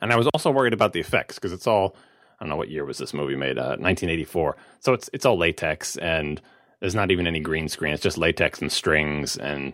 And 0.02 0.12
I 0.12 0.16
was 0.16 0.28
also 0.34 0.52
worried 0.52 0.74
about 0.74 0.94
the 0.94 1.00
effects 1.00 1.36
because 1.36 1.54
it's 1.54 1.68
all, 1.68 1.96
I 2.40 2.44
don't 2.44 2.50
know 2.50 2.56
what 2.56 2.70
year 2.70 2.86
was 2.86 2.98
this 2.98 3.14
movie 3.14 3.36
made, 3.36 3.58
uh, 3.58 3.78
1984. 3.78 4.56
So 4.80 4.94
it's 4.94 5.10
it's 5.14 5.26
all 5.26 5.38
latex 5.38 5.96
and 5.98 6.42
there's 6.80 6.96
not 6.96 7.12
even 7.12 7.28
any 7.28 7.40
green 7.40 7.70
screen. 7.70 7.94
It's 7.94 8.02
just 8.02 8.18
latex 8.18 8.62
and 8.62 8.72
strings 8.72 9.38
and 9.38 9.74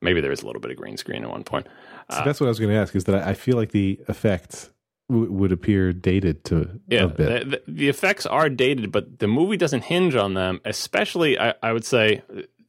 maybe 0.00 0.20
there 0.20 0.30
is 0.32 0.42
a 0.42 0.46
little 0.46 0.60
bit 0.60 0.70
of 0.70 0.76
green 0.76 0.96
screen 0.96 1.24
at 1.24 1.30
one 1.30 1.44
point. 1.44 1.66
So 2.10 2.22
that's 2.24 2.38
what 2.40 2.46
I 2.46 2.50
was 2.50 2.58
going 2.60 2.70
to 2.70 2.76
ask. 2.76 2.94
Is 2.94 3.04
that 3.04 3.26
I 3.26 3.34
feel 3.34 3.56
like 3.56 3.72
the 3.72 3.98
effects 4.08 4.70
w- 5.08 5.32
would 5.32 5.52
appear 5.52 5.92
dated 5.92 6.44
to 6.44 6.80
Yeah, 6.86 7.04
a 7.04 7.08
bit. 7.08 7.50
the, 7.50 7.50
the, 7.66 7.72
the 7.72 7.88
effects 7.88 8.26
are 8.26 8.48
dated, 8.50 8.92
but 8.92 9.18
the 9.18 9.26
movie 9.26 9.56
doesn't 9.56 9.84
hinge 9.84 10.14
on 10.14 10.34
them. 10.34 10.60
Especially, 10.66 11.38
I, 11.38 11.54
I 11.62 11.72
would 11.72 11.84
say 11.84 12.22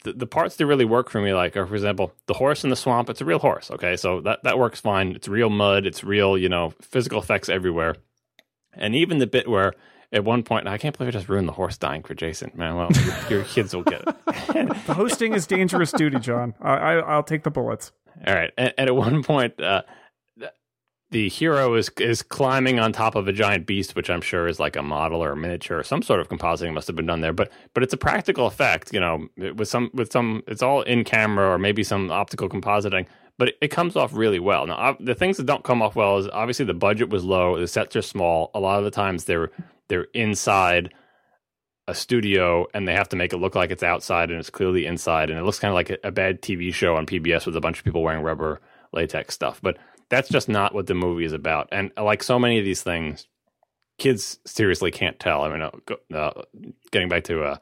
the, 0.06 0.13
the 0.13 0.26
parts 0.26 0.56
that 0.56 0.65
really 0.65 0.86
work 0.86 1.10
for 1.10 1.20
me, 1.22 1.34
like 1.34 1.58
are 1.58 1.65
for 1.65 1.76
example, 1.76 2.13
the 2.28 2.34
horse 2.34 2.63
in 2.63 2.70
the 2.70 2.76
swamp. 2.78 3.10
It's 3.10 3.20
a 3.22 3.26
real 3.26 3.39
horse, 3.39 3.70
okay, 3.72 3.98
so 3.98 4.22
that 4.22 4.44
that 4.44 4.58
works 4.58 4.80
fine. 4.80 5.12
It's 5.12 5.28
real 5.28 5.50
mud. 5.50 5.86
It's 5.86 6.04
real, 6.04 6.38
you 6.38 6.48
know, 6.48 6.74
physical 6.82 7.20
effects 7.20 7.50
everywhere, 7.50 7.96
and 8.74 8.96
even 8.96 9.18
the 9.18 9.28
bit 9.28 9.50
where. 9.50 9.74
At 10.12 10.24
one 10.24 10.44
point, 10.44 10.65
I 10.68 10.78
can't 10.78 10.98
believe 10.98 11.10
I 11.10 11.18
just 11.18 11.28
ruined 11.28 11.48
the 11.48 11.54
horse 11.54 11.78
dying 11.78 12.04
for 12.04 12.13
Jason. 12.13 12.52
Man, 12.56 12.76
well, 12.76 12.89
your, 12.91 13.39
your 13.39 13.44
kids 13.44 13.76
will 13.76 13.84
get 13.84 14.04
it. 14.08 14.15
The 14.86 14.94
hosting 14.94 15.34
is 15.34 15.46
dangerous 15.46 15.91
duty, 15.91 16.20
John. 16.20 16.54
I, 16.62 16.74
I, 16.74 16.94
I'll 17.00 17.24
take 17.24 17.44
the 17.44 17.52
bullets. 17.52 17.91
All 18.26 18.34
right, 18.34 18.52
and, 18.56 18.74
and 18.78 18.88
at 18.88 18.96
one 18.96 19.24
point, 19.24 19.60
uh, 19.60 19.82
the- 21.12 21.30
hero 21.30 21.76
is 21.76 21.89
is 22.00 22.22
climbing 22.22 22.80
on 22.80 22.91
top 22.91 23.15
of 23.15 23.28
a 23.28 23.34
giant 23.34 23.65
beast, 23.65 23.96
which 23.96 24.10
I'm 24.10 24.22
sure 24.22 24.48
is 24.48 24.60
like 24.60 24.76
a 24.76 24.82
model 24.84 25.24
or 25.24 25.32
a 25.32 25.38
miniature, 25.38 25.80
or 25.80 25.84
some 25.84 26.02
sort 26.02 26.20
of 26.20 26.30
compositing 26.30 26.74
must 26.74 26.88
have 26.88 26.96
been 26.96 27.06
done 27.06 27.22
there. 27.22 27.34
But 27.34 27.52
but 27.74 27.84
it's 27.84 27.94
a 27.94 27.98
practical 27.98 28.48
effect, 28.48 28.94
you 28.94 29.00
know, 29.00 29.28
with 29.38 29.68
some 29.68 29.91
with 29.94 30.12
some. 30.12 30.44
It's 30.48 30.62
all 30.63 30.82
in 30.82 31.04
camera 31.04 31.50
or 31.52 31.58
maybe 31.58 31.84
some 31.84 32.12
optical 32.12 32.50
compositing, 32.50 33.06
but 33.38 33.50
it, 33.50 33.56
it 33.62 33.68
comes 33.70 33.96
off 33.96 34.13
really 34.13 34.39
well. 34.39 34.65
Now, 34.68 34.76
ob- 34.76 35.06
the 35.06 35.15
things 35.15 35.38
that 35.38 35.46
don't 35.46 35.63
come 35.63 35.82
off 35.82 35.96
well 35.96 36.18
is 36.18 36.28
obviously 36.28 36.65
the 36.65 36.74
budget 36.74 37.10
was 37.10 37.24
low, 37.24 37.58
the 37.60 37.68
sets 37.68 37.96
are 37.96 38.02
small. 38.02 38.52
A 38.54 38.60
lot 38.60 38.80
of 38.80 38.86
the 38.86 38.91
times 38.91 39.26
they're 39.26 39.52
they're 39.88 40.08
inside 40.13 40.91
a 41.88 41.94
studio 41.94 42.65
and 42.74 42.88
they 42.88 42.94
have 42.94 43.10
to 43.10 43.15
make 43.15 43.32
it 43.32 43.38
look 43.38 43.54
like 43.54 43.70
it's 43.70 43.84
outside 43.84 44.32
and 44.32 44.39
it's 44.39 44.50
clearly 44.50 44.88
inside 44.88 45.30
and 45.30 45.38
it 45.38 45.44
looks 45.44 45.60
kind 45.60 45.70
of 45.70 45.76
like 45.76 45.91
a, 45.91 45.98
a 46.08 46.12
bad 46.12 46.41
TV 46.41 46.74
show 46.74 46.96
on 46.96 47.06
PBS 47.06 47.46
with 47.46 47.56
a 47.56 47.62
bunch 47.62 47.78
of 47.78 47.86
people 47.86 48.02
wearing 48.02 48.24
rubber 48.24 48.60
latex 48.91 49.36
stuff. 49.36 49.60
But 49.62 49.78
that's 50.10 50.30
just 50.30 50.50
not 50.50 50.74
what 50.74 50.88
the 50.88 50.94
movie 50.94 51.26
is 51.26 51.34
about. 51.34 51.70
And 51.72 51.91
like 51.98 52.24
so 52.24 52.39
many 52.39 52.60
of 52.60 52.65
these 52.65 52.84
things, 52.84 53.28
kids 53.98 54.39
seriously 54.46 54.91
can't 54.91 55.20
tell. 55.20 55.41
I 55.41 55.50
mean, 55.50 55.62
uh, 55.62 56.15
uh, 56.15 56.41
getting 56.91 57.10
back 57.10 57.24
to 57.26 57.44
uh, 57.44 57.58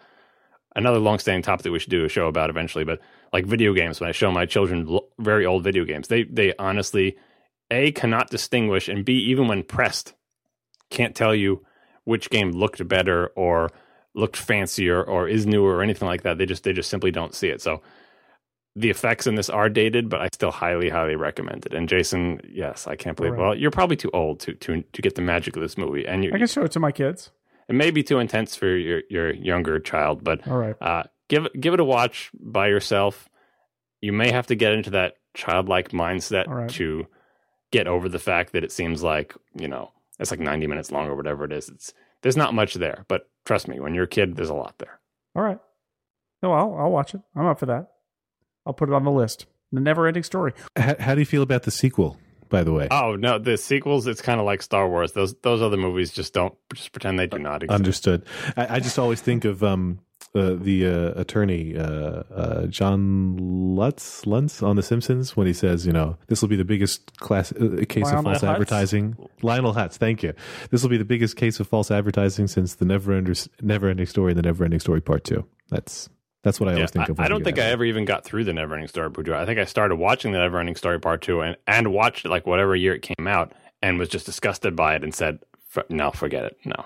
another 0.76 1.00
long-standing 1.00 1.44
topic 1.44 1.64
that 1.64 1.72
we 1.72 1.80
should 1.80 1.90
do 1.90 2.06
a 2.06 2.10
show 2.10 2.28
about 2.28 2.50
eventually, 2.50 2.84
but 2.84 3.00
like 3.32 3.46
video 3.46 3.74
games. 3.74 4.00
When 4.00 4.10
I 4.10 4.14
show 4.14 4.32
my 4.32 4.46
children 4.46 5.00
very 5.20 5.46
old 5.46 5.64
video 5.64 5.86
games, 5.86 6.08
they 6.08 6.24
they 6.24 6.54
honestly 6.58 7.18
a 7.72 7.92
cannot 7.92 8.30
distinguish, 8.30 8.88
and 8.88 9.06
b 9.06 9.14
even 9.14 9.48
when 9.48 9.64
pressed, 9.64 10.14
can't 10.90 11.16
tell 11.16 11.34
you 11.34 11.66
which 12.04 12.30
game 12.30 12.52
looked 12.52 12.86
better 12.88 13.28
or 13.36 13.72
looked 14.14 14.38
fancier 14.38 15.04
or 15.04 15.28
is 15.28 15.46
newer 15.46 15.76
or 15.78 15.82
anything 15.82 16.08
like 16.08 16.24
that. 16.24 16.38
They 16.38 16.46
just 16.46 16.64
they 16.64 16.74
just 16.74 16.90
simply 16.90 17.12
don't 17.12 17.34
see 17.34 17.48
it. 17.48 17.62
So 17.62 17.82
the 18.76 18.90
effects 18.90 19.28
in 19.28 19.36
this 19.36 19.50
are 19.50 19.70
dated, 19.70 20.10
but 20.10 20.22
I 20.22 20.30
still 20.34 20.52
highly 20.52 20.90
highly 20.90 21.16
recommend 21.16 21.66
it. 21.66 21.74
And 21.74 21.88
Jason, 21.88 22.42
yes, 22.50 22.88
I 22.88 22.96
can't 22.96 23.16
believe. 23.16 23.34
Right. 23.34 23.42
Well, 23.42 23.56
you're 23.56 23.72
probably 23.72 23.96
too 23.96 24.10
old 24.14 24.40
to 24.42 24.54
to 24.54 24.82
to 24.82 25.02
get 25.02 25.16
the 25.16 25.22
magic 25.22 25.56
of 25.56 25.62
this 25.62 25.78
movie, 25.78 26.08
and 26.08 26.24
you, 26.24 26.32
I 26.34 26.38
can 26.38 26.48
show 26.48 26.64
it 26.64 26.72
to 26.72 26.80
my 26.80 26.92
kids. 26.92 27.32
it 27.70 27.76
may 27.76 27.92
be 27.92 28.04
too 28.04 28.20
intense 28.20 28.56
for 28.56 28.68
your 28.68 29.02
your 29.10 29.34
younger 29.34 29.80
child, 29.80 30.24
but 30.24 30.48
All 30.48 30.58
right. 30.58 30.76
uh, 30.82 31.04
give 31.30 31.48
give 31.60 31.74
it 31.74 31.80
a 31.80 31.86
watch 31.86 32.32
by 32.34 32.68
yourself. 32.68 33.30
You 34.02 34.12
may 34.12 34.32
have 34.32 34.48
to 34.48 34.56
get 34.56 34.74
into 34.74 34.90
that 34.92 35.16
childlike 35.34 35.90
mindset 35.90 36.48
right. 36.48 36.70
to 36.72 37.08
get 37.72 37.88
over 37.88 38.10
the 38.10 38.20
fact 38.20 38.54
that 38.54 38.64
it 38.64 38.72
seems 38.72 39.02
like 39.04 39.36
you 39.56 39.68
know 39.68 39.92
it's 40.20 40.32
like 40.32 40.40
90 40.40 40.68
minutes 40.68 40.92
long 40.92 41.08
or 41.08 41.16
whatever 41.16 41.46
it 41.46 41.52
is. 41.52 41.70
It's 41.70 41.94
there's 42.22 42.38
not 42.38 42.54
much 42.54 42.74
there, 42.74 43.06
but 43.08 43.30
trust 43.46 43.68
me, 43.68 43.80
when 43.80 43.94
you're 43.94 44.06
a 44.06 44.08
kid, 44.08 44.36
there's 44.36 44.50
a 44.50 44.54
lot 44.56 44.76
there. 44.80 45.00
All 45.36 45.44
right. 45.44 45.60
No, 46.42 46.54
I'll 46.54 46.76
I'll 46.76 46.92
watch 46.92 47.14
it. 47.14 47.22
I'm 47.36 47.46
up 47.46 47.60
for 47.60 47.68
that. 47.68 47.92
I'll 48.66 48.74
put 48.74 48.90
it 48.90 48.96
on 48.96 49.04
the 49.04 49.12
list. 49.12 49.46
The 49.72 49.80
never 49.80 50.08
ending 50.08 50.24
story. 50.24 50.54
How, 50.76 50.96
how 51.00 51.16
do 51.16 51.22
you 51.22 51.26
feel 51.26 51.42
about 51.42 51.64
the 51.64 51.72
sequel, 51.72 52.18
by 52.50 52.64
the 52.64 52.72
way. 52.72 52.88
Oh 52.92 53.16
no, 53.16 53.40
the 53.40 53.58
sequels. 53.58 54.06
It's 54.06 54.22
kind 54.22 54.40
of 54.40 54.46
like 54.46 54.62
Star 54.62 54.88
Wars. 54.88 55.14
Those 55.14 55.34
those 55.42 55.62
other 55.62 55.78
movies 55.78 56.12
just 56.12 56.34
don't 56.34 56.54
just 56.74 56.92
pretend 56.92 57.18
they 57.18 57.26
do 57.28 57.40
not 57.40 57.64
exist. 57.64 57.76
Understood. 57.76 58.26
I, 58.56 58.76
I 58.76 58.80
just 58.80 59.00
always 59.00 59.22
think 59.22 59.44
of 59.46 59.64
um, 59.64 60.00
uh, 60.36 60.54
the 60.54 60.86
uh, 60.86 61.20
attorney 61.20 61.76
uh, 61.76 61.84
uh, 61.84 62.68
John 62.68 63.38
Lutz 63.76 64.28
Lutz 64.28 64.62
on 64.62 64.76
The 64.76 64.84
Simpsons 64.84 65.36
when 65.36 65.48
he 65.48 65.54
says, 65.54 65.88
you 65.88 65.94
know, 65.94 66.18
this 66.28 66.42
will 66.42 66.50
be 66.50 66.56
the 66.56 66.64
biggest 66.64 67.18
class 67.18 67.52
uh, 67.52 67.84
case 67.90 68.04
Lionel 68.04 68.20
of 68.20 68.24
false 68.26 68.42
Hutz? 68.42 68.44
advertising. 68.44 69.18
Lionel 69.42 69.74
Hutz, 69.74 69.98
thank 69.98 70.22
you. 70.22 70.34
This 70.70 70.84
will 70.84 70.90
be 70.90 70.98
the 70.98 71.06
biggest 71.06 71.36
case 71.36 71.60
of 71.60 71.68
false 71.68 71.90
advertising 71.90 72.48
since 72.48 72.76
the 72.76 72.86
Never 72.86 73.14
Ender, 73.14 73.34
Never 73.62 73.90
Ending 73.90 74.06
Story 74.06 74.32
and 74.32 74.38
the 74.38 74.44
Never 74.44 74.64
Ending 74.64 74.80
Story 74.80 75.02
Part 75.02 75.24
Two. 75.24 75.46
That's 75.70 76.08
that's 76.44 76.60
what 76.60 76.70
I 76.70 76.74
Yeah, 76.74 76.78
always 76.78 76.92
think 76.92 77.10
I, 77.10 77.12
of. 77.12 77.20
I 77.20 77.24
when 77.24 77.30
don't 77.32 77.44
think 77.44 77.58
have 77.58 77.68
I 77.68 77.72
ever 77.72 77.86
even 77.86 78.06
got 78.06 78.24
through 78.24 78.44
the 78.44 78.52
Neverending 78.52 78.88
Story 78.90 79.10
Part 79.12 79.26
Two. 79.26 79.34
I 79.36 79.46
think 79.46 79.60
I 79.60 79.66
started 79.66 79.96
watching 79.96 80.32
the 80.32 80.38
Neverending 80.40 80.78
Story 80.78 81.00
Part 81.00 81.22
Two 81.22 81.42
and 81.42 81.58
and 81.68 81.92
watched 81.94 82.26
it 82.26 82.30
like 82.30 82.46
whatever 82.46 82.76
year 82.76 82.94
it 82.94 83.02
came 83.02 83.28
out 83.28 83.54
and 83.82 83.98
was 83.98 84.10
just 84.10 84.26
disgusted 84.26 84.76
by 84.76 84.96
it 84.96 85.04
and 85.04 85.14
said, 85.16 85.40
"No, 85.90 86.12
forget 86.12 86.46
it, 86.46 86.58
no." 86.66 86.86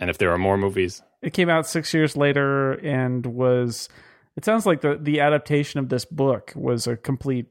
And 0.00 0.08
if 0.10 0.18
there 0.18 0.30
are 0.32 0.38
more 0.38 0.56
movies, 0.56 1.02
It 1.22 1.32
came 1.32 1.48
out 1.50 1.66
six 1.66 1.92
years 1.92 2.16
later 2.16 2.74
and 2.74 3.26
was. 3.26 3.88
It 4.36 4.44
sounds 4.44 4.64
like 4.66 4.82
the 4.82 4.96
the 5.00 5.18
adaptation 5.20 5.80
of 5.80 5.88
this 5.88 6.04
book 6.04 6.52
was 6.54 6.86
a 6.86 6.96
complete 6.96 7.46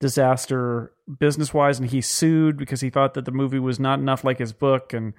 disaster 0.00 0.92
business 1.18 1.52
wise, 1.54 1.78
and 1.78 1.90
he 1.90 2.00
sued 2.00 2.56
because 2.56 2.80
he 2.80 2.90
thought 2.90 3.14
that 3.14 3.24
the 3.24 3.30
movie 3.32 3.58
was 3.58 3.78
not 3.80 3.98
enough 3.98 4.24
like 4.24 4.38
his 4.38 4.52
book. 4.52 4.92
And 4.92 5.12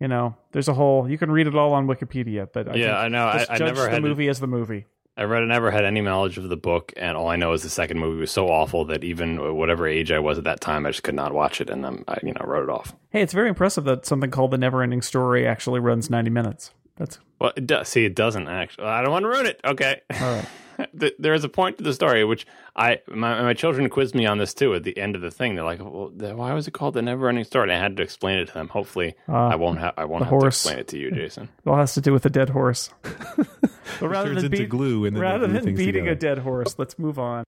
you 0.00 0.08
know, 0.08 0.36
there's 0.52 0.68
a 0.68 0.74
whole. 0.74 1.08
You 1.08 1.18
can 1.18 1.30
read 1.30 1.46
it 1.46 1.54
all 1.56 1.72
on 1.72 1.86
Wikipedia, 1.86 2.48
but 2.52 2.68
I 2.68 2.74
Yeah, 2.74 2.86
think 2.86 2.96
I 2.96 3.08
know. 3.08 3.26
I- 3.26 3.38
just 3.38 3.50
I 3.50 3.58
judge 3.58 3.66
never 3.68 3.82
the 3.84 3.90
had 3.90 3.96
to- 4.02 4.08
movie 4.08 4.28
as 4.28 4.40
the 4.40 4.46
movie. 4.46 4.86
I 5.22 5.24
read 5.24 5.44
I 5.44 5.46
never 5.46 5.70
had 5.70 5.84
any 5.84 6.00
knowledge 6.00 6.36
of 6.36 6.48
the 6.48 6.56
book, 6.56 6.92
and 6.96 7.16
all 7.16 7.28
I 7.28 7.36
know 7.36 7.52
is 7.52 7.62
the 7.62 7.70
second 7.70 8.00
movie 8.00 8.18
was 8.20 8.32
so 8.32 8.48
awful 8.48 8.84
that 8.86 9.04
even 9.04 9.54
whatever 9.54 9.86
age 9.86 10.10
I 10.10 10.18
was 10.18 10.36
at 10.36 10.42
that 10.44 10.60
time, 10.60 10.84
I 10.84 10.90
just 10.90 11.04
could 11.04 11.14
not 11.14 11.32
watch 11.32 11.60
it, 11.60 11.70
and 11.70 11.84
then 11.84 12.02
I 12.08 12.18
you 12.24 12.32
know 12.32 12.44
wrote 12.44 12.64
it 12.64 12.68
off. 12.70 12.92
Hey, 13.10 13.22
it's 13.22 13.32
very 13.32 13.48
impressive 13.48 13.84
that 13.84 14.04
something 14.04 14.32
called 14.32 14.50
the 14.50 14.58
Never 14.58 14.82
Ending 14.82 15.00
Story 15.00 15.46
actually 15.46 15.78
runs 15.78 16.10
90 16.10 16.28
minutes. 16.30 16.72
That's 16.96 17.20
Well, 17.38 17.52
it 17.54 17.68
does. 17.68 17.88
See, 17.88 18.04
it 18.04 18.16
doesn't 18.16 18.48
actually. 18.48 18.86
I 18.86 19.00
don't 19.00 19.12
want 19.12 19.22
to 19.22 19.28
ruin 19.28 19.46
it. 19.46 19.60
Okay. 19.64 20.00
all 20.20 20.34
right. 20.34 20.48
Th- 20.98 21.14
there 21.18 21.34
is 21.34 21.44
a 21.44 21.48
point 21.48 21.78
to 21.78 21.84
the 21.84 21.92
story 21.94 22.24
which 22.24 22.46
I 22.76 23.00
my, 23.08 23.42
my 23.42 23.54
children 23.54 23.88
quizzed 23.88 24.14
me 24.14 24.26
on 24.26 24.38
this 24.38 24.52
too 24.54 24.74
at 24.74 24.82
the 24.82 24.96
end 24.98 25.16
of 25.16 25.22
the 25.22 25.30
thing. 25.30 25.54
They're 25.54 25.64
like, 25.64 25.80
"Well, 25.80 26.10
th- 26.18 26.34
why 26.34 26.52
was 26.52 26.68
it 26.68 26.72
called 26.72 26.94
the 26.94 27.02
Never 27.02 27.28
Ending 27.28 27.44
Story?" 27.44 27.64
And 27.64 27.72
I 27.72 27.78
had 27.78 27.96
to 27.96 28.02
explain 28.02 28.38
it 28.38 28.48
to 28.48 28.54
them. 28.54 28.68
Hopefully, 28.68 29.14
I 29.28 29.56
won't 29.56 29.78
have 29.78 29.94
I 29.96 30.04
won't 30.04 30.20
the 30.20 30.24
have 30.26 30.32
to 30.32 30.40
horse. 30.40 30.56
explain 30.64 30.78
it 30.80 30.88
to 30.88 30.98
you, 30.98 31.10
Jason. 31.14 31.44
It 31.64 31.68
all 31.68 31.76
has 31.76 31.94
to 31.94 32.00
do 32.00 32.12
with 32.12 32.26
a 32.26 32.30
dead 32.30 32.50
horse. 32.50 32.90
but 33.02 34.08
rather 34.08 34.28
than 34.34 34.44
into 34.44 34.50
beat- 34.50 34.68
glue 34.68 35.04
and 35.04 35.16
then 35.16 35.22
rather 35.22 35.46
than 35.46 35.64
things 35.64 35.78
beating 35.78 36.08
a 36.08 36.14
dead 36.14 36.38
horse, 36.38 36.74
let's 36.78 36.98
move 36.98 37.18
on. 37.18 37.44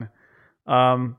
Um, 0.67 1.17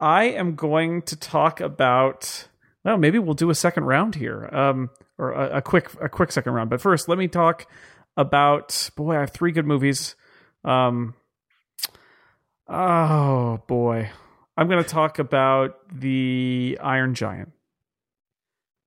I 0.00 0.24
am 0.24 0.54
going 0.54 1.02
to 1.02 1.16
talk 1.16 1.60
about. 1.60 2.48
Well, 2.84 2.98
maybe 2.98 3.18
we'll 3.18 3.32
do 3.34 3.48
a 3.48 3.54
second 3.54 3.84
round 3.84 4.14
here, 4.14 4.46
um, 4.52 4.90
or 5.16 5.32
a, 5.32 5.56
a 5.58 5.62
quick 5.62 5.90
a 6.00 6.08
quick 6.08 6.30
second 6.32 6.52
round. 6.52 6.68
But 6.68 6.80
first, 6.82 7.08
let 7.08 7.16
me 7.16 7.28
talk 7.28 7.66
about. 8.16 8.90
Boy, 8.96 9.16
I 9.16 9.20
have 9.20 9.30
three 9.30 9.52
good 9.52 9.66
movies. 9.66 10.14
Um, 10.64 11.14
oh 12.68 13.62
boy, 13.66 14.10
I'm 14.56 14.68
going 14.68 14.82
to 14.82 14.88
talk 14.88 15.18
about 15.18 15.78
the 15.92 16.78
Iron 16.82 17.14
Giant. 17.14 17.52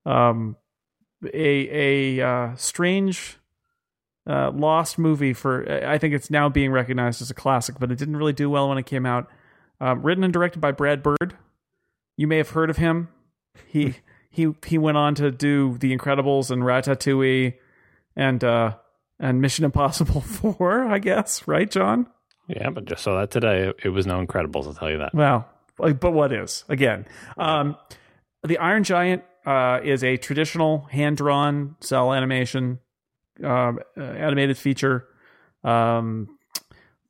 Um, 0.06 0.56
a 1.34 2.20
a 2.20 2.26
uh, 2.26 2.56
strange 2.56 3.38
uh, 4.28 4.52
lost 4.52 4.98
movie 4.98 5.34
for 5.34 5.70
I 5.86 5.98
think 5.98 6.14
it's 6.14 6.30
now 6.30 6.50
being 6.50 6.72
recognized 6.72 7.22
as 7.22 7.30
a 7.30 7.34
classic, 7.34 7.76
but 7.80 7.92
it 7.92 7.98
didn't 7.98 8.18
really 8.18 8.34
do 8.34 8.50
well 8.50 8.70
when 8.70 8.78
it 8.78 8.86
came 8.86 9.06
out. 9.06 9.28
Um, 9.80 10.02
written 10.02 10.24
and 10.24 10.34
directed 10.34 10.60
by 10.60 10.72
Brad 10.72 11.04
Bird. 11.04 11.38
You 12.16 12.28
may 12.28 12.38
have 12.38 12.50
heard 12.50 12.70
of 12.70 12.78
him. 12.78 13.10
He 13.68 13.96
he 14.30 14.54
he 14.66 14.78
went 14.78 14.98
on 14.98 15.16
to 15.16 15.32
do 15.32 15.78
The 15.78 15.96
Incredibles 15.96 16.52
and 16.52 16.64
Ratatouille 16.64 17.56
and 18.16 18.44
uh, 18.44 18.76
and 19.20 19.42
Mission 19.42 19.66
Impossible 19.66 20.22
Four, 20.22 20.84
I 20.84 21.00
guess, 21.00 21.48
right, 21.48 21.70
John? 21.70 22.08
Yeah, 22.48 22.70
but 22.70 22.86
just 22.86 23.04
saw 23.04 23.20
that 23.20 23.32
today. 23.32 23.74
It, 23.84 23.90
was 23.90 24.08
no 24.08 24.26
Incredibles. 24.26 24.68
I'll 24.68 24.74
tell 24.74 24.90
you 24.90 25.00
that. 25.00 25.14
Well, 25.14 25.48
like, 25.80 26.00
but 26.00 26.12
what 26.12 26.32
is 26.32 26.64
again? 26.70 27.06
Um, 27.38 27.78
the 28.44 28.58
Iron 28.58 28.84
Giant 28.84 29.24
uh, 29.46 29.80
is 29.84 30.04
a 30.04 30.18
traditional 30.18 30.82
hand-drawn 30.92 31.76
cel 31.82 32.14
animation 32.14 32.80
um, 33.44 33.80
uh, 33.98 34.02
animated 34.02 34.58
feature. 34.58 35.08
Um, 35.64 36.38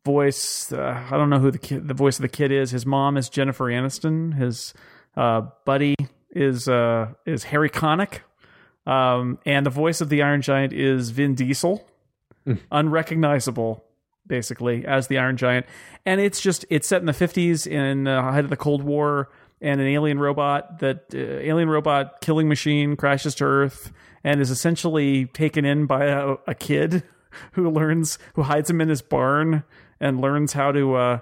voice, 0.03 0.71
uh, 0.71 1.05
I 1.11 1.17
don't 1.17 1.29
know 1.29 1.39
who 1.39 1.51
the 1.51 1.57
kid, 1.59 1.87
the 1.87 1.93
voice 1.93 2.17
of 2.17 2.21
the 2.21 2.29
kid 2.29 2.51
is. 2.51 2.71
His 2.71 2.85
mom 2.85 3.17
is 3.17 3.29
Jennifer 3.29 3.65
Aniston. 3.65 4.33
His 4.33 4.73
uh, 5.15 5.41
buddy 5.65 5.95
is 6.31 6.67
uh, 6.67 7.13
is 7.25 7.43
Harry 7.45 7.69
Connick, 7.69 8.19
um, 8.85 9.37
and 9.45 9.65
the 9.65 9.69
voice 9.69 10.01
of 10.01 10.09
the 10.09 10.23
Iron 10.23 10.41
Giant 10.41 10.73
is 10.73 11.11
Vin 11.11 11.35
Diesel, 11.35 11.85
unrecognizable 12.71 13.83
basically 14.27 14.85
as 14.85 15.07
the 15.07 15.17
Iron 15.17 15.37
Giant. 15.37 15.65
And 16.05 16.21
it's 16.21 16.41
just 16.41 16.65
it's 16.69 16.87
set 16.87 17.01
in 17.01 17.05
the 17.05 17.13
50s 17.13 17.67
in 17.67 18.03
the 18.03 18.21
height 18.21 18.43
of 18.43 18.49
the 18.49 18.57
Cold 18.57 18.83
War 18.83 19.29
and 19.61 19.81
an 19.81 19.87
alien 19.87 20.19
robot 20.19 20.79
that 20.79 21.05
uh, 21.13 21.17
alien 21.17 21.69
robot 21.69 22.21
killing 22.21 22.47
machine 22.47 22.95
crashes 22.95 23.35
to 23.35 23.45
Earth 23.45 23.91
and 24.23 24.41
is 24.41 24.51
essentially 24.51 25.25
taken 25.25 25.65
in 25.65 25.85
by 25.85 26.05
a, 26.05 26.35
a 26.47 26.55
kid 26.55 27.03
who 27.53 27.69
learns 27.69 28.19
who 28.35 28.43
hides 28.43 28.69
him 28.69 28.81
in 28.81 28.89
his 28.89 29.01
barn 29.01 29.63
and 29.99 30.21
learns 30.21 30.53
how 30.53 30.71
to 30.71 30.95
uh, 30.95 31.19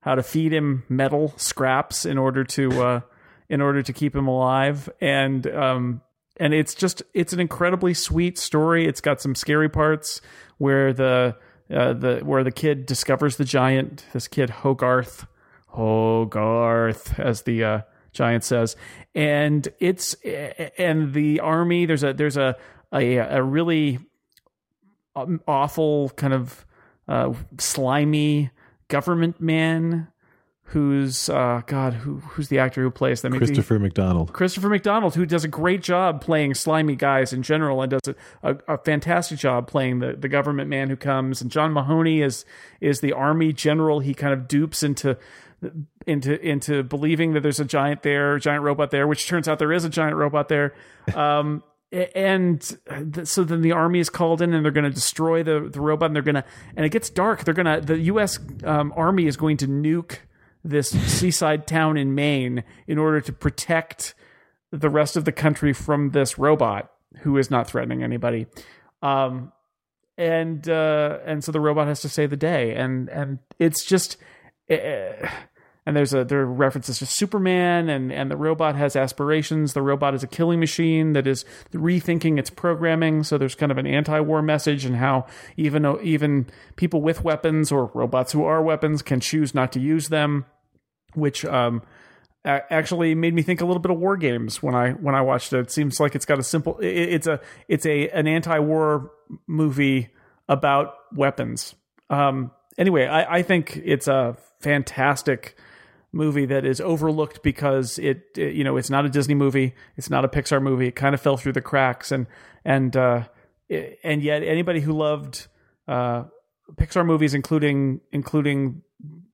how 0.00 0.14
to 0.14 0.22
feed 0.22 0.52
him 0.52 0.84
metal 0.88 1.32
scraps 1.36 2.04
in 2.04 2.18
order 2.18 2.44
to 2.44 2.82
uh, 2.82 3.00
in 3.48 3.60
order 3.60 3.82
to 3.82 3.92
keep 3.92 4.14
him 4.14 4.26
alive 4.26 4.88
and 5.00 5.46
um, 5.48 6.00
and 6.38 6.52
it's 6.52 6.74
just 6.74 7.02
it's 7.14 7.32
an 7.32 7.40
incredibly 7.40 7.94
sweet 7.94 8.38
story. 8.38 8.86
It's 8.86 9.00
got 9.00 9.20
some 9.20 9.34
scary 9.34 9.68
parts 9.68 10.20
where 10.58 10.92
the 10.92 11.36
uh, 11.72 11.92
the 11.92 12.20
where 12.24 12.44
the 12.44 12.52
kid 12.52 12.86
discovers 12.86 13.36
the 13.36 13.44
giant. 13.44 14.04
This 14.12 14.28
kid 14.28 14.50
Hogarth, 14.50 15.26
Hogarth, 15.68 17.18
as 17.18 17.42
the 17.42 17.64
uh, 17.64 17.80
giant 18.12 18.44
says, 18.44 18.76
and 19.14 19.68
it's 19.78 20.14
and 20.78 21.12
the 21.12 21.40
army. 21.40 21.86
There's 21.86 22.04
a 22.04 22.12
there's 22.12 22.36
a 22.36 22.56
a, 22.92 23.16
a 23.16 23.42
really 23.42 23.98
um, 25.14 25.40
awful 25.46 26.10
kind 26.10 26.32
of 26.32 26.64
uh, 27.08 27.32
slimy 27.58 28.50
government 28.88 29.40
man 29.40 30.08
who's 30.70 31.28
uh, 31.28 31.62
God 31.66 31.94
who 31.94 32.16
who's 32.18 32.48
the 32.48 32.58
actor 32.58 32.82
who 32.82 32.90
plays 32.90 33.22
them 33.22 33.32
Christopher 33.38 33.78
McDonald. 33.78 34.32
Christopher 34.32 34.68
McDonald, 34.68 35.14
who 35.14 35.24
does 35.24 35.44
a 35.44 35.48
great 35.48 35.82
job 35.82 36.20
playing 36.20 36.54
slimy 36.54 36.96
guys 36.96 37.32
in 37.32 37.42
general, 37.42 37.82
and 37.82 37.90
does 37.90 38.08
a, 38.08 38.14
a, 38.42 38.74
a 38.74 38.78
fantastic 38.78 39.38
job 39.38 39.68
playing 39.68 40.00
the, 40.00 40.14
the 40.14 40.28
government 40.28 40.68
man 40.68 40.88
who 40.88 40.96
comes. 40.96 41.40
And 41.40 41.50
John 41.50 41.72
Mahoney 41.72 42.20
is 42.20 42.44
is 42.80 43.00
the 43.00 43.12
army 43.12 43.52
general. 43.52 44.00
He 44.00 44.12
kind 44.12 44.32
of 44.32 44.48
dupes 44.48 44.82
into 44.82 45.16
into 46.06 46.40
into 46.40 46.82
believing 46.82 47.34
that 47.34 47.42
there's 47.42 47.60
a 47.60 47.64
giant 47.64 48.02
there, 48.02 48.34
a 48.34 48.40
giant 48.40 48.64
robot 48.64 48.90
there, 48.90 49.06
which 49.06 49.28
turns 49.28 49.46
out 49.46 49.60
there 49.60 49.72
is 49.72 49.84
a 49.84 49.90
giant 49.90 50.16
robot 50.16 50.48
there. 50.48 50.74
Um, 51.14 51.62
and 51.92 52.62
so 53.22 53.44
then 53.44 53.62
the 53.62 53.70
army 53.70 54.00
is 54.00 54.10
called 54.10 54.42
in 54.42 54.52
and 54.52 54.64
they're 54.64 54.72
going 54.72 54.84
to 54.84 54.90
destroy 54.90 55.44
the, 55.44 55.68
the 55.70 55.80
robot 55.80 56.06
and 56.10 56.16
they're 56.16 56.22
going 56.22 56.34
to 56.34 56.44
and 56.76 56.84
it 56.84 56.88
gets 56.88 57.08
dark 57.08 57.44
they're 57.44 57.54
going 57.54 57.64
to 57.64 57.80
the 57.80 57.96
us 57.98 58.40
um, 58.64 58.92
army 58.96 59.26
is 59.26 59.36
going 59.36 59.56
to 59.56 59.68
nuke 59.68 60.18
this 60.68 60.90
seaside 60.90 61.66
town 61.66 61.96
in 61.96 62.14
maine 62.14 62.64
in 62.86 62.98
order 62.98 63.20
to 63.20 63.32
protect 63.32 64.14
the 64.70 64.90
rest 64.90 65.16
of 65.16 65.24
the 65.24 65.32
country 65.32 65.72
from 65.72 66.10
this 66.10 66.38
robot 66.38 66.90
who 67.20 67.38
is 67.38 67.50
not 67.50 67.66
threatening 67.66 68.02
anybody 68.02 68.46
um, 69.02 69.52
and 70.18 70.68
uh, 70.68 71.18
and 71.24 71.44
so 71.44 71.52
the 71.52 71.60
robot 71.60 71.86
has 71.86 72.00
to 72.00 72.08
save 72.08 72.30
the 72.30 72.36
day 72.36 72.74
and 72.74 73.08
and 73.08 73.38
it's 73.58 73.84
just 73.84 74.16
uh, 74.70 75.28
and 75.86 75.96
there's 75.96 76.12
a 76.12 76.24
there 76.24 76.40
are 76.40 76.46
references 76.46 76.98
to 76.98 77.06
Superman 77.06 77.88
and 77.88 78.12
and 78.12 78.28
the 78.28 78.36
robot 78.36 78.74
has 78.74 78.96
aspirations. 78.96 79.72
The 79.72 79.82
robot 79.82 80.14
is 80.14 80.24
a 80.24 80.26
killing 80.26 80.58
machine 80.58 81.12
that 81.12 81.28
is 81.28 81.44
rethinking 81.72 82.38
its 82.38 82.50
programming. 82.50 83.22
So 83.22 83.38
there's 83.38 83.54
kind 83.54 83.70
of 83.70 83.78
an 83.78 83.86
anti-war 83.86 84.42
message 84.42 84.84
and 84.84 84.96
how 84.96 85.26
even 85.56 85.86
even 86.02 86.46
people 86.74 87.00
with 87.00 87.22
weapons 87.22 87.70
or 87.70 87.86
robots 87.94 88.32
who 88.32 88.44
are 88.44 88.60
weapons 88.60 89.00
can 89.00 89.20
choose 89.20 89.54
not 89.54 89.70
to 89.72 89.80
use 89.80 90.08
them, 90.08 90.44
which 91.14 91.44
um 91.44 91.82
actually 92.44 93.14
made 93.16 93.34
me 93.34 93.42
think 93.42 93.60
a 93.60 93.64
little 93.64 93.80
bit 93.80 93.90
of 93.90 93.98
war 93.98 94.16
games 94.16 94.62
when 94.62 94.74
I 94.74 94.90
when 94.92 95.14
I 95.14 95.20
watched 95.22 95.52
it. 95.52 95.58
It 95.58 95.70
seems 95.72 95.98
like 95.98 96.14
it's 96.14 96.26
got 96.26 96.38
a 96.38 96.42
simple 96.44 96.78
it, 96.78 96.86
it's 96.88 97.26
a 97.26 97.40
it's 97.68 97.84
a 97.86 98.08
an 98.10 98.26
anti-war 98.28 99.10
movie 99.46 100.10
about 100.48 100.94
weapons. 101.12 101.74
Um 102.08 102.52
anyway, 102.78 103.06
I, 103.06 103.38
I 103.38 103.42
think 103.42 103.76
it's 103.84 104.06
a 104.06 104.36
fantastic 104.60 105.56
movie 106.12 106.46
that 106.46 106.64
is 106.64 106.80
overlooked 106.80 107.42
because 107.42 107.98
it, 107.98 108.22
it- 108.36 108.54
you 108.54 108.62
know 108.64 108.76
it's 108.76 108.90
not 108.90 109.04
a 109.04 109.08
Disney 109.08 109.34
movie, 109.34 109.74
it's 109.96 110.08
not 110.08 110.24
a 110.24 110.28
Pixar 110.28 110.62
movie. 110.62 110.86
It 110.88 110.96
kind 110.96 111.14
of 111.14 111.20
fell 111.20 111.36
through 111.36 111.52
the 111.54 111.60
cracks, 111.60 112.12
and 112.12 112.26
and 112.64 112.96
uh, 112.96 113.24
i- 113.70 113.96
and 114.04 114.22
yet 114.22 114.42
anybody 114.44 114.80
who 114.80 114.92
loved 114.92 115.48
uh, 115.88 116.24
Pixar 116.76 117.04
movies, 117.04 117.34
including 117.34 118.00
including 118.12 118.82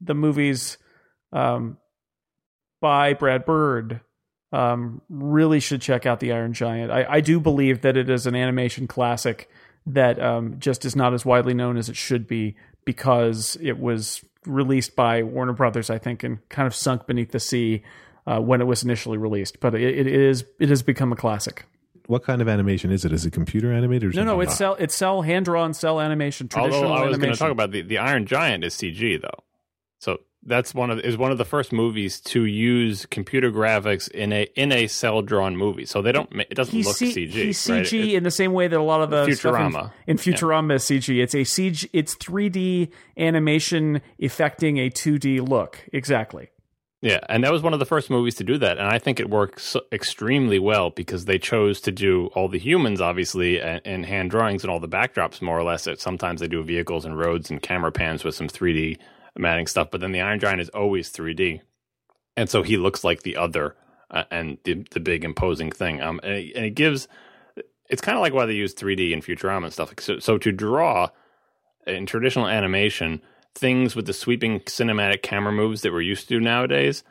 the 0.00 0.14
movies 0.14 0.78
um, 1.32 1.78
by 2.80 3.14
Brad 3.14 3.44
Bird, 3.44 4.00
um, 4.52 5.00
really 5.08 5.60
should 5.60 5.80
check 5.80 6.04
out 6.06 6.20
the 6.20 6.32
Iron 6.32 6.52
Giant. 6.52 6.90
I, 6.92 7.06
I 7.08 7.20
do 7.20 7.40
believe 7.40 7.82
that 7.82 7.96
it 7.96 8.10
is 8.10 8.26
an 8.26 8.34
animation 8.34 8.86
classic 8.86 9.48
that 9.86 10.20
um, 10.20 10.58
just 10.58 10.84
is 10.84 10.94
not 10.94 11.14
as 11.14 11.24
widely 11.24 11.54
known 11.54 11.76
as 11.76 11.88
it 11.88 11.96
should 11.96 12.26
be 12.26 12.56
because 12.84 13.56
it 13.60 13.78
was 13.78 14.24
released 14.46 14.94
by 14.94 15.22
Warner 15.22 15.52
Brothers, 15.52 15.90
I 15.90 15.98
think, 15.98 16.22
and 16.22 16.46
kind 16.48 16.66
of 16.66 16.74
sunk 16.74 17.06
beneath 17.06 17.30
the 17.30 17.40
sea 17.40 17.82
uh, 18.26 18.40
when 18.40 18.60
it 18.60 18.64
was 18.64 18.82
initially 18.82 19.18
released. 19.18 19.60
But 19.60 19.74
it, 19.74 19.82
it 19.82 20.06
is 20.06 20.44
it 20.60 20.68
has 20.68 20.82
become 20.82 21.12
a 21.12 21.16
classic. 21.16 21.64
What 22.06 22.24
kind 22.24 22.42
of 22.42 22.48
animation 22.48 22.90
is 22.90 23.04
it? 23.04 23.12
Is 23.12 23.24
it 23.24 23.32
computer 23.32 23.72
animated? 23.72 24.14
Or 24.14 24.16
No, 24.16 24.24
no, 24.24 24.30
something? 24.32 24.48
it's 24.48 24.56
cel 24.56 24.74
it's 24.74 24.94
cel 24.94 25.22
hand 25.22 25.44
drawn 25.44 25.72
cel 25.72 26.00
animation. 26.00 26.48
Traditional 26.48 26.90
Although 26.90 27.04
I 27.04 27.06
was 27.06 27.18
going 27.18 27.32
to 27.32 27.38
talk 27.38 27.52
about 27.52 27.70
the, 27.70 27.82
the 27.82 27.98
Iron 27.98 28.26
Giant 28.26 28.64
is 28.64 28.74
CG 28.74 29.20
though, 29.20 29.44
so 30.00 30.20
that's 30.44 30.74
one 30.74 30.90
of 30.90 30.98
is 31.00 31.16
one 31.16 31.30
of 31.30 31.38
the 31.38 31.44
first 31.44 31.72
movies 31.72 32.20
to 32.20 32.44
use 32.44 33.06
computer 33.06 33.50
graphics 33.52 34.10
in 34.10 34.32
a 34.32 34.42
in 34.56 34.72
a 34.72 34.86
cel 34.88 35.22
drawn 35.22 35.56
movie. 35.56 35.86
So 35.86 36.02
they 36.02 36.12
don't 36.12 36.28
it 36.32 36.54
doesn't 36.54 36.74
He's, 36.74 36.86
look 36.86 36.96
C- 36.96 37.12
CG. 37.14 37.30
he's 37.30 37.70
right? 37.70 37.84
CG 37.84 37.92
It- 38.10 38.14
in 38.16 38.24
the 38.24 38.30
same 38.30 38.52
way 38.52 38.66
that 38.68 38.78
a 38.78 38.82
lot 38.82 39.02
of 39.02 39.10
the 39.10 39.32
stuff 39.34 39.54
in- 39.54 39.60
Futurama. 39.72 39.92
in, 40.06 40.16
Futurama 40.16 40.74
is 40.74 40.84
CG. 40.84 41.22
It's 41.22 41.34
a 41.34 41.44
CG. 41.44 41.88
It's 41.92 42.14
3D 42.16 42.90
animation 43.16 44.00
affecting 44.20 44.78
a 44.78 44.90
2D 44.90 45.46
look. 45.48 45.78
Exactly. 45.92 46.48
Yeah, 47.00 47.18
and 47.28 47.42
that 47.42 47.50
was 47.50 47.62
one 47.62 47.72
of 47.72 47.80
the 47.80 47.84
first 47.84 48.10
movies 48.10 48.36
to 48.36 48.44
do 48.44 48.58
that, 48.58 48.78
and 48.78 48.86
I 48.86 49.00
think 49.00 49.18
it 49.18 49.28
works 49.28 49.74
extremely 49.90 50.60
well 50.60 50.90
because 50.90 51.24
they 51.24 51.36
chose 51.36 51.80
to 51.80 51.90
do 51.90 52.26
all 52.36 52.46
the 52.48 52.60
humans, 52.60 53.00
obviously, 53.00 53.60
and, 53.60 53.80
and 53.84 54.06
hand 54.06 54.30
drawings 54.30 54.62
and 54.62 54.70
all 54.70 54.78
the 54.78 54.88
backdrops, 54.88 55.42
more 55.42 55.58
or 55.58 55.64
less. 55.64 55.88
Sometimes 55.96 56.40
they 56.40 56.46
do 56.46 56.62
vehicles 56.62 57.04
and 57.04 57.18
roads 57.18 57.50
and 57.50 57.60
camera 57.60 57.90
pans 57.90 58.22
with 58.22 58.36
some 58.36 58.46
3D 58.46 58.98
matting 59.36 59.66
stuff, 59.66 59.90
but 59.90 60.00
then 60.00 60.12
the 60.12 60.20
Iron 60.20 60.40
Giant 60.40 60.60
is 60.60 60.68
always 60.70 61.10
3D, 61.12 61.60
and 62.36 62.48
so 62.50 62.62
he 62.62 62.76
looks 62.76 63.04
like 63.04 63.22
the 63.22 63.36
other 63.36 63.76
uh, 64.10 64.24
and 64.30 64.58
the 64.64 64.84
the 64.90 65.00
big 65.00 65.24
imposing 65.24 65.72
thing. 65.72 66.00
Um, 66.00 66.20
and 66.22 66.32
it, 66.34 66.52
and 66.54 66.64
it 66.64 66.74
gives 66.74 67.08
it's 67.88 68.02
kind 68.02 68.16
of 68.16 68.22
like 68.22 68.32
why 68.32 68.46
they 68.46 68.54
use 68.54 68.74
3D 68.74 69.12
in 69.12 69.20
Futurama 69.20 69.64
and 69.64 69.72
stuff. 69.72 69.92
So, 70.00 70.18
so 70.18 70.38
to 70.38 70.50
draw 70.50 71.10
in 71.86 72.06
traditional 72.06 72.46
animation 72.46 73.20
things 73.54 73.94
with 73.94 74.06
the 74.06 74.14
sweeping 74.14 74.60
cinematic 74.60 75.20
camera 75.22 75.52
moves 75.52 75.82
that 75.82 75.92
we're 75.92 76.00
used 76.00 76.26
to 76.28 76.40
nowadays, 76.40 77.04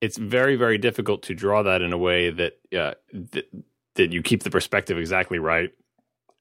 it's 0.00 0.16
very 0.16 0.56
very 0.56 0.78
difficult 0.78 1.22
to 1.24 1.34
draw 1.34 1.62
that 1.62 1.82
in 1.82 1.92
a 1.92 1.98
way 1.98 2.30
that 2.30 2.58
uh, 2.76 2.94
that, 3.12 3.46
that 3.94 4.12
you 4.12 4.22
keep 4.22 4.42
the 4.42 4.50
perspective 4.50 4.98
exactly 4.98 5.38
right. 5.38 5.72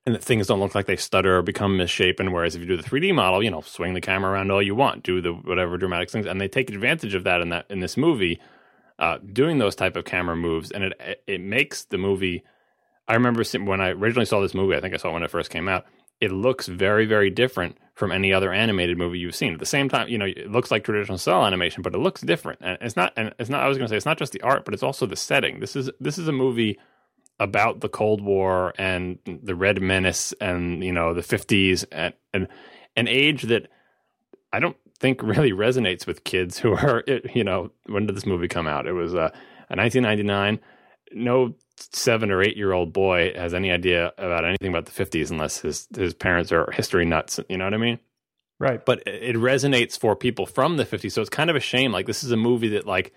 And 0.06 0.16
that 0.16 0.24
things 0.24 0.48
don't 0.48 0.60
look 0.60 0.76
like 0.76 0.86
they 0.86 0.98
stutter 0.98 1.38
or 1.38 1.42
become 1.42 1.78
misshapen. 1.78 2.34
Whereas 2.34 2.56
if 2.56 2.62
you 2.62 2.68
do 2.68 2.76
the 2.76 2.84
3D 2.84 3.16
model, 3.16 3.42
you 3.42 3.50
know, 3.50 3.62
swing 3.62 3.94
the 3.94 4.02
camera 4.02 4.32
around 4.32 4.52
all 4.52 4.62
you 4.62 4.76
want, 4.76 5.04
do 5.04 5.22
the 5.22 5.32
whatever 5.32 5.78
dramatic 5.78 6.10
things, 6.10 6.26
and 6.26 6.42
they 6.42 6.50
take 6.50 6.70
advantage 6.70 7.14
of 7.14 7.24
that 7.24 7.40
in 7.40 7.50
that 7.50 7.66
in 7.70 7.80
this 7.80 7.96
movie, 7.96 8.40
uh, 9.00 9.18
doing 9.32 9.60
those 9.60 9.76
type 9.76 9.96
of 9.96 10.04
camera 10.04 10.36
moves, 10.36 10.72
and 10.72 10.84
it 10.84 11.24
it 11.26 11.40
makes 11.40 11.86
the 11.86 11.98
movie 11.98 12.44
I 13.08 13.14
remember 13.16 13.44
when 13.60 13.82
I 13.82 13.90
originally 13.90 14.26
saw 14.26 14.40
this 14.42 14.54
movie, 14.54 14.76
I 14.76 14.82
think 14.82 14.94
I 14.94 14.98
saw 14.98 15.10
it 15.10 15.14
when 15.14 15.24
it 15.24 15.32
first 15.32 15.50
came 15.50 15.68
out. 15.68 15.86
It 16.22 16.32
looks 16.32 16.68
very, 16.68 17.06
very 17.06 17.30
different 17.30 17.78
from 17.96 18.12
any 18.12 18.32
other 18.32 18.54
animated 18.54 18.98
movie 18.98 19.20
you've 19.20 19.36
seen. 19.36 19.54
At 19.54 19.60
the 19.60 19.66
same 19.66 19.90
time, 19.90 20.08
you 20.08 20.18
know, 20.18 20.26
it 20.26 20.50
looks 20.50 20.72
like 20.72 20.84
traditional 20.84 21.18
cel 21.18 21.46
animation, 21.46 21.82
but 21.82 21.94
it 21.94 21.98
looks 21.98 22.22
different. 22.22 22.60
And 22.62 22.78
it's 22.82 22.96
not. 22.96 23.12
And 23.18 23.34
it's 23.40 23.50
not. 23.50 23.62
I 23.62 23.68
was 23.68 23.78
going 23.78 23.88
to 23.88 23.90
say 23.90 23.98
it's 23.98 24.06
not 24.06 24.18
just 24.18 24.32
the 24.32 24.42
art, 24.42 24.64
but 24.64 24.74
it's 24.74 24.84
also 24.84 25.06
the 25.06 25.18
setting. 25.18 25.60
This 25.60 25.76
is 25.76 25.90
this 26.00 26.18
is 26.18 26.28
a 26.28 26.32
movie 26.32 26.80
about 27.44 27.82
the 27.82 27.90
Cold 27.90 28.22
War 28.22 28.74
and 28.78 29.20
the 29.26 29.54
Red 29.54 29.82
Menace 29.82 30.34
and 30.40 30.84
you 30.84 30.94
know 30.94 31.14
the 31.14 31.22
fifties 31.22 31.84
and, 31.92 32.14
and 32.34 32.48
an 32.96 33.08
age 33.08 33.44
that 33.44 33.68
I 34.54 34.60
don't 34.60 34.78
think 35.00 35.22
really 35.22 35.52
resonates 35.52 36.08
with 36.08 36.24
kids 36.24 36.58
who 36.58 36.72
are 36.74 37.04
you 37.36 37.44
know 37.44 37.70
when 37.86 38.08
did 38.08 38.16
this 38.16 38.26
movie 38.26 38.48
come 38.48 38.66
out? 38.66 38.88
It 38.88 38.94
was 38.94 39.14
uh, 39.14 39.30
1999. 39.70 40.60
No 41.12 41.54
seven 41.76 42.32
or 42.32 42.42
eight 42.42 42.56
year 42.56 42.72
old 42.72 42.94
boy 42.94 43.34
has 43.36 43.54
any 43.54 43.72
idea 43.72 44.14
about 44.18 44.46
anything 44.46 44.70
about 44.70 44.86
the 44.86 45.06
50s 45.06 45.30
unless 45.30 45.60
his 45.60 45.88
his 45.96 46.14
parents 46.14 46.52
are 46.52 46.72
history 46.72 47.06
nuts. 47.06 47.40
You 47.50 47.58
know 47.58 47.66
what 47.66 47.74
I 47.74 47.78
mean? 47.78 48.00
Right. 48.58 48.84
But 48.84 49.04
it 49.06 49.36
resonates 49.36 50.00
for 50.00 50.16
people 50.16 50.46
from 50.46 50.78
the 50.78 50.86
50s. 50.86 51.12
So 51.12 51.22
it's 51.22 51.30
kind 51.30 51.50
of 51.50 51.58
a 51.58 51.60
shame. 51.60 51.92
Like 51.92 52.06
this 52.06 52.24
is 52.24 52.32
a 52.32 52.38
movie 52.38 52.70
that 52.70 52.88
like 52.88 53.14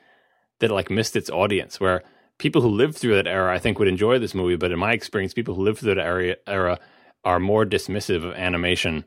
that 0.58 0.72
like 0.72 0.90
missed 0.90 1.14
its 1.14 1.30
audience. 1.30 1.78
Where 1.78 2.02
people 2.38 2.62
who 2.62 2.68
lived 2.68 2.96
through 2.96 3.16
that 3.16 3.26
era, 3.26 3.54
I 3.54 3.58
think, 3.58 3.78
would 3.78 3.88
enjoy 3.88 4.18
this 4.18 4.34
movie. 4.34 4.56
But 4.56 4.72
in 4.72 4.78
my 4.78 4.92
experience, 4.92 5.34
people 5.34 5.54
who 5.54 5.62
lived 5.62 5.80
through 5.80 5.94
that 5.94 6.02
area 6.02 6.36
era 6.46 6.78
are 7.24 7.40
more 7.40 7.64
dismissive 7.64 8.24
of 8.24 8.34
animation 8.34 9.04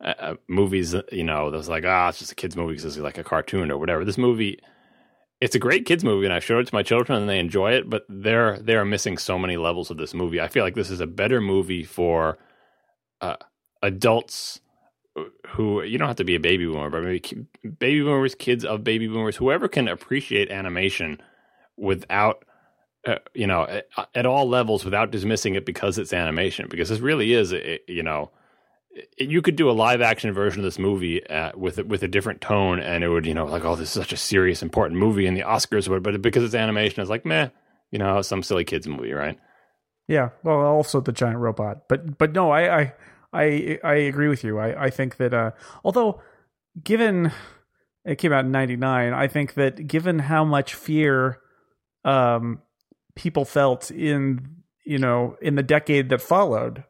uh, 0.00 0.14
uh, 0.18 0.34
movies. 0.48 0.94
You 1.12 1.24
know, 1.24 1.50
that's 1.50 1.68
like 1.68 1.84
ah, 1.86 2.08
it's 2.08 2.18
just 2.18 2.32
a 2.32 2.36
kids 2.36 2.56
movie 2.56 2.74
because 2.74 2.84
it's 2.84 2.98
like 2.98 3.18
a 3.18 3.24
cartoon 3.24 3.70
or 3.70 3.78
whatever. 3.78 4.04
This 4.04 4.18
movie 4.18 4.60
it's 5.40 5.54
a 5.54 5.58
great 5.58 5.84
kids 5.84 6.02
movie 6.02 6.24
and 6.24 6.34
I 6.34 6.38
showed 6.38 6.60
it 6.60 6.68
to 6.68 6.74
my 6.74 6.82
children 6.82 7.20
and 7.20 7.28
they 7.28 7.38
enjoy 7.38 7.72
it, 7.72 7.90
but 7.90 8.04
they're 8.08 8.58
they're 8.58 8.84
missing 8.84 9.18
so 9.18 9.38
many 9.38 9.56
levels 9.56 9.90
of 9.90 9.98
this 9.98 10.14
movie. 10.14 10.40
I 10.40 10.48
feel 10.48 10.64
like 10.64 10.74
this 10.74 10.90
is 10.90 11.00
a 11.00 11.06
better 11.06 11.40
movie 11.40 11.84
for 11.84 12.38
uh, 13.20 13.36
adults 13.82 14.60
who 15.48 15.82
you 15.82 15.98
don't 15.98 16.08
have 16.08 16.16
to 16.16 16.24
be 16.24 16.34
a 16.34 16.40
baby 16.40 16.66
boomer, 16.66 16.90
but 16.90 17.02
maybe 17.02 17.46
baby 17.78 18.02
boomers, 18.02 18.34
kids 18.34 18.64
of 18.64 18.84
baby 18.84 19.08
boomers, 19.08 19.36
whoever 19.36 19.68
can 19.68 19.88
appreciate 19.88 20.50
animation 20.50 21.20
without 21.76 22.44
uh, 23.06 23.16
you 23.34 23.46
know 23.46 23.62
at, 23.66 23.88
at 24.14 24.26
all 24.26 24.48
levels 24.48 24.84
without 24.84 25.10
dismissing 25.10 25.54
it 25.54 25.64
because 25.64 25.96
it's 25.98 26.12
animation 26.12 26.66
because 26.68 26.88
this 26.88 26.98
really 27.00 27.32
is 27.32 27.52
a, 27.52 27.78
you 27.88 28.02
know 28.02 28.30
it- 28.90 29.28
you 29.30 29.42
could 29.42 29.56
do 29.56 29.70
a 29.70 29.72
live 29.72 30.00
action 30.00 30.32
version 30.32 30.60
of 30.60 30.64
this 30.64 30.78
movie 30.78 31.26
uh, 31.28 31.52
with 31.56 31.78
with 31.86 32.02
a 32.02 32.08
different 32.08 32.40
tone, 32.40 32.80
and 32.80 33.04
it 33.04 33.08
would 33.08 33.26
you 33.26 33.34
know 33.34 33.44
like 33.46 33.64
oh 33.64 33.76
this 33.76 33.88
is 33.88 34.02
such 34.02 34.12
a 34.12 34.16
serious 34.16 34.62
important 34.62 34.98
movie, 34.98 35.26
and 35.26 35.36
the 35.36 35.42
Oscars 35.42 35.88
would, 35.88 36.02
but 36.02 36.20
because 36.22 36.42
it's 36.44 36.54
animation, 36.54 37.00
it's 37.00 37.10
like 37.10 37.24
meh, 37.26 37.48
you 37.90 37.98
know 37.98 38.22
some 38.22 38.42
silly 38.42 38.64
kids 38.64 38.86
movie, 38.88 39.12
right? 39.12 39.38
Yeah. 40.08 40.30
Well, 40.44 40.60
also 40.60 41.00
the 41.00 41.12
giant 41.12 41.38
robot, 41.38 41.88
but 41.88 42.16
but 42.18 42.32
no, 42.32 42.50
I 42.50 42.80
I 42.80 42.92
I, 43.32 43.78
I 43.84 43.94
agree 43.94 44.28
with 44.28 44.44
you. 44.44 44.58
I 44.58 44.84
I 44.86 44.90
think 44.90 45.16
that 45.18 45.34
uh, 45.34 45.50
although 45.84 46.22
given 46.82 47.32
it 48.04 48.16
came 48.16 48.32
out 48.32 48.44
in 48.44 48.52
'99, 48.52 49.12
I 49.12 49.26
think 49.26 49.54
that 49.54 49.86
given 49.86 50.20
how 50.20 50.44
much 50.44 50.74
fear 50.74 51.38
um 52.04 52.62
people 53.16 53.44
felt 53.44 53.90
in 53.90 54.48
you 54.84 54.98
know 54.98 55.36
in 55.42 55.56
the 55.56 55.62
decade 55.64 56.08
that 56.10 56.20
followed 56.20 56.84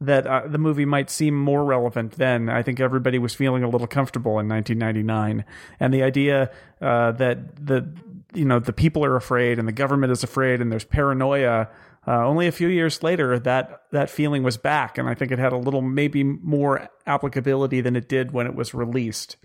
that 0.00 0.26
uh, 0.26 0.42
the 0.46 0.58
movie 0.58 0.84
might 0.84 1.10
seem 1.10 1.34
more 1.34 1.64
relevant 1.64 2.12
then. 2.12 2.48
I 2.48 2.62
think 2.62 2.78
everybody 2.78 3.18
was 3.18 3.34
feeling 3.34 3.64
a 3.64 3.68
little 3.68 3.86
comfortable 3.86 4.38
in 4.38 4.48
1999, 4.48 5.44
and 5.80 5.94
the 5.94 6.02
idea 6.02 6.50
uh, 6.80 7.12
that 7.12 7.66
the 7.66 7.88
you 8.34 8.44
know 8.44 8.58
the 8.58 8.72
people 8.72 9.04
are 9.04 9.16
afraid 9.16 9.58
and 9.58 9.66
the 9.66 9.72
government 9.72 10.12
is 10.12 10.22
afraid 10.22 10.60
and 10.60 10.70
there's 10.70 10.84
paranoia. 10.84 11.68
Uh, 12.06 12.26
only 12.26 12.46
a 12.46 12.52
few 12.52 12.68
years 12.68 13.02
later, 13.02 13.38
that 13.38 13.82
that 13.92 14.08
feeling 14.08 14.42
was 14.42 14.56
back, 14.56 14.98
and 14.98 15.08
I 15.08 15.14
think 15.14 15.32
it 15.32 15.38
had 15.38 15.52
a 15.52 15.58
little 15.58 15.82
maybe 15.82 16.22
more 16.22 16.88
applicability 17.06 17.80
than 17.80 17.96
it 17.96 18.08
did 18.08 18.32
when 18.32 18.46
it 18.46 18.54
was 18.54 18.72
released. 18.72 19.36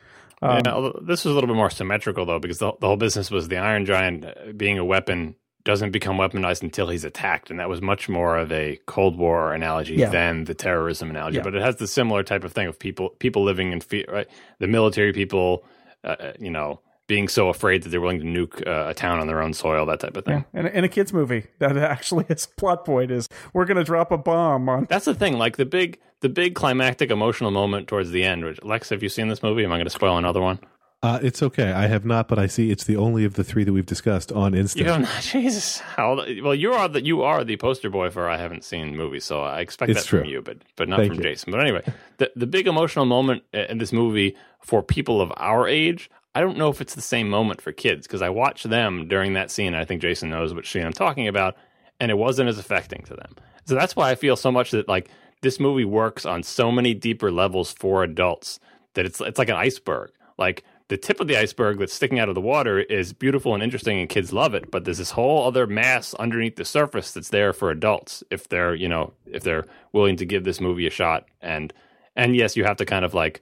Um, 0.42 0.62
yeah, 0.66 0.90
this 1.02 1.24
was 1.24 1.32
a 1.32 1.34
little 1.34 1.48
bit 1.48 1.56
more 1.56 1.70
symmetrical 1.70 2.26
though, 2.26 2.40
because 2.40 2.60
the, 2.60 2.74
the 2.80 2.88
whole 2.88 2.98
business 2.98 3.32
was 3.32 3.48
the 3.48 3.58
Iron 3.58 3.86
Giant 3.86 4.58
being 4.58 4.78
a 4.78 4.86
weapon 4.86 5.36
doesn't 5.66 5.92
become 5.92 6.18
weaponized 6.18 6.62
until 6.62 6.90
he's 6.90 7.04
attacked, 7.06 7.50
and 7.50 7.60
that 7.60 7.70
was 7.70 7.82
much 7.82 8.10
more 8.10 8.38
of 8.38 8.52
a 8.52 8.80
Cold 8.86 9.18
War 9.18 9.54
analogy 9.54 9.96
Yeah. 9.96 10.10
than 10.10 10.44
the 10.44 10.54
terrorism 10.54 11.10
analogy. 11.10 11.38
Yeah. 11.38 11.44
But 11.44 11.56
it 11.56 11.62
has 11.62 11.78
the 11.78 11.88
similar 11.88 12.22
type 12.24 12.44
of 12.44 12.52
thing 12.52 12.68
of 12.68 12.78
people 12.78 13.10
people 13.20 13.44
living 13.44 13.72
in 13.72 13.80
fear, 13.82 14.06
right? 14.12 14.28
The 14.60 14.68
military 14.68 15.14
people, 15.14 15.64
uh, 16.04 16.16
uh, 16.20 16.34
you 16.40 16.52
know, 16.52 16.82
being 17.08 17.28
so 17.28 17.50
afraid 17.50 17.84
that 17.84 17.90
they're 17.90 18.02
willing 18.02 18.20
to 18.20 18.26
nuke 18.26 18.66
uh, 18.68 18.90
a 18.90 18.94
town 18.94 19.20
on 19.20 19.28
their 19.28 19.42
own 19.42 19.54
soil, 19.54 19.86
that 19.86 20.00
type 20.00 20.16
of 20.18 20.26
thing. 20.26 20.46
Yeah, 20.54 20.60
and 20.60 20.68
in 20.70 20.84
a 20.84 20.90
kids 20.90 21.14
movie, 21.14 21.46
that 21.60 21.78
actually 21.78 22.26
its 22.30 22.46
plot 22.46 22.84
point 22.86 23.12
is 23.12 23.28
we're 23.54 23.66
going 23.66 23.78
to 23.78 23.84
drop 23.84 24.12
a 24.12 24.18
bomb 24.18 24.68
on. 24.70 24.86
That's 24.90 25.06
the 25.06 25.14
thing. 25.16 25.38
Like 25.38 25.58
the 25.58 25.66
big, 25.66 26.00
the 26.22 26.30
big 26.30 26.56
climactic 26.56 27.12
emotional 27.12 27.52
moment 27.52 27.88
towards 27.88 28.12
the 28.12 28.24
end. 28.24 28.44
Which, 28.46 28.64
Lex, 28.64 28.90
have 28.90 29.04
you 29.04 29.10
seen 29.10 29.28
this 29.28 29.44
movie? 29.44 29.64
Am 29.66 29.72
I 29.72 29.76
going 29.76 29.86
to 29.86 29.90
spoil 29.90 30.18
another 30.18 30.42
one? 30.42 30.60
Uh, 31.04 31.20
it's 31.22 31.44
okay. 31.44 31.74
I 31.74 31.88
have 31.88 32.06
not, 32.06 32.30
but 32.30 32.40
I 32.40 32.48
see 32.48 32.72
it's 32.72 32.86
the 32.86 32.96
only 32.96 33.26
of 33.26 33.34
the 33.34 33.44
three 33.44 33.66
that 33.66 33.74
we've 33.74 33.86
discussed 33.86 34.32
on 34.32 34.54
Insta. 34.54 34.78
You 34.78 34.86
have 34.86 35.02
not. 35.02 35.22
Jesus. 35.22 35.80
How, 35.80 36.16
well, 36.42 36.56
you 36.56 36.72
are 36.72 36.88
the 36.88 37.04
you 37.04 37.24
are 37.24 37.44
the 37.44 37.58
poster 37.58 37.90
boy 37.90 38.10
for 38.10 38.30
I 38.30 38.38
haven't 38.38 38.64
seen 38.64 38.96
movies, 38.96 39.26
so 39.26 39.42
I 39.42 39.60
expect 39.60 39.92
It's 39.92 40.04
that 40.04 40.08
true. 40.08 40.22
from 40.22 40.30
you, 40.30 40.42
but 40.42 40.60
but 40.78 40.88
not 40.88 41.00
Thank 41.00 41.12
from 41.12 41.18
you. 41.18 41.24
Jason. 41.30 41.52
But 41.52 41.60
anyway, 41.60 41.84
the 42.20 42.32
the 42.38 42.48
big 42.48 42.68
emotional 42.68 43.06
moment 43.06 43.44
in 43.52 43.80
this 43.80 43.92
movie 43.92 44.38
for 44.62 44.82
people 44.82 45.20
of 45.20 45.34
our 45.36 45.68
age. 45.68 46.10
I 46.36 46.40
don't 46.40 46.58
know 46.58 46.70
if 46.70 46.80
it's 46.80 46.96
the 46.96 47.02
same 47.02 47.30
moment 47.30 47.62
for 47.62 47.72
kids 47.74 48.08
because 48.08 48.22
I 48.22 48.30
watched 48.30 48.68
them 48.70 49.08
during 49.10 49.34
that 49.34 49.52
scene. 49.52 49.68
And 49.68 49.76
I 49.76 49.84
think 49.86 50.02
Jason 50.02 50.30
knows 50.30 50.54
what 50.54 50.66
scene 50.66 50.86
I'm 50.86 50.94
talking 50.94 51.28
about, 51.28 51.56
and 52.00 52.10
it 52.12 52.16
wasn't 52.18 52.48
as 52.48 52.58
affecting 52.58 53.04
to 53.04 53.14
them. 53.14 53.36
So 53.66 53.76
that's 53.76 53.96
why 53.96 54.10
I 54.10 54.16
feel 54.16 54.38
so 54.38 54.54
much 54.54 54.72
that 54.72 54.88
like 54.88 55.10
this 55.42 55.60
movie 55.60 55.86
works 55.86 56.26
on 56.26 56.44
so 56.44 56.72
many 56.72 56.94
deeper 56.94 57.30
levels 57.30 57.74
for 57.74 58.04
adults 58.04 58.62
that 58.94 59.06
it's 59.06 59.20
it's 59.20 59.38
like 59.38 59.50
an 59.50 59.58
iceberg. 59.58 60.12
Like 60.38 60.64
the 60.90 60.98
tip 60.98 61.20
of 61.20 61.28
the 61.28 61.38
iceberg 61.38 61.80
that's 61.80 61.94
sticking 61.94 62.20
out 62.20 62.30
of 62.30 62.36
the 62.36 62.42
water 62.42 62.80
is 62.80 63.14
beautiful 63.14 63.54
and 63.54 63.64
interesting 63.64 64.00
and 64.00 64.10
kids 64.10 64.34
love 64.34 64.54
it, 64.54 64.70
but 64.70 64.86
there's 64.86 64.98
this 64.98 65.12
whole 65.12 65.48
other 65.48 65.66
mass 65.66 66.14
underneath 66.16 66.56
the 66.56 66.66
surface 66.66 67.12
that's 67.12 67.30
there 67.30 67.54
for 67.54 67.72
adults 67.72 68.24
if 68.30 68.50
they're, 68.50 68.76
you 68.76 68.90
know, 68.90 69.14
if 69.26 69.44
they're 69.44 69.66
willing 69.92 70.18
to 70.18 70.26
give 70.26 70.44
this 70.44 70.62
movie 70.62 70.88
a 70.88 70.92
shot 70.92 71.26
and 71.42 71.74
and 72.16 72.36
yes, 72.36 72.56
you 72.56 72.64
have 72.64 72.78
to 72.78 72.86
kind 72.86 73.06
of 73.06 73.14
like 73.14 73.42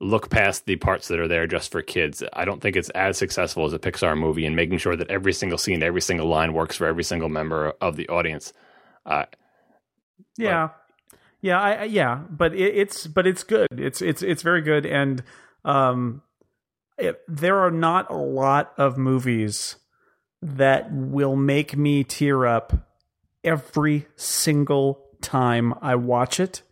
look 0.00 0.28
past 0.28 0.66
the 0.66 0.76
parts 0.76 1.08
that 1.08 1.20
are 1.20 1.28
there 1.28 1.46
just 1.46 1.70
for 1.70 1.80
kids. 1.80 2.22
I 2.32 2.44
don't 2.44 2.60
think 2.60 2.76
it's 2.76 2.90
as 2.90 3.16
successful 3.16 3.64
as 3.64 3.72
a 3.72 3.78
Pixar 3.78 4.18
movie 4.18 4.44
in 4.44 4.56
making 4.56 4.78
sure 4.78 4.96
that 4.96 5.10
every 5.10 5.32
single 5.32 5.58
scene, 5.58 5.82
every 5.82 6.00
single 6.00 6.26
line 6.26 6.52
works 6.52 6.76
for 6.76 6.86
every 6.86 7.04
single 7.04 7.28
member 7.28 7.72
of 7.80 7.96
the 7.96 8.08
audience. 8.08 8.52
Uh, 9.06 9.26
Yeah, 10.36 10.70
yeah, 11.40 11.60
I, 11.60 11.84
yeah, 11.84 12.20
but 12.30 12.54
it, 12.54 12.76
it's 12.76 13.06
but 13.06 13.26
it's 13.26 13.44
good. 13.44 13.68
It's 13.72 14.02
it's 14.02 14.22
it's 14.22 14.42
very 14.42 14.62
good, 14.62 14.86
and 14.86 15.22
um, 15.64 16.22
there 17.28 17.58
are 17.58 17.70
not 17.70 18.10
a 18.10 18.16
lot 18.16 18.72
of 18.76 18.96
movies 18.98 19.76
that 20.40 20.92
will 20.92 21.36
make 21.36 21.76
me 21.76 22.04
tear 22.04 22.46
up 22.46 22.72
every 23.44 24.06
single 24.16 25.04
time 25.20 25.74
I 25.80 25.94
watch 25.94 26.40
it, 26.40 26.62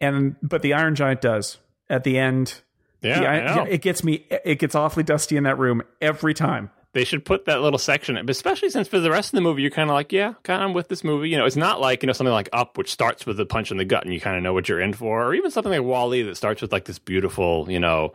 and 0.00 0.36
but 0.42 0.62
the 0.62 0.72
Iron 0.74 0.94
Giant 0.94 1.20
does 1.20 1.58
at 1.88 2.04
the 2.04 2.18
end. 2.18 2.62
yeah, 3.00 3.20
the 3.20 3.26
Iron- 3.28 3.56
know. 3.56 3.64
it 3.64 3.82
gets 3.82 4.02
me. 4.02 4.26
It 4.44 4.58
gets 4.58 4.74
awfully 4.74 5.02
dusty 5.04 5.36
in 5.36 5.44
that 5.44 5.58
room 5.58 5.82
every 6.00 6.34
time. 6.34 6.70
they 6.92 7.04
should 7.04 7.24
put 7.24 7.44
that 7.44 7.60
little 7.60 7.78
section, 7.78 8.16
in, 8.16 8.28
especially 8.28 8.68
since 8.70 8.88
for 8.88 8.98
the 8.98 9.10
rest 9.12 9.32
of 9.32 9.36
the 9.36 9.40
movie, 9.40 9.62
you're 9.62 9.70
kind 9.70 9.88
of 9.88 9.94
like, 9.94 10.10
yeah, 10.12 10.34
kind 10.42 10.64
of 10.64 10.72
with 10.74 10.88
this 10.88 11.04
movie. 11.04 11.28
You 11.28 11.38
know, 11.38 11.44
it's 11.46 11.54
not 11.54 11.80
like, 11.80 12.02
you 12.02 12.08
know, 12.08 12.12
something 12.12 12.32
like 12.32 12.48
Up, 12.52 12.76
which 12.76 12.90
starts 12.90 13.24
with 13.24 13.38
a 13.38 13.46
punch 13.46 13.70
in 13.70 13.76
the 13.76 13.84
gut 13.84 14.04
and 14.04 14.12
you 14.12 14.20
kind 14.20 14.36
of 14.36 14.42
know 14.42 14.52
what 14.52 14.68
you're 14.68 14.80
in 14.80 14.92
for, 14.92 15.24
or 15.24 15.34
even 15.34 15.52
something 15.52 15.72
like 15.72 15.82
WALL-E 15.82 16.22
that 16.22 16.34
starts 16.36 16.60
with 16.60 16.72
like 16.72 16.86
this 16.86 16.98
beautiful, 16.98 17.70
you 17.70 17.78
know, 17.78 18.12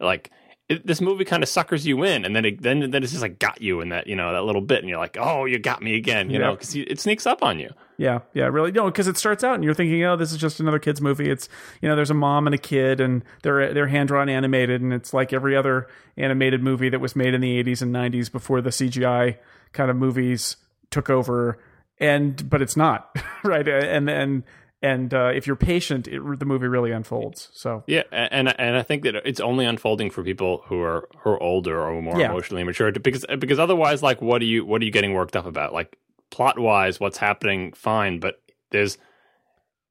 like 0.00 0.32
it, 0.68 0.86
this 0.86 1.00
movie 1.00 1.24
kind 1.24 1.42
of 1.42 1.48
suckers 1.48 1.86
you 1.86 2.02
in 2.02 2.24
and 2.24 2.34
then 2.34 2.44
it, 2.44 2.62
then, 2.62 2.90
then 2.90 3.02
it's 3.02 3.12
just 3.12 3.22
like 3.22 3.38
got 3.38 3.60
you 3.62 3.80
in 3.80 3.90
that, 3.90 4.06
you 4.06 4.16
know, 4.16 4.32
that 4.32 4.42
little 4.42 4.60
bit 4.60 4.80
and 4.80 4.88
you're 4.88 4.98
like, 4.98 5.16
oh, 5.18 5.44
you 5.44 5.58
got 5.58 5.82
me 5.82 5.94
again, 5.94 6.30
you 6.30 6.38
know, 6.38 6.54
because 6.54 6.74
it 6.74 6.98
sneaks 6.98 7.26
up 7.26 7.42
on 7.42 7.58
you. 7.58 7.70
Yeah, 7.98 8.20
yeah, 8.34 8.46
really. 8.46 8.72
No, 8.72 8.86
because 8.86 9.06
it 9.06 9.16
starts 9.16 9.42
out 9.42 9.54
and 9.54 9.64
you're 9.64 9.74
thinking, 9.74 10.04
oh, 10.04 10.16
this 10.16 10.32
is 10.32 10.38
just 10.38 10.60
another 10.60 10.78
kids 10.78 11.00
movie. 11.00 11.30
It's 11.30 11.48
you 11.80 11.88
know, 11.88 11.96
there's 11.96 12.10
a 12.10 12.14
mom 12.14 12.46
and 12.46 12.54
a 12.54 12.58
kid, 12.58 13.00
and 13.00 13.24
they're 13.42 13.72
they're 13.72 13.86
hand 13.86 14.08
drawn 14.08 14.28
animated, 14.28 14.82
and 14.82 14.92
it's 14.92 15.14
like 15.14 15.32
every 15.32 15.56
other 15.56 15.88
animated 16.16 16.62
movie 16.62 16.88
that 16.90 17.00
was 17.00 17.16
made 17.16 17.32
in 17.32 17.40
the 17.40 17.62
80s 17.62 17.82
and 17.82 17.94
90s 17.94 18.30
before 18.30 18.60
the 18.60 18.70
CGI 18.70 19.38
kind 19.72 19.90
of 19.90 19.96
movies 19.96 20.56
took 20.90 21.08
over. 21.08 21.58
And 21.98 22.48
but 22.50 22.60
it's 22.60 22.76
not 22.76 23.16
right, 23.44 23.66
and 23.66 24.10
and 24.10 24.42
and 24.82 25.12
uh, 25.14 25.32
if 25.34 25.46
you're 25.46 25.56
patient, 25.56 26.06
it, 26.08 26.20
the 26.38 26.44
movie 26.44 26.66
really 26.66 26.90
unfolds. 26.92 27.48
So 27.52 27.82
Yeah, 27.86 28.02
and 28.12 28.48
and 28.60 28.76
I 28.76 28.82
think 28.82 29.02
that 29.04 29.14
it's 29.24 29.40
only 29.40 29.64
unfolding 29.64 30.10
for 30.10 30.22
people 30.22 30.62
who 30.66 30.80
are 30.82 31.08
who 31.20 31.30
are 31.30 31.42
older 31.42 31.80
or 31.80 32.00
more 32.02 32.18
Yeah. 32.20 32.30
emotionally 32.30 32.64
mature 32.64 32.92
because 32.92 33.24
because 33.38 33.58
otherwise, 33.58 34.02
like, 34.02 34.20
what 34.20 34.42
are 34.42 34.46
you 34.46 34.64
what 34.64 34.82
are 34.82 34.84
you 34.84 34.90
getting 34.92 35.14
worked 35.14 35.36
up 35.36 35.46
about? 35.46 35.72
Like 35.72 35.98
plot 36.30 36.58
wise, 36.58 37.00
what's 37.00 37.18
happening, 37.18 37.72
fine, 37.72 38.18
but 38.20 38.40
there's 38.70 38.98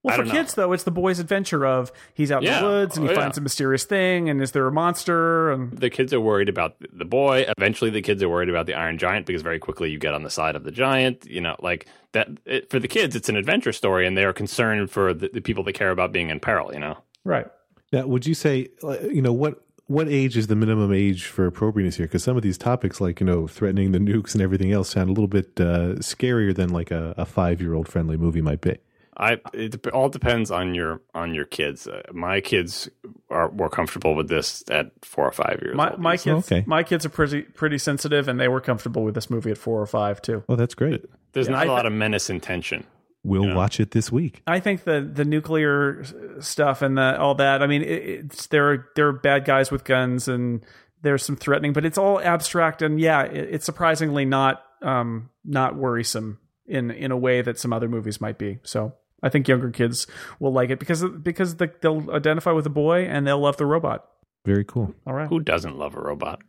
Well, 0.06 0.16
for 0.16 0.24
don't 0.24 0.34
know. 0.34 0.40
kids 0.40 0.54
though, 0.54 0.72
it's 0.74 0.84
the 0.84 0.92
boy's 0.92 1.20
adventure 1.20 1.66
of 1.66 1.92
he's 2.14 2.32
out 2.32 2.44
in 2.44 2.48
Yeah. 2.50 2.60
the 2.62 2.66
woods 2.66 2.98
and 2.98 3.06
he 3.06 3.10
Oh, 3.10 3.14
yeah. 3.16 3.22
finds 3.22 3.38
a 3.38 3.42
mysterious 3.42 3.84
thing, 3.84 4.30
and 4.30 4.42
is 4.42 4.52
there 4.52 4.66
a 4.68 4.72
monster? 4.72 5.52
And 5.52 5.78
the 5.78 5.90
kids 5.90 6.14
are 6.14 6.20
worried 6.22 6.50
about 6.50 6.76
the 6.94 7.06
boy. 7.06 7.46
Eventually, 7.58 7.90
the 7.90 8.02
kids 8.02 8.22
are 8.24 8.30
worried 8.30 8.50
about 8.50 8.66
the 8.66 8.74
Iron 8.74 8.98
Giant 8.98 9.26
because 9.26 9.42
very 9.42 9.60
quickly 9.60 9.90
you 9.92 9.98
get 10.00 10.14
on 10.14 10.24
the 10.24 10.30
side 10.30 10.56
of 10.56 10.64
the 10.64 10.72
giant. 10.72 11.26
You 11.26 11.42
know, 11.42 11.56
like 11.60 11.88
that 12.14 12.30
it, 12.46 12.70
for 12.70 12.80
the 12.80 12.88
kids, 12.88 13.16
it's 13.16 13.30
an 13.30 13.36
adventure 13.36 13.72
story, 13.74 14.06
and 14.08 14.16
they 14.18 14.24
are 14.26 14.34
concerned 14.34 14.92
for 14.92 15.14
the, 15.14 15.30
the 15.34 15.42
people 15.42 15.64
that 15.66 15.74
care 15.74 15.92
about 15.92 16.12
being 16.12 16.30
in 16.30 16.40
peril. 16.40 16.74
You 16.74 16.80
know, 16.80 16.98
right, 17.24 17.48
Now, 17.92 18.06
would 18.08 18.26
you 18.26 18.34
say, 18.34 18.70
uh, 18.84 18.98
you 19.12 19.22
know, 19.22 19.34
what 19.34 19.62
what 19.88 20.08
age 20.10 20.36
is 20.36 20.48
the 20.48 20.56
minimum 20.56 20.92
age 20.92 21.26
for 21.26 21.46
appropriateness 21.46 21.96
here? 21.98 22.08
Because 22.08 22.24
some 22.24 22.36
of 22.38 22.42
these 22.44 22.58
topics, 22.58 23.00
like 23.00 23.20
you 23.20 23.26
know, 23.26 23.48
threatening 23.48 23.92
the 23.92 24.00
nukes 24.00 24.34
and 24.34 24.42
everything 24.42 24.72
else, 24.72 24.90
sound 24.90 25.10
a 25.10 25.14
little 25.14 25.28
bit 25.28 25.52
uh, 25.60 25.96
scarier 26.02 26.56
than 26.56 26.70
like 26.70 26.90
a, 26.92 27.14
a 27.18 27.26
five 27.26 27.62
year 27.62 27.74
old 27.74 27.88
friendly 27.88 28.18
movie 28.18 28.42
might 28.42 28.62
be. 28.62 28.78
I 29.18 29.40
it 29.54 29.88
all 29.88 30.10
depends 30.10 30.52
on 30.52 30.76
your 30.76 31.02
on 31.14 31.34
your 31.34 31.46
kids. 31.46 31.88
Uh, 31.88 32.02
my 32.14 32.42
kids 32.42 32.90
are 33.30 33.50
more 33.52 33.70
comfortable 33.70 34.16
with 34.16 34.28
this 34.28 34.64
at 34.70 34.92
four 35.04 35.26
or 35.28 35.32
five 35.32 35.60
years 35.64 35.76
my 35.76 35.92
old. 35.92 36.00
my 36.00 36.18
kids 36.18 36.52
Okay. 36.52 36.64
my 36.68 36.84
kids 36.84 37.06
are 37.06 37.10
pretty 37.10 37.42
pretty 37.44 37.78
sensitive, 37.78 38.28
and 38.28 38.40
they 38.40 38.48
were 38.48 38.62
comfortable 38.62 39.04
with 39.04 39.16
this 39.16 39.30
movie 39.30 39.52
at 39.52 39.58
four 39.58 39.82
or 39.82 39.86
five 39.88 40.22
too. 40.22 40.44
Oh, 40.50 40.56
that's 40.56 40.76
great. 40.76 41.06
There's 41.34 41.48
Yeah, 41.48 41.54
not 41.54 41.64
I 41.64 41.66
a 41.66 41.72
lot 41.72 41.86
of 41.86 41.94
menace 41.94 42.30
in 42.30 42.40
tension. 42.40 42.84
We'll 43.24 43.46
Yeah. 43.46 43.56
watch 43.56 43.80
it 43.80 43.92
this 43.92 44.12
week. 44.12 44.42
I 44.46 44.60
think 44.60 44.84
the 44.84 45.02
the 45.02 45.26
nuclear 45.26 46.04
stuff 46.42 46.82
and 46.82 46.98
the, 46.98 47.18
all 47.20 47.36
that. 47.36 47.64
I 47.64 47.68
mean, 47.68 47.82
it, 47.82 47.88
it's 47.88 48.48
there 48.48 48.72
are 48.72 48.88
there 48.96 49.08
are 49.08 49.14
bad 49.14 49.46
guys 49.46 49.72
with 49.72 49.84
guns 49.84 50.28
and 50.28 50.62
there's 51.02 51.24
some 51.24 51.36
threatening, 51.36 51.74
but 51.74 51.86
it's 51.86 51.98
all 51.98 52.20
abstract 52.20 52.82
and 52.82 53.00
yeah, 53.00 53.24
it, 53.24 53.50
it's 53.56 53.66
surprisingly 53.66 54.26
not 54.26 54.62
um 54.82 55.30
not 55.44 55.76
worrisome 55.76 56.38
in 56.68 56.92
in 56.92 57.12
a 57.12 57.18
way 57.18 57.42
that 57.42 57.58
some 57.58 57.74
other 57.74 57.88
movies 57.88 58.20
might 58.22 58.38
be. 58.38 58.60
So 58.64 58.94
I 59.24 59.30
think 59.30 59.48
younger 59.48 59.72
kids 59.72 60.08
will 60.40 60.54
like 60.54 60.70
it 60.70 60.80
because 60.80 61.04
because 61.04 61.56
the, 61.56 61.72
they'll 61.82 62.12
identify 62.12 62.52
with 62.52 62.64
the 62.64 62.70
boy 62.70 63.06
and 63.06 63.26
they'll 63.26 63.40
love 63.40 63.58
the 63.58 63.66
robot. 63.66 64.06
Very 64.46 64.64
cool. 64.64 64.94
All 65.08 65.14
right, 65.14 65.28
Who 65.28 65.40
doesn't 65.40 65.78
love 65.78 65.96
a 65.96 66.02
robot? 66.02 66.42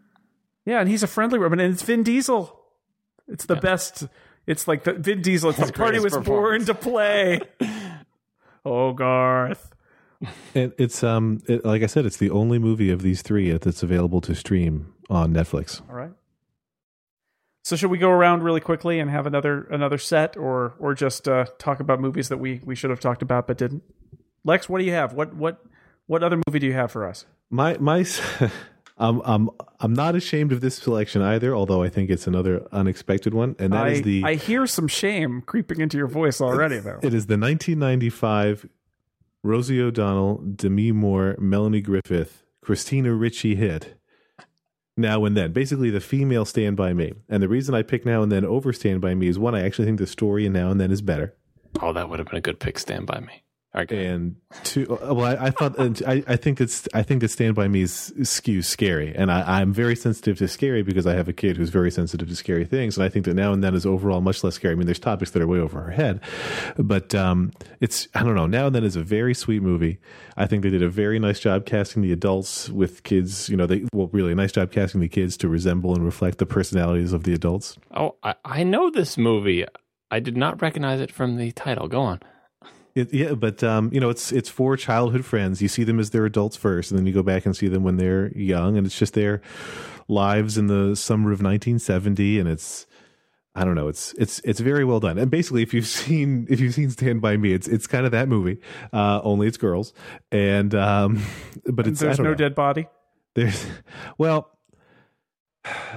yeah, 0.66 0.80
and 0.80 0.88
he's 0.88 1.02
a 1.02 1.06
friendly 1.06 1.38
robot, 1.38 1.60
and 1.60 1.72
it's 1.72 1.82
Vin 1.82 2.02
Diesel. 2.02 2.60
It's 3.28 3.46
the 3.46 3.56
best. 3.56 4.06
It's 4.46 4.68
like 4.68 4.84
the 4.84 4.92
Vin 4.92 5.22
Diesel. 5.22 5.50
It's 5.50 5.58
the 5.58 5.72
party 5.84 5.98
was 5.98 6.16
born 6.18 6.64
to 6.66 6.74
play. 6.74 7.40
oh, 8.64 8.92
Garth. 8.92 9.72
And 10.54 10.72
it's 10.78 11.02
um, 11.02 11.42
it, 11.46 11.64
like 11.64 11.82
I 11.82 11.86
said, 11.86 12.06
it's 12.06 12.16
the 12.16 12.30
only 12.30 12.58
movie 12.58 12.90
of 12.90 13.02
these 13.02 13.22
three 13.22 13.50
that's 13.52 13.82
available 13.82 14.20
to 14.22 14.34
stream 14.34 14.94
on 15.10 15.32
Netflix. 15.32 15.80
All 15.88 15.96
right. 15.96 16.10
So 17.66 17.74
should 17.74 17.90
we 17.90 17.98
go 17.98 18.10
around 18.10 18.44
really 18.44 18.60
quickly 18.60 19.00
and 19.00 19.10
have 19.10 19.26
another 19.26 19.64
another 19.72 19.98
set, 19.98 20.36
or 20.36 20.76
or 20.78 20.94
just 20.94 21.26
uh, 21.26 21.46
talk 21.58 21.80
about 21.80 21.98
movies 21.98 22.28
that 22.28 22.36
we 22.36 22.60
we 22.64 22.76
should 22.76 22.90
have 22.90 23.00
talked 23.00 23.22
about 23.22 23.48
but 23.48 23.58
didn't? 23.58 23.82
Lex, 24.44 24.68
what 24.68 24.78
do 24.78 24.84
you 24.84 24.92
have? 24.92 25.14
What 25.14 25.34
what 25.34 25.64
what 26.06 26.22
other 26.22 26.40
movie 26.46 26.60
do 26.60 26.68
you 26.68 26.74
have 26.74 26.92
for 26.92 27.04
us? 27.04 27.26
My 27.50 27.76
my, 27.78 28.06
I'm 28.98 29.20
I'm 29.24 29.50
I'm 29.80 29.92
not 29.92 30.14
ashamed 30.14 30.52
of 30.52 30.60
this 30.60 30.76
selection 30.76 31.22
either. 31.22 31.56
Although 31.56 31.82
I 31.82 31.88
think 31.88 32.08
it's 32.08 32.28
another 32.28 32.68
unexpected 32.70 33.34
one, 33.34 33.56
and 33.58 33.72
that 33.72 33.88
is 33.88 33.98
I 33.98 34.02
the 34.02 34.22
I 34.24 34.34
hear 34.36 34.68
some 34.68 34.86
shame 34.86 35.42
creeping 35.42 35.80
into 35.80 35.98
your 35.98 36.06
voice 36.06 36.40
already, 36.40 36.78
though. 36.78 37.00
It 37.02 37.14
is 37.14 37.26
the 37.26 37.36
1995 37.36 38.68
Rosie 39.42 39.82
O'Donnell, 39.82 40.36
Demi 40.36 40.92
Moore, 40.92 41.34
Melanie 41.40 41.80
Griffith, 41.80 42.44
Christina 42.60 43.12
Ricci 43.12 43.56
hit. 43.56 43.96
Now 44.96 45.24
and 45.26 45.36
then, 45.36 45.52
basically 45.52 45.90
the 45.90 46.00
female 46.00 46.44
Stand 46.46 46.76
by 46.76 46.94
Me, 46.94 47.12
and 47.28 47.42
the 47.42 47.48
reason 47.48 47.74
I 47.74 47.82
pick 47.82 48.06
Now 48.06 48.22
and 48.22 48.32
Then 48.32 48.44
over 48.44 48.72
Stand 48.72 49.00
by 49.00 49.14
Me 49.14 49.28
is 49.28 49.38
one, 49.38 49.54
I 49.54 49.62
actually 49.64 49.84
think 49.84 49.98
the 49.98 50.06
story 50.06 50.46
in 50.46 50.52
Now 50.52 50.70
and 50.70 50.80
Then 50.80 50.90
is 50.90 51.02
better, 51.02 51.34
Oh, 51.82 51.92
that 51.92 52.08
would 52.08 52.18
have 52.18 52.28
been 52.28 52.38
a 52.38 52.42
good 52.42 52.58
pick. 52.58 52.78
Stand 52.78 53.06
by 53.06 53.20
me. 53.20 53.42
Okay. 53.76 54.06
and 54.06 54.36
two, 54.64 54.86
well, 54.88 55.22
I, 55.22 55.46
I 55.46 55.50
thought, 55.50 55.78
I, 56.06 56.24
I 56.26 56.36
think 56.36 56.62
it's, 56.62 56.88
I 56.94 57.02
think 57.02 57.20
that 57.20 57.28
Stand 57.28 57.54
by 57.54 57.68
Me 57.68 57.82
is 57.82 58.12
skews 58.20 58.64
scary, 58.64 59.14
and 59.14 59.30
I, 59.30 59.60
I'm 59.60 59.72
very 59.72 59.94
sensitive 59.94 60.38
to 60.38 60.48
scary 60.48 60.82
because 60.82 61.06
I 61.06 61.12
have 61.14 61.28
a 61.28 61.34
kid 61.34 61.58
who's 61.58 61.68
very 61.68 61.90
sensitive 61.90 62.26
to 62.28 62.36
scary 62.36 62.64
things, 62.64 62.96
and 62.96 63.04
I 63.04 63.10
think 63.10 63.26
that 63.26 63.34
Now 63.34 63.52
and 63.52 63.62
Then 63.62 63.74
is 63.74 63.84
overall 63.84 64.22
much 64.22 64.42
less 64.42 64.54
scary. 64.54 64.72
I 64.72 64.76
mean, 64.76 64.86
there's 64.86 64.98
topics 64.98 65.32
that 65.32 65.42
are 65.42 65.46
way 65.46 65.58
over 65.58 65.82
her 65.82 65.90
head, 65.90 66.20
but 66.78 67.14
um, 67.14 67.52
it's 67.80 68.08
I 68.14 68.22
don't 68.22 68.34
know. 68.34 68.46
Now 68.46 68.66
and 68.66 68.74
Then 68.74 68.84
is 68.84 68.96
a 68.96 69.02
very 69.02 69.34
sweet 69.34 69.60
movie. 69.60 69.98
I 70.38 70.46
think 70.46 70.62
they 70.62 70.70
did 70.70 70.82
a 70.82 70.88
very 70.88 71.18
nice 71.18 71.38
job 71.38 71.66
casting 71.66 72.00
the 72.00 72.12
adults 72.12 72.70
with 72.70 73.02
kids. 73.02 73.50
You 73.50 73.58
know, 73.58 73.66
they 73.66 73.84
well, 73.92 74.08
really 74.12 74.32
a 74.32 74.36
nice 74.36 74.52
job 74.52 74.72
casting 74.72 75.02
the 75.02 75.08
kids 75.08 75.36
to 75.38 75.48
resemble 75.48 75.94
and 75.94 76.02
reflect 76.02 76.38
the 76.38 76.46
personalities 76.46 77.12
of 77.12 77.24
the 77.24 77.34
adults. 77.34 77.76
Oh, 77.94 78.16
I, 78.22 78.36
I 78.44 78.62
know 78.62 78.90
this 78.90 79.18
movie. 79.18 79.66
I 80.10 80.20
did 80.20 80.36
not 80.36 80.62
recognize 80.62 81.00
it 81.00 81.12
from 81.12 81.36
the 81.36 81.52
title. 81.52 81.88
Go 81.88 82.00
on. 82.00 82.20
It, 82.96 83.12
yeah, 83.14 83.34
but 83.34 83.62
um, 83.62 83.90
you 83.92 84.00
know, 84.00 84.08
it's 84.08 84.32
it's 84.32 84.48
for 84.48 84.76
childhood 84.76 85.24
friends. 85.24 85.60
You 85.62 85.68
see 85.68 85.84
them 85.84 86.00
as 86.00 86.10
their 86.10 86.24
adults 86.24 86.56
first, 86.56 86.90
and 86.90 86.98
then 86.98 87.06
you 87.06 87.12
go 87.12 87.22
back 87.22 87.44
and 87.46 87.54
see 87.54 87.68
them 87.68 87.84
when 87.84 87.98
they're 87.98 88.32
young, 88.36 88.76
and 88.76 88.86
it's 88.86 88.98
just 88.98 89.12
their 89.14 89.42
lives 90.08 90.56
in 90.56 90.66
the 90.68 90.96
summer 90.96 91.30
of 91.30 91.40
1970, 91.42 92.40
and 92.40 92.48
it's. 92.48 92.86
I 93.54 93.64
don't 93.64 93.74
know. 93.74 93.88
It's 93.88 94.12
it's 94.18 94.38
it's 94.44 94.60
very 94.60 94.84
well 94.84 95.00
done. 95.00 95.16
And 95.16 95.30
basically, 95.30 95.62
if 95.62 95.72
you've 95.72 95.86
seen 96.04 96.46
if 96.50 96.58
you've 96.60 96.74
seen 96.74 96.90
Stand 96.90 97.20
by 97.22 97.36
Me, 97.36 97.52
it's 97.52 97.66
it's 97.68 97.86
kind 97.86 98.04
of 98.06 98.12
that 98.12 98.28
movie. 98.28 98.60
Uh, 98.92 99.20
only 99.22 99.46
it's 99.46 99.56
girls, 99.56 99.92
and 100.32 100.74
um, 100.74 101.22
but 101.66 101.86
it's 101.86 102.00
There's 102.00 102.18
no 102.18 102.30
know. 102.30 102.34
dead 102.34 102.54
body. 102.54 102.86
There's 103.34 103.66
well, 104.18 104.50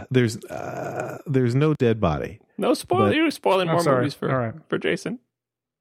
there's 0.09 0.37
uh, 0.45 1.17
there's 1.27 1.55
no 1.55 1.73
dead 1.73 1.99
body. 1.99 2.39
No 2.57 2.73
spoil. 2.73 3.07
But- 3.07 3.15
You're 3.15 3.31
spoiling 3.31 3.69
I'm 3.69 3.75
more 3.75 3.83
sorry. 3.83 3.97
movies 3.99 4.13
for 4.13 4.31
All 4.31 4.37
right. 4.37 4.53
for 4.69 4.77
Jason. 4.77 5.19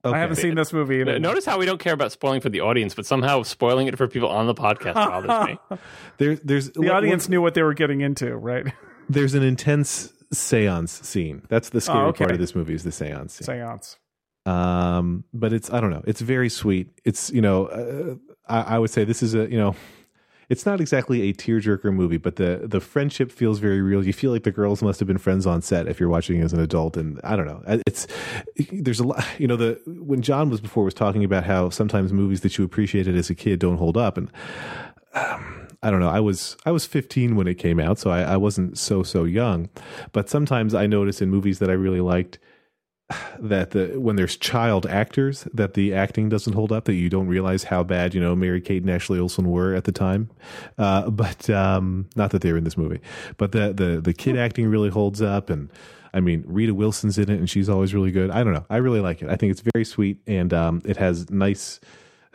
Okay. 0.05 0.17
I 0.17 0.21
haven't 0.21 0.37
seen 0.37 0.55
this 0.55 0.73
movie. 0.73 1.01
Either. 1.01 1.19
Notice 1.19 1.45
how 1.45 1.59
we 1.59 1.67
don't 1.67 1.81
care 1.81 1.93
about 1.93 2.13
spoiling 2.13 2.41
for 2.41 2.49
the 2.49 2.61
audience, 2.61 2.95
but 2.95 3.05
somehow 3.05 3.43
spoiling 3.43 3.89
it 3.89 3.97
for 3.99 4.07
people 4.07 4.29
on 4.29 4.47
the 4.47 4.55
podcast 4.55 4.95
bothers 4.95 5.49
me. 5.71 5.79
There, 6.19 6.37
there's 6.37 6.71
the 6.71 6.91
audience 6.91 7.29
knew 7.29 7.43
what 7.43 7.55
they 7.55 7.63
were 7.63 7.75
getting 7.75 8.01
into, 8.01 8.35
right? 8.37 8.73
There's 9.11 9.35
an 9.35 9.43
intense 9.43 10.13
seance 10.33 10.93
scene. 10.93 11.43
That's 11.49 11.71
the 11.71 11.81
scary 11.81 11.99
Oh, 12.01 12.07
okay. 12.09 12.25
part 12.25 12.33
of 12.33 12.39
this 12.39 12.55
movie 12.55 12.75
is 12.75 12.85
the 12.85 12.93
seance 12.93 13.35
scene. 13.35 13.47
Seance. 13.47 13.97
Um, 14.47 15.25
but 15.35 15.53
it's 15.53 15.71
I 15.73 15.81
don't 15.81 15.91
know. 15.91 16.03
It's 16.07 16.21
very 16.21 16.49
sweet. 16.49 16.91
It's 17.05 17.31
you 17.31 17.41
know 17.41 17.67
uh, 17.67 18.15
I, 18.49 18.77
I 18.77 18.79
would 18.79 18.91
say 18.91 19.05
this 19.05 19.23
is 19.23 19.35
a 19.35 19.51
you 19.51 19.59
know 19.59 19.75
it's 20.49 20.65
not 20.65 20.81
exactly 20.81 21.29
a 21.29 21.35
tearjerker 21.35 21.93
movie, 21.93 22.17
but 22.17 22.37
the 22.37 22.63
the 22.65 22.81
friendship 22.81 23.31
feels 23.31 23.59
very 23.59 23.83
real. 23.83 24.05
You 24.05 24.13
feel 24.15 24.33
like 24.33 24.45
the 24.45 24.51
girls 24.51 24.83
must 24.83 24.99
have 24.99 25.07
been 25.07 25.19
friends 25.19 25.47
on 25.47 25.61
set 25.61 25.87
if 25.87 26.01
you're 26.01 26.09
watching 26.09 26.41
as 26.41 26.53
an 26.53 26.61
adult, 26.61 26.97
and 26.97 27.21
I 27.23 27.37
don't 27.37 27.47
know. 27.47 27.63
It's 27.87 28.07
there's 28.73 29.01
a 29.01 29.07
lot. 29.07 29.25
You 29.39 29.47
know, 29.47 29.57
the 29.57 29.81
when 29.87 30.21
John 30.21 30.51
was 30.51 30.61
before 30.61 30.85
was 30.85 30.95
talking 30.95 31.23
about 31.23 31.45
how 31.45 31.71
sometimes 31.71 32.13
movies 32.13 32.41
that 32.41 32.59
you 32.59 32.65
appreciated 32.65 33.15
as 33.15 33.31
a 33.31 33.35
kid 33.35 33.61
don't 33.61 33.77
hold 33.77 33.97
up, 33.97 34.17
and 34.17 34.31
um, 35.15 35.69
I 35.83 35.91
don't 35.91 36.01
know. 36.01 36.09
I 36.09 36.19
was 36.19 36.57
I 36.67 36.73
was 36.73 36.87
15 36.87 37.37
when 37.37 37.47
it 37.47 37.55
came 37.55 37.79
out, 37.79 37.99
so 37.99 38.11
I, 38.11 38.23
I 38.23 38.37
wasn't 38.37 38.79
so 38.79 39.03
so 39.03 39.25
young. 39.25 39.69
But 40.13 40.29
sometimes 40.29 40.75
I 40.75 40.87
notice 40.87 41.23
in 41.23 41.31
movies 41.31 41.61
that 41.61 41.71
I 41.71 41.75
really 41.75 42.01
liked 42.01 42.39
that 43.39 43.71
the 43.71 43.99
when 43.99 44.17
there's 44.17 44.37
child 44.37 44.87
actors 44.87 45.49
that 45.55 45.75
the 45.75 45.95
acting 45.95 46.29
doesn't 46.29 46.53
hold 46.53 46.71
up 46.71 46.85
that 46.85 46.95
you 46.95 47.09
don't 47.09 47.27
realize 47.27 47.65
how 47.65 47.83
bad 47.83 48.15
you 48.15 48.21
know 48.21 48.37
Mary 48.37 48.61
Kate 48.61 48.83
and 48.83 48.91
Ashley 48.91 49.19
Olsen 49.19 49.51
were 49.51 49.75
at 49.75 49.85
the 49.85 49.93
time, 49.93 50.29
uh, 50.77 51.09
but 51.11 51.49
um, 51.49 52.09
not 52.17 52.31
that 52.33 52.43
they 52.43 52.53
were 52.53 52.59
in 52.59 52.65
this 52.65 52.77
movie, 52.77 53.01
but 53.37 53.53
the 53.53 53.73
the 53.73 54.01
the 54.01 54.13
kid 54.13 54.37
acting 54.37 54.67
really 54.69 54.91
holds 54.91 55.23
up 55.23 55.51
and. 55.51 55.71
I 56.15 56.21
mean, 56.21 56.43
Rita 56.47 56.73
Wilson's 56.73 57.19
in 57.19 57.31
it, 57.31 57.39
and 57.39 57.51
she's 57.51 57.69
always 57.69 57.93
really 57.93 58.11
good. 58.11 58.31
I 58.31 58.43
don't 58.43 58.55
know. 58.55 58.65
I 58.71 58.79
really 58.79 59.01
like 59.01 59.21
it. 59.21 59.29
I 59.29 59.37
think 59.37 59.51
it's 59.51 59.61
very 59.75 59.85
sweet, 59.85 60.19
and 60.27 60.55
um, 60.55 60.81
it 60.87 60.97
has 60.97 61.29
nice 61.29 61.81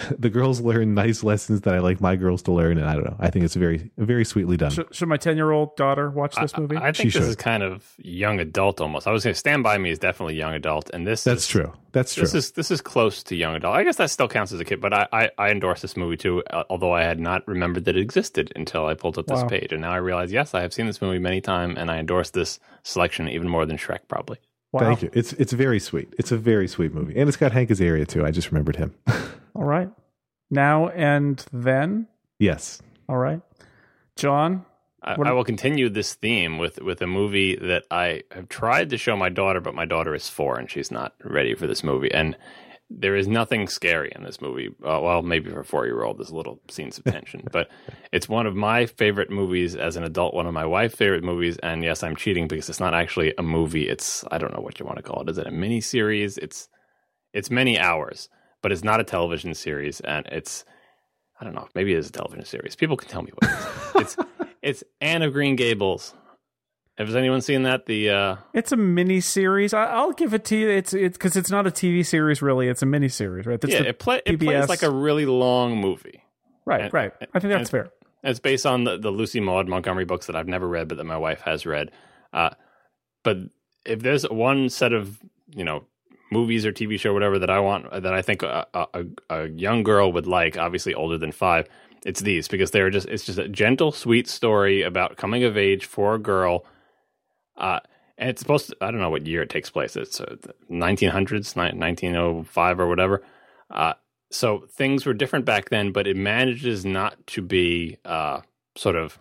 the 0.19 0.29
girls 0.29 0.61
learn 0.61 0.93
nice 0.93 1.23
lessons 1.23 1.61
that 1.61 1.73
I 1.73 1.79
like 1.79 1.99
my 2.01 2.15
girls 2.15 2.41
to 2.43 2.51
learn, 2.51 2.77
and 2.77 2.87
I 2.87 2.93
don't 2.93 3.05
know. 3.05 3.15
I 3.19 3.29
think 3.29 3.45
it's 3.45 3.55
very, 3.55 3.91
very 3.97 4.25
sweetly 4.25 4.57
done. 4.57 4.71
Should, 4.71 4.93
should 4.95 5.07
my 5.07 5.17
ten-year-old 5.17 5.75
daughter 5.75 6.09
watch 6.09 6.35
this 6.35 6.57
movie? 6.57 6.75
I, 6.77 6.89
I 6.89 6.91
think 6.91 6.95
She 6.97 7.03
this 7.05 7.13
should. 7.13 7.23
is 7.29 7.35
kind 7.35 7.63
of 7.63 7.93
young 7.97 8.39
adult 8.39 8.81
almost. 8.81 9.07
I 9.07 9.11
was 9.11 9.23
going 9.23 9.33
to 9.33 9.39
Stand 9.39 9.63
by 9.63 9.77
Me 9.77 9.89
is 9.91 9.99
definitely 9.99 10.35
young 10.35 10.53
adult, 10.53 10.89
and 10.93 11.05
this 11.07 11.23
That's 11.23 11.43
is, 11.43 11.47
true. 11.47 11.73
That's 11.91 12.13
true. 12.15 12.21
This 12.23 12.33
is 12.33 12.51
this 12.51 12.71
is 12.71 12.81
close 12.81 13.21
to 13.23 13.35
young 13.35 13.55
adult. 13.55 13.75
I 13.75 13.83
guess 13.83 13.97
that 13.97 14.09
still 14.09 14.27
counts 14.27 14.51
as 14.51 14.59
a 14.59 14.65
kid, 14.65 14.81
but 14.81 14.93
I 14.93 15.07
I, 15.11 15.29
I 15.37 15.49
endorse 15.51 15.81
this 15.81 15.95
movie 15.95 16.17
too. 16.17 16.43
uh, 16.49 16.63
Although 16.69 16.93
I 16.93 17.03
had 17.03 17.19
not 17.19 17.47
remembered 17.47 17.85
that 17.85 17.95
it 17.95 18.01
existed 18.01 18.51
until 18.55 18.85
I 18.87 18.93
pulled 18.95 19.17
up 19.17 19.27
this 19.27 19.41
Wow. 19.43 19.47
page, 19.49 19.71
and 19.71 19.81
now 19.81 19.91
I 19.91 19.97
realize 19.97 20.31
yes, 20.31 20.53
I 20.53 20.61
have 20.61 20.73
seen 20.73 20.87
this 20.87 21.01
movie 21.01 21.19
many 21.19 21.41
times, 21.41 21.75
and 21.77 21.91
I 21.91 21.97
endorse 21.99 22.31
this 22.31 22.59
selection 22.83 23.27
even 23.29 23.47
more 23.47 23.65
than 23.65 23.77
Shrek 23.77 23.99
probably. 24.07 24.37
wow. 24.71 24.79
Thank 24.81 25.03
you. 25.03 25.09
It's 25.13 25.33
it's 25.33 25.53
very 25.53 25.79
sweet. 25.79 26.13
It's 26.17 26.31
a 26.31 26.37
very 26.37 26.67
sweet 26.67 26.93
movie, 26.93 27.15
and 27.19 27.27
it's 27.27 27.37
got 27.37 27.51
Hank 27.51 27.69
Azaria 27.69 28.07
too. 28.07 28.25
I 28.25 28.31
just 28.31 28.49
remembered 28.51 28.77
him. 28.77 28.95
All 29.55 29.63
right. 29.63 29.89
Now 30.49 30.89
and 30.89 31.43
then. 31.51 32.07
yes. 32.39 32.81
All 33.09 33.17
right. 33.17 33.41
John. 34.15 34.65
I, 35.01 35.15
I 35.15 35.31
will 35.33 35.43
continue 35.43 35.89
this 35.89 36.13
theme 36.13 36.57
with 36.57 36.81
with 36.81 37.01
a 37.01 37.07
movie 37.07 37.57
that 37.57 37.83
I 37.91 38.21
have 38.31 38.47
tried 38.47 38.91
to 38.91 38.97
show 38.97 39.17
my 39.17 39.27
daughter, 39.29 39.59
but 39.59 39.75
my 39.75 39.85
daughter 39.85 40.15
is 40.15 40.29
four 40.29 40.57
and 40.57 40.71
she's 40.71 40.91
not 40.91 41.13
ready 41.23 41.55
for 41.55 41.67
this 41.67 41.83
movie. 41.83 42.09
And 42.11 42.37
there 42.89 43.15
is 43.15 43.27
nothing 43.27 43.67
scary 43.67 44.11
in 44.15 44.23
this 44.23 44.39
movie. 44.39 44.69
Uh, 44.81 44.99
well, 45.01 45.21
maybe 45.21 45.49
for 45.49 45.61
a 45.61 45.65
four 45.65 45.85
year 45.85 46.03
old, 46.03 46.19
there's 46.19 46.31
little 46.31 46.61
scenes 46.69 46.97
of 46.97 47.03
tension, 47.05 47.43
but 47.51 47.69
it's 48.13 48.29
one 48.29 48.45
of 48.45 48.55
my 48.55 48.85
favorite 48.85 49.29
movies 49.29 49.75
as 49.75 49.95
an 49.97 50.03
adult. 50.03 50.33
One 50.33 50.45
of 50.47 50.53
my 50.53 50.65
wife's 50.65 50.95
favorite 50.95 51.23
movies. 51.23 51.57
And 51.57 51.83
yes, 51.83 52.03
I'm 52.03 52.15
cheating 52.15 52.47
because 52.47 52.69
it's 52.69 52.79
not 52.79 52.93
actually 52.93 53.33
a 53.37 53.43
movie. 53.43 53.89
It's 53.89 54.23
I 54.31 54.37
don't 54.37 54.53
know 54.53 54.61
what 54.61 54.79
you 54.79 54.85
want 54.85 54.97
to 54.97 55.03
call 55.03 55.21
it. 55.23 55.29
Is 55.29 55.37
it 55.37 55.47
a 55.47 55.51
mini 55.51 55.81
series? 55.81 56.37
It's 56.37 56.69
it's 57.33 57.49
many 57.49 57.79
hours, 57.79 58.29
but 58.63 58.71
it's 58.71 58.83
not 58.83 58.99
a 58.99 59.03
television 59.03 59.53
series, 59.53 59.99
and 59.99 60.25
it's 60.27 60.65
I 61.39 61.43
don't 61.43 61.53
know. 61.53 61.67
Maybe 61.75 61.93
it 61.93 61.99
is 61.99 62.09
a 62.09 62.11
television 62.11 62.45
series. 62.45 62.75
People 62.75 62.97
can 62.97 63.09
tell 63.09 63.21
me 63.21 63.31
what 63.35 63.51
it 63.51 63.55
is. 63.55 64.17
it's 64.17 64.17
it's 64.63 64.83
Anne 64.99 65.21
of 65.21 65.33
Green 65.33 65.55
Gables. 65.55 66.15
Has 66.97 67.15
anyone 67.15 67.41
seen 67.41 67.63
that? 67.63 67.87
The 67.87 68.09
uh, 68.09 68.35
It's 68.53 68.71
a 68.71 68.77
mini 68.77 69.19
series. 69.19 69.73
I, 69.73 69.85
I'll 69.85 70.11
give 70.11 70.33
it 70.33 70.45
to 70.45 70.55
you. 70.55 70.69
It's 70.69 70.93
it's 70.93 71.17
because 71.17 71.35
it's 71.35 71.49
not 71.51 71.67
a 71.67 71.71
TV 71.71 72.05
series 72.05 72.41
really. 72.41 72.67
It's 72.67 72.81
a 72.81 72.85
mini 72.85 73.09
series, 73.09 73.45
right? 73.45 73.59
That's 73.59 73.73
yeah, 73.73 73.81
it, 73.81 73.99
play, 73.99 74.21
it 74.25 74.39
plays 74.39 74.69
like 74.69 74.83
a 74.83 74.91
really 74.91 75.25
long 75.25 75.77
movie. 75.77 76.23
right, 76.65 76.81
and- 76.81 76.93
right. 76.93 77.11
I 77.33 77.39
think 77.39 77.53
that's 77.53 77.69
fair. 77.69 77.91
It's 78.25 78.39
based 78.39 78.65
on 78.65 78.85
the, 78.85 78.97
the 78.97 79.09
Lucy 79.11 79.41
Maud 79.41 79.67
Montgomery 79.67 80.05
books 80.05 80.27
that 80.27 80.35
I've 80.37 80.47
never 80.47 80.65
read, 80.65 80.87
but 80.87 80.97
that 80.97 81.03
my 81.03 81.17
wife 81.17 81.41
has 81.41 81.65
read. 81.65 81.91
Uh, 82.31 82.51
but 83.23 83.37
if 83.85 84.01
there's 84.01 84.23
one 84.23 84.69
set 84.69 84.93
of 84.93 85.19
you 85.53 85.65
know 85.65 85.83
movies 86.33 86.65
or 86.65 86.73
TV 86.73 86.99
show, 86.99 87.13
whatever 87.13 87.39
that 87.39 87.49
I 87.49 87.59
want, 87.59 87.89
that 87.91 88.13
I 88.13 88.21
think 88.21 88.43
a, 88.43 88.67
a, 88.73 89.05
a 89.29 89.47
young 89.47 89.83
girl 89.83 90.11
would 90.11 90.27
like, 90.27 90.57
obviously 90.57 90.93
older 90.93 91.17
than 91.17 91.31
five, 91.31 91.69
it's 92.05 92.19
these 92.19 92.47
because 92.47 92.71
they're 92.71 92.89
just 92.89 93.07
it's 93.07 93.25
just 93.25 93.39
a 93.39 93.47
gentle, 93.47 93.91
sweet 93.91 94.27
story 94.27 94.81
about 94.81 95.15
coming 95.15 95.43
of 95.43 95.55
age 95.55 95.85
for 95.85 96.15
a 96.15 96.19
girl. 96.19 96.65
Uh, 97.55 97.79
and 98.17 98.29
it's 98.29 98.41
supposed 98.41 98.69
to, 98.69 98.77
I 98.81 98.91
don't 98.91 98.99
know 98.99 99.09
what 99.09 99.25
year 99.25 99.41
it 99.41 99.49
takes 99.49 99.69
place. 99.69 99.95
It's 99.95 100.19
uh, 100.19 100.35
1900s, 100.69 101.55
1905 101.55 102.79
or 102.79 102.87
whatever. 102.87 103.23
Uh, 103.69 103.93
so 104.31 104.65
things 104.69 105.05
were 105.05 105.13
different 105.13 105.45
back 105.45 105.69
then, 105.69 105.91
but 105.91 106.07
it 106.07 106.17
manages 106.17 106.85
not 106.85 107.15
to 107.27 107.41
be 107.41 107.97
uh, 108.05 108.41
sort 108.75 108.95
of. 108.95 109.19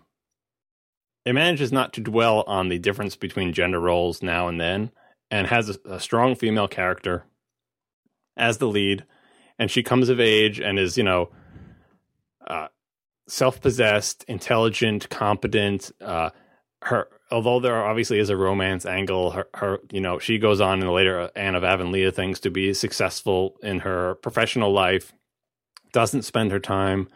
It 1.25 1.35
manages 1.35 1.71
not 1.71 1.93
to 1.95 2.01
dwell 2.01 2.43
on 2.47 2.69
the 2.69 2.79
difference 2.79 3.15
between 3.15 3.53
gender 3.53 3.79
roles 3.79 4.23
now 4.23 4.49
and 4.49 4.61
then, 4.61 4.91
and 5.33 5.47
has 5.49 5.71
a, 5.71 5.95
a 5.95 5.99
strong 5.99 6.37
female 6.37 6.69
character 6.69 7.25
as 8.37 8.59
the 8.59 8.69
lead, 8.69 9.05
and 9.59 9.71
she 9.71 9.83
comes 9.83 10.09
of 10.09 10.21
age 10.21 10.61
and 10.61 10.79
is 10.79 10.97
you 10.97 11.03
know 11.03 11.31
uh, 12.47 12.69
self-possessed, 13.27 14.25
intelligent, 14.29 15.09
competent. 15.09 15.91
Uh, 16.01 16.31
her 16.83 17.09
although 17.31 17.61
there 17.61 17.85
obviously 17.85 18.19
is 18.19 18.29
a 18.29 18.37
romance 18.37 18.85
angle, 18.85 19.31
her, 19.31 19.49
her 19.55 19.81
you 19.91 20.01
know 20.01 20.19
she 20.19 20.39
goes 20.39 20.61
on 20.61 20.81
in 20.81 20.87
the 20.87 20.93
later 20.93 21.31
Anne 21.35 21.55
of 21.55 21.65
Avonlea 21.65 22.13
things 22.13 22.39
to 22.41 22.51
be 22.51 22.75
successful 22.75 23.57
in 23.63 23.81
her 23.81 24.17
professional 24.17 24.73
life. 24.73 25.13
Doesn't 25.93 26.23
spend 26.23 26.53
her 26.53 26.61
time 26.61 27.09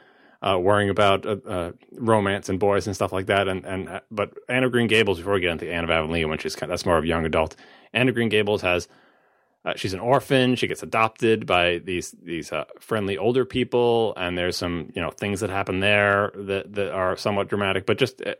uh, 0.42 0.58
worrying 0.58 0.90
about 0.90 1.26
uh, 1.26 1.36
uh, 1.46 1.72
romance 1.92 2.48
and 2.48 2.58
boys 2.58 2.86
and 2.86 2.94
stuff 2.94 3.12
like 3.12 3.26
that. 3.26 3.46
And 3.46 3.64
and 3.66 3.88
uh, 3.90 4.00
but 4.10 4.32
Anne 4.48 4.64
of 4.64 4.72
Green 4.72 4.86
Gables 4.86 5.18
before 5.18 5.34
we 5.34 5.40
get 5.40 5.50
into 5.50 5.70
Anne 5.70 5.84
of 5.84 5.90
Avonlea, 5.90 6.24
when 6.24 6.38
she's 6.38 6.56
kind 6.56 6.72
that's 6.72 6.86
more 6.86 6.96
of 6.96 7.04
young 7.04 7.26
adult. 7.26 7.56
Anne 7.92 8.08
of 8.08 8.14
Green 8.14 8.28
Gables 8.28 8.62
has 8.62 8.88
uh, 9.66 9.72
she's 9.74 9.92
an 9.92 10.00
orphan. 10.00 10.54
She 10.54 10.68
gets 10.68 10.84
adopted 10.84 11.44
by 11.44 11.78
these 11.78 12.14
these 12.22 12.52
uh, 12.52 12.66
friendly 12.78 13.18
older 13.18 13.44
people, 13.44 14.14
and 14.16 14.38
there's 14.38 14.56
some 14.56 14.92
you 14.94 15.02
know 15.02 15.10
things 15.10 15.40
that 15.40 15.50
happen 15.50 15.80
there 15.80 16.30
that 16.36 16.72
that 16.74 16.92
are 16.92 17.16
somewhat 17.16 17.48
dramatic. 17.48 17.84
But 17.84 17.98
just 17.98 18.22
uh, 18.24 18.34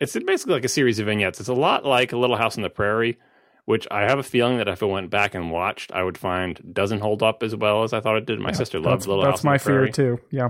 it's 0.00 0.18
basically 0.18 0.54
like 0.54 0.64
a 0.64 0.68
series 0.68 0.98
of 0.98 1.06
vignettes. 1.06 1.38
It's 1.38 1.48
a 1.48 1.54
lot 1.54 1.84
like 1.84 2.12
a 2.12 2.16
Little 2.16 2.36
House 2.36 2.56
on 2.56 2.64
the 2.64 2.68
Prairie, 2.68 3.16
which 3.64 3.86
I 3.92 4.02
have 4.02 4.18
a 4.18 4.24
feeling 4.24 4.58
that 4.58 4.66
if 4.66 4.82
I 4.82 4.86
went 4.86 5.08
back 5.10 5.36
and 5.36 5.52
watched, 5.52 5.92
I 5.92 6.02
would 6.02 6.18
find 6.18 6.60
doesn't 6.74 6.98
hold 6.98 7.22
up 7.22 7.44
as 7.44 7.54
well 7.54 7.84
as 7.84 7.92
I 7.92 8.00
thought 8.00 8.16
it 8.16 8.26
did. 8.26 8.40
My 8.40 8.50
sister 8.52 8.80
loves 8.80 9.04
That's, 9.04 9.06
Little 9.06 9.22
that's 9.22 9.42
House 9.42 9.44
on 9.44 9.50
my 9.52 9.58
the 9.58 9.64
Prairie. 9.64 9.92
fear 9.92 10.16
too. 10.16 10.22
Yeah. 10.32 10.48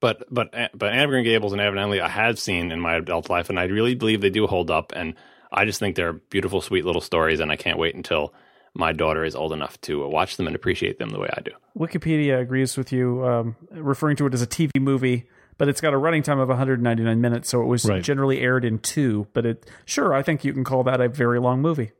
But 0.00 0.24
but 0.30 0.54
but 0.72 0.90
Anne 0.90 1.04
of 1.04 1.10
Green 1.10 1.24
Gables 1.24 1.52
and 1.52 1.60
Avonlea 1.60 2.00
I 2.00 2.08
have 2.08 2.38
seen 2.38 2.72
in 2.72 2.80
my 2.80 2.94
adult 2.96 3.28
life, 3.28 3.50
and 3.50 3.60
I 3.60 3.64
really 3.64 3.94
believe 3.94 4.22
they 4.22 4.30
do 4.30 4.46
hold 4.46 4.70
up. 4.70 4.92
And 4.96 5.16
I 5.56 5.64
just 5.64 5.80
think 5.80 5.96
they're 5.96 6.12
beautiful, 6.12 6.60
sweet 6.60 6.84
little 6.84 7.00
stories, 7.00 7.40
and 7.40 7.50
I 7.50 7.56
can't 7.56 7.78
wait 7.78 7.94
until 7.94 8.32
my 8.74 8.92
daughter 8.92 9.24
is 9.24 9.34
old 9.34 9.52
enough 9.54 9.80
to 9.82 10.04
uh, 10.04 10.08
watch 10.08 10.36
them 10.36 10.46
and 10.46 10.54
appreciate 10.54 10.98
them 10.98 11.08
the 11.10 11.18
way 11.18 11.30
I 11.34 11.40
do. 11.40 11.52
Wikipedia 11.78 12.40
agrees 12.40 12.76
with 12.76 12.92
you, 12.92 13.24
um, 13.26 13.56
referring 13.72 14.16
to 14.16 14.26
it 14.26 14.34
as 14.34 14.42
a 14.42 14.46
TV 14.46 14.70
movie, 14.78 15.26
but 15.56 15.68
it's 15.68 15.80
got 15.80 15.94
a 15.94 15.96
running 15.96 16.22
time 16.22 16.38
of 16.38 16.48
199 16.50 17.20
minutes, 17.20 17.48
so 17.48 17.62
it 17.62 17.66
was 17.66 17.86
Right. 17.86 18.02
generally 18.02 18.40
aired 18.40 18.66
in 18.66 18.78
two. 18.78 19.26
But 19.32 19.46
it, 19.46 19.70
sure, 19.86 20.12
I 20.12 20.22
think 20.22 20.44
you 20.44 20.52
can 20.52 20.62
call 20.64 20.84
that 20.84 21.00
a 21.00 21.08
very 21.08 21.40
long 21.40 21.62
movie, 21.62 21.92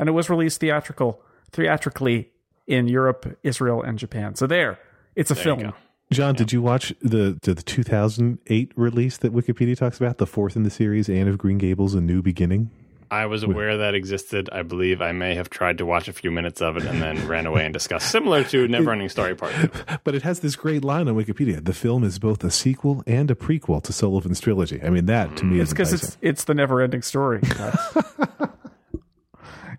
and 0.00 0.08
it 0.08 0.12
was 0.12 0.28
released 0.28 0.60
theatrical, 0.60 1.22
theatrically 1.52 2.30
in 2.66 2.88
Europe, 2.88 3.38
Israel, 3.44 3.80
and 3.82 3.96
Japan. 3.96 4.34
So 4.34 4.48
there, 4.48 4.80
it's 5.14 5.30
a 5.30 5.34
There 5.34 5.44
you 5.44 5.56
film. 5.60 5.72
Go. 6.10 6.14
John, 6.14 6.34
did 6.34 6.52
you 6.52 6.62
watch 6.62 6.94
the, 7.00 7.38
the 7.42 7.54
the 7.54 7.62
2008 7.62 8.72
release 8.76 9.16
that 9.18 9.32
Wikipedia 9.32 9.76
talks 9.76 9.98
about, 9.98 10.18
the 10.18 10.26
fourth 10.26 10.56
in 10.56 10.62
the 10.62 10.70
series, 10.70 11.08
Anne 11.08 11.28
of 11.28 11.38
Green 11.38 11.58
Gables: 11.58 11.94
A 11.94 12.00
New 12.00 12.22
Beginning? 12.22 12.70
I 13.10 13.26
was 13.26 13.42
aware 13.42 13.76
that 13.76 13.94
existed. 13.94 14.48
I 14.50 14.62
believe 14.62 15.00
I 15.00 15.12
may 15.12 15.36
have 15.36 15.48
tried 15.48 15.78
to 15.78 15.86
watch 15.86 16.08
a 16.08 16.12
few 16.12 16.30
minutes 16.30 16.60
of 16.60 16.76
it 16.76 16.84
and 16.84 17.00
then 17.00 17.26
ran 17.28 17.46
away 17.46 17.64
and 17.64 17.72
discussed. 17.72 18.10
Similar 18.10 18.44
to 18.44 18.66
Neverending 18.68 19.10
Story 19.10 19.34
Part 19.34 19.52
Two. 19.54 19.70
But 20.04 20.14
it 20.14 20.22
has 20.22 20.40
this 20.40 20.56
great 20.56 20.84
line 20.84 21.08
on 21.08 21.14
Wikipedia: 21.14 21.64
"The 21.64 21.72
film 21.72 22.04
is 22.04 22.18
both 22.18 22.42
a 22.42 22.50
sequel 22.50 23.02
and 23.06 23.30
a 23.30 23.34
prequel 23.34 23.82
to 23.84 23.92
Sullivan's 23.92 24.40
trilogy." 24.40 24.82
I 24.82 24.90
mean, 24.90 25.06
that 25.06 25.36
to 25.36 25.44
hmm. 25.44 25.52
me 25.52 25.60
It's 25.60 25.70
is 25.70 25.74
because 25.74 25.92
it's 25.92 26.18
it's 26.20 26.44
the 26.44 26.54
never 26.54 26.80
ending 26.80 27.02
story. 27.02 27.40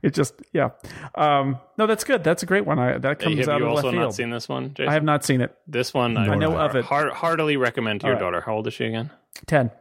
it 0.04 0.14
just 0.14 0.34
yeah. 0.54 0.70
Um, 1.16 1.60
no, 1.78 1.88
that's 1.88 2.04
good. 2.04 2.24
That's 2.24 2.44
a 2.44 2.46
great 2.46 2.66
one. 2.66 2.80
I, 2.80 2.98
that 2.98 3.20
comes 3.20 3.38
have 3.40 3.50
out 3.50 3.60
you 3.60 3.66
of 3.68 3.72
also 3.72 3.88
left 3.88 3.96
not 3.98 4.14
seen 4.14 4.30
this 4.30 4.48
one, 4.50 4.74
Jason? 4.74 4.90
I 4.90 4.94
have 4.94 5.04
not 5.04 5.24
seen 5.26 5.42
it. 5.42 5.56
This 5.68 5.94
one 5.94 6.18
I, 6.18 6.28
I 6.34 6.36
know 6.36 6.58
of 6.58 6.76
it. 6.76 6.86
Heart, 6.86 7.14
heartily 7.14 7.58
recommend 7.58 8.02
to 8.02 8.08
your 8.08 8.16
right. 8.16 8.22
daughter. 8.22 8.42
How 8.42 8.54
old 8.56 8.68
is 8.68 8.74
she 8.74 8.86
again? 8.86 9.12
Ten. 9.46 9.72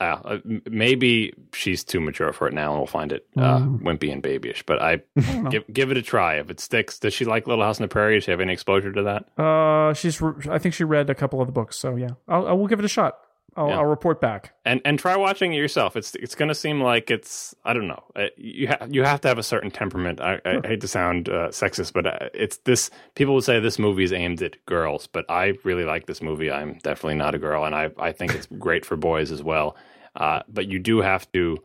Uh, 0.00 0.04
uh, 0.24 0.38
maybe 0.68 1.32
she's 1.54 1.84
too 1.84 2.00
mature 2.00 2.32
for 2.32 2.48
it 2.48 2.54
now, 2.54 2.70
and 2.72 2.80
we'll 2.80 2.86
find 2.86 3.12
it 3.12 3.26
uh, 3.36 3.58
Mm. 3.58 3.82
wimpy 3.82 4.12
and 4.12 4.22
babyish. 4.22 4.64
But 4.66 4.82
I 4.82 5.02
don't 5.16 5.50
give 5.50 5.64
give 5.72 5.90
it 5.90 5.96
a 5.96 6.02
try. 6.02 6.36
If 6.40 6.50
it 6.50 6.58
sticks, 6.60 6.98
does 6.98 7.14
she 7.14 7.24
like 7.24 7.46
Little 7.46 7.62
House 7.64 7.78
on 7.78 7.84
the 7.84 7.88
Prairie? 7.88 8.16
Does 8.16 8.24
she 8.24 8.30
have 8.32 8.40
any 8.40 8.52
exposure 8.52 8.90
to 8.92 9.02
that? 9.04 9.40
Uh, 9.42 9.92
she's. 9.94 10.20
re- 10.20 10.34
I 10.50 10.58
think 10.58 10.74
she 10.74 10.82
read 10.84 11.08
a 11.10 11.14
couple 11.14 11.40
of 11.40 11.46
the 11.46 11.52
books. 11.52 11.76
So 11.76 11.94
yeah, 11.96 12.10
I'll, 12.26 12.48
I 12.48 12.52
will 12.52 12.66
give 12.66 12.78
it 12.78 12.84
a 12.84 12.88
shot. 12.88 13.16
I'll, 13.56 13.68
Yeah. 13.68 13.78
I'll 13.78 13.84
report 13.84 14.20
back. 14.20 14.54
And 14.64 14.80
and 14.84 14.98
try 14.98 15.16
watching 15.16 15.52
it 15.52 15.56
yourself. 15.56 15.96
It's 15.96 16.14
it's 16.14 16.34
going 16.34 16.48
to 16.48 16.54
seem 16.54 16.80
like 16.80 17.10
it's 17.10 17.54
I 17.64 17.72
don't 17.74 17.88
know. 17.88 18.02
Uh, 18.16 18.26
you 18.36 18.68
ha- 18.68 18.86
you 18.88 19.02
have 19.04 19.20
to 19.22 19.28
have 19.28 19.38
a 19.38 19.42
certain 19.42 19.70
temperament. 19.70 20.20
I, 20.20 20.40
I 20.44 20.60
hate 20.64 20.80
to 20.80 20.88
sound 20.88 21.28
uh, 21.28 21.48
sexist, 21.48 21.92
but 21.92 22.06
uh, 22.06 22.28
it's 22.34 22.58
this. 22.58 22.90
People 23.14 23.34
would 23.34 23.44
say 23.44 23.60
this 23.60 23.78
movie 23.78 24.04
is 24.04 24.12
aimed 24.12 24.42
at 24.42 24.64
girls, 24.66 25.06
but 25.06 25.24
I 25.28 25.54
really 25.64 25.84
like 25.84 26.06
this 26.06 26.22
movie. 26.22 26.50
I'm 26.50 26.78
definitely 26.82 27.16
not 27.16 27.34
a 27.34 27.38
girl, 27.38 27.64
and 27.64 27.74
I 27.74 27.90
I 27.98 28.12
think 28.12 28.34
it's 28.34 28.46
great 28.58 28.84
for 28.86 28.96
boys 28.96 29.30
as 29.30 29.42
well. 29.42 29.76
Uh, 30.16 30.42
but 30.48 30.66
you 30.68 30.78
do 30.78 31.00
have 31.00 31.30
to. 31.32 31.58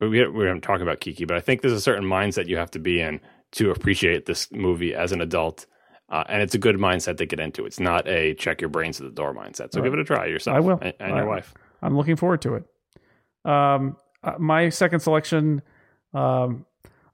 We 0.00 0.26
we 0.26 0.44
haven't 0.46 0.62
talked 0.62 0.82
about 0.82 1.00
Kiki, 1.00 1.24
but 1.24 1.36
I 1.36 1.40
think 1.40 1.60
there's 1.60 1.72
a 1.72 1.80
certain 1.80 2.04
mindset 2.04 2.48
you 2.48 2.56
have 2.56 2.72
to 2.72 2.80
be 2.80 3.00
in 3.00 3.20
to 3.52 3.70
appreciate 3.70 4.26
this 4.26 4.50
movie 4.50 4.94
as 4.94 5.12
an 5.12 5.20
adult. 5.20 5.66
Uh, 6.12 6.24
and 6.28 6.42
it's 6.42 6.54
a 6.54 6.58
good 6.58 6.76
mindset 6.76 7.16
to 7.16 7.24
get 7.26 7.40
into. 7.40 7.64
It's 7.64 7.80
not 7.80 8.06
a 8.06 8.34
check 8.34 8.60
your 8.60 8.68
brains 8.68 9.00
at 9.00 9.06
the 9.06 9.12
door 9.12 9.34
mindset. 9.34 9.72
So 9.72 9.80
Right. 9.80 9.84
give 9.84 9.94
it 9.94 9.98
a 9.98 10.04
try 10.04 10.26
yourself. 10.26 10.54
I 10.56 10.60
will. 10.60 10.78
And, 10.80 10.92
and 11.00 11.12
I 11.14 11.16
your 11.16 11.24
will. 11.24 11.32
wife. 11.32 11.54
I'm 11.80 11.96
looking 11.96 12.16
forward 12.16 12.42
to 12.42 12.54
it. 12.56 12.64
Um, 13.44 13.96
uh, 14.22 14.34
my 14.38 14.68
second 14.68 15.00
selection, 15.00 15.62
um, 16.14 16.66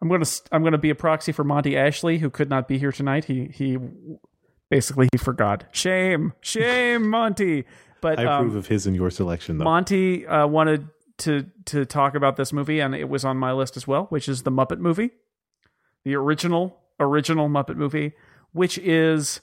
I'm 0.03 0.09
gonna 0.09 0.26
I'm 0.53 0.62
gonna 0.64 0.78
be 0.78 0.90
a 0.90 0.94
proxy 0.94 1.32
for 1.32 1.44
Monty 1.44 1.76
Ashley, 1.76 2.18
who 2.18 2.28
could 2.28 2.51
not 2.51 2.66
be 2.68 2.76
here 2.78 2.92
tonight. 2.92 3.24
He 3.24 3.46
he 3.46 3.78
basically 4.68 5.09
he 5.12 5.18
forgot. 5.18 5.64
Shame, 5.72 6.32
shame, 6.40 7.09
Monty. 7.11 7.64
But 8.01 8.18
I 8.18 8.24
um, 8.24 8.46
approve 8.46 8.57
of 8.57 8.66
his 8.66 8.86
and 8.86 8.94
your 8.94 9.11
selection, 9.11 9.59
though. 9.59 9.64
Monty 9.64 10.26
uh, 10.26 10.46
wanted 10.46 10.88
to 11.18 11.46
to 11.66 11.84
talk 11.86 12.14
about 12.14 12.36
this 12.36 12.53
movie, 12.53 12.80
and 12.80 12.94
it 12.94 13.09
was 13.09 13.24
on 13.24 13.36
my 13.36 13.53
list 13.53 13.76
as 13.76 13.86
well, 13.86 14.07
which 14.11 14.28
is 14.28 14.42
the 14.42 14.53
Muppet 14.53 14.78
movie, 14.78 15.11
the 16.05 16.14
original 16.14 16.78
original 17.01 17.49
Muppet 17.49 17.76
movie, 17.76 18.12
which 18.53 18.78
is 18.78 19.40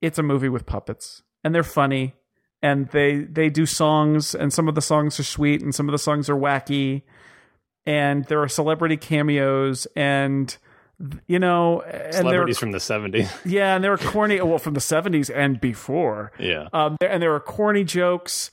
it's 0.00 0.18
a 0.18 0.22
movie 0.22 0.48
with 0.48 0.66
puppets, 0.66 1.22
and 1.44 1.54
they're 1.54 1.62
funny, 1.62 2.14
and 2.62 2.88
they 2.90 3.18
they 3.20 3.48
do 3.50 3.66
songs, 3.66 4.34
and 4.34 4.52
some 4.52 4.68
of 4.68 4.74
the 4.74 4.80
songs 4.82 5.18
are 5.20 5.24
sweet, 5.24 5.62
and 5.62 5.74
some 5.74 5.88
of 5.88 5.92
the 5.92 5.98
songs 5.98 6.28
are 6.30 6.36
wacky, 6.36 7.02
and 7.86 8.24
there 8.26 8.40
are 8.42 8.48
celebrity 8.48 8.96
cameos, 8.96 9.86
and 9.96 10.56
you 11.28 11.38
know, 11.38 11.80
and 11.82 12.12
there 12.12 12.12
Celebrities 12.12 12.58
from 12.58 12.72
the 12.72 12.78
70s. 12.78 13.30
yeah, 13.44 13.76
and 13.76 13.84
they 13.84 13.88
were 13.88 13.98
corny. 13.98 14.40
Well, 14.40 14.58
from 14.58 14.74
the 14.74 14.80
seventies 14.80 15.30
and 15.30 15.60
before. 15.60 16.32
yeah. 16.40 16.68
Um, 16.72 16.96
and 17.00 17.22
there 17.22 17.32
are 17.34 17.40
corny 17.40 17.84
jokes. 17.84 18.50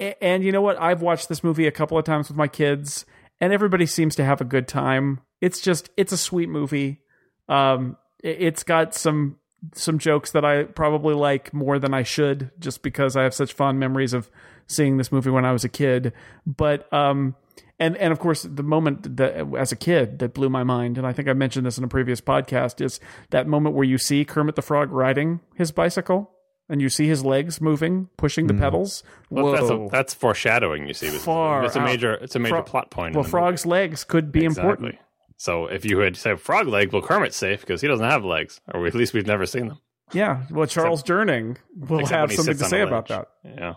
A- 0.00 0.20
And 0.22 0.42
you 0.42 0.50
know 0.50 0.62
what? 0.62 0.80
I've 0.80 1.00
watched 1.00 1.28
this 1.28 1.44
movie 1.44 1.68
a 1.68 1.70
couple 1.70 1.96
of 1.96 2.04
times 2.04 2.28
with 2.28 2.36
my 2.36 2.48
kids, 2.48 3.06
and 3.40 3.52
everybody 3.52 3.86
seems 3.86 4.16
to 4.16 4.24
have 4.24 4.40
a 4.40 4.44
good 4.44 4.66
time. 4.66 5.20
It's 5.40 5.60
just, 5.60 5.90
it's 5.96 6.10
a 6.12 6.16
sweet 6.16 6.48
movie. 6.48 7.02
Um, 7.48 7.96
it's 8.22 8.62
got 8.62 8.94
some 8.94 9.36
some 9.74 9.98
jokes 9.98 10.32
that 10.32 10.44
I 10.44 10.64
probably 10.64 11.14
like 11.14 11.52
more 11.52 11.78
than 11.78 11.92
I 11.92 12.02
should, 12.02 12.50
just 12.58 12.82
because 12.82 13.16
I 13.16 13.24
have 13.24 13.34
such 13.34 13.52
fond 13.52 13.78
memories 13.78 14.12
of 14.12 14.30
seeing 14.66 14.96
this 14.96 15.12
movie 15.12 15.30
when 15.30 15.44
I 15.44 15.52
was 15.52 15.64
a 15.64 15.68
kid. 15.68 16.12
But 16.46 16.90
um, 16.92 17.34
and 17.78 17.96
and 17.98 18.12
of 18.12 18.18
course, 18.18 18.42
the 18.42 18.62
moment 18.62 19.16
that 19.16 19.46
as 19.56 19.72
a 19.72 19.76
kid 19.76 20.18
that 20.20 20.32
blew 20.34 20.48
my 20.48 20.64
mind, 20.64 20.96
and 20.96 21.06
I 21.06 21.12
think 21.12 21.28
I 21.28 21.34
mentioned 21.34 21.66
this 21.66 21.78
in 21.78 21.84
a 21.84 21.88
previous 21.88 22.20
podcast, 22.20 22.80
is 22.80 23.00
that 23.30 23.46
moment 23.46 23.74
where 23.74 23.84
you 23.84 23.98
see 23.98 24.24
Kermit 24.24 24.56
the 24.56 24.62
Frog 24.62 24.90
riding 24.90 25.40
his 25.54 25.72
bicycle. 25.72 26.30
And 26.68 26.80
you 26.80 26.88
see 26.88 27.08
his 27.08 27.24
legs 27.24 27.60
moving, 27.60 28.10
pushing 28.16 28.46
the 28.46 28.54
pedals. 28.54 29.02
Well, 29.28 29.46
Whoa! 29.46 29.52
that's, 29.56 29.70
a, 29.70 29.88
that's 29.90 30.14
foreshadowing, 30.14 30.86
you 30.86 30.94
see. 30.94 31.08
It's, 31.08 31.24
Far 31.24 31.64
it's 31.64 31.74
a 31.74 31.80
major 31.80 32.12
it's 32.14 32.36
a 32.36 32.38
major 32.38 32.54
Fro- 32.54 32.62
plot 32.62 32.90
point. 32.92 33.16
well, 33.16 33.24
the 33.24 33.26
movie. 33.26 33.30
Frog's 33.32 33.66
legs 33.66 34.04
could 34.04 34.30
be 34.30 34.44
important. 34.44 34.94
So 35.40 35.68
if 35.68 35.86
you 35.86 36.00
had 36.00 36.18
said 36.18 36.38
frog 36.38 36.66
leg, 36.66 36.92
well, 36.92 37.00
Kermit's 37.00 37.34
safe 37.34 37.62
because 37.62 37.80
he 37.80 37.88
doesn't 37.88 38.04
have 38.04 38.26
legs, 38.26 38.60
or 38.74 38.86
at 38.86 38.94
least 38.94 39.14
we've 39.14 39.26
never 39.26 39.46
seen 39.46 39.68
them. 39.68 39.78
Yeah. 40.12 40.42
Well, 40.50 40.66
Charles 40.66 41.02
Durning 41.02 41.56
will 41.74 42.04
have 42.04 42.30
something 42.30 42.58
to 42.58 42.64
say 42.66 42.82
about 42.82 43.08
that. 43.08 43.28
Yeah. 43.42 43.74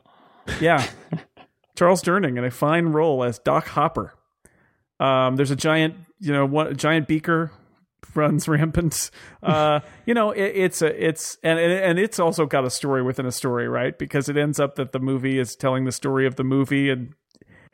Yeah. 0.59 0.85
Charles 1.77 2.03
Durning 2.03 2.37
in 2.37 2.43
a 2.43 2.51
fine 2.51 2.87
role 2.87 3.23
as 3.23 3.39
Doc 3.39 3.65
Hopper. 3.67 4.13
Um, 4.99 5.37
there's 5.37 5.51
a 5.51 5.55
giant, 5.55 5.95
you 6.19 6.33
know, 6.33 6.45
one 6.45 6.67
a 6.67 6.73
giant 6.73 7.07
beaker 7.07 7.49
runs 8.13 8.45
rampant. 8.49 9.09
Uh, 9.41 9.79
you 10.05 10.13
know, 10.13 10.31
it, 10.31 10.51
it's 10.55 10.81
a, 10.81 11.07
it's, 11.07 11.37
and 11.43 11.57
and 11.57 11.97
it's 11.97 12.19
also 12.19 12.45
got 12.45 12.65
a 12.65 12.69
story 12.69 13.01
within 13.01 13.25
a 13.25 13.31
story, 13.31 13.69
right? 13.69 13.97
Because 13.97 14.27
it 14.27 14.35
ends 14.35 14.59
up 14.59 14.75
that 14.75 14.91
the 14.91 14.99
movie 14.99 15.39
is 15.39 15.55
telling 15.55 15.85
the 15.85 15.93
story 15.93 16.27
of 16.27 16.35
the 16.35 16.43
movie, 16.43 16.89
and 16.89 17.13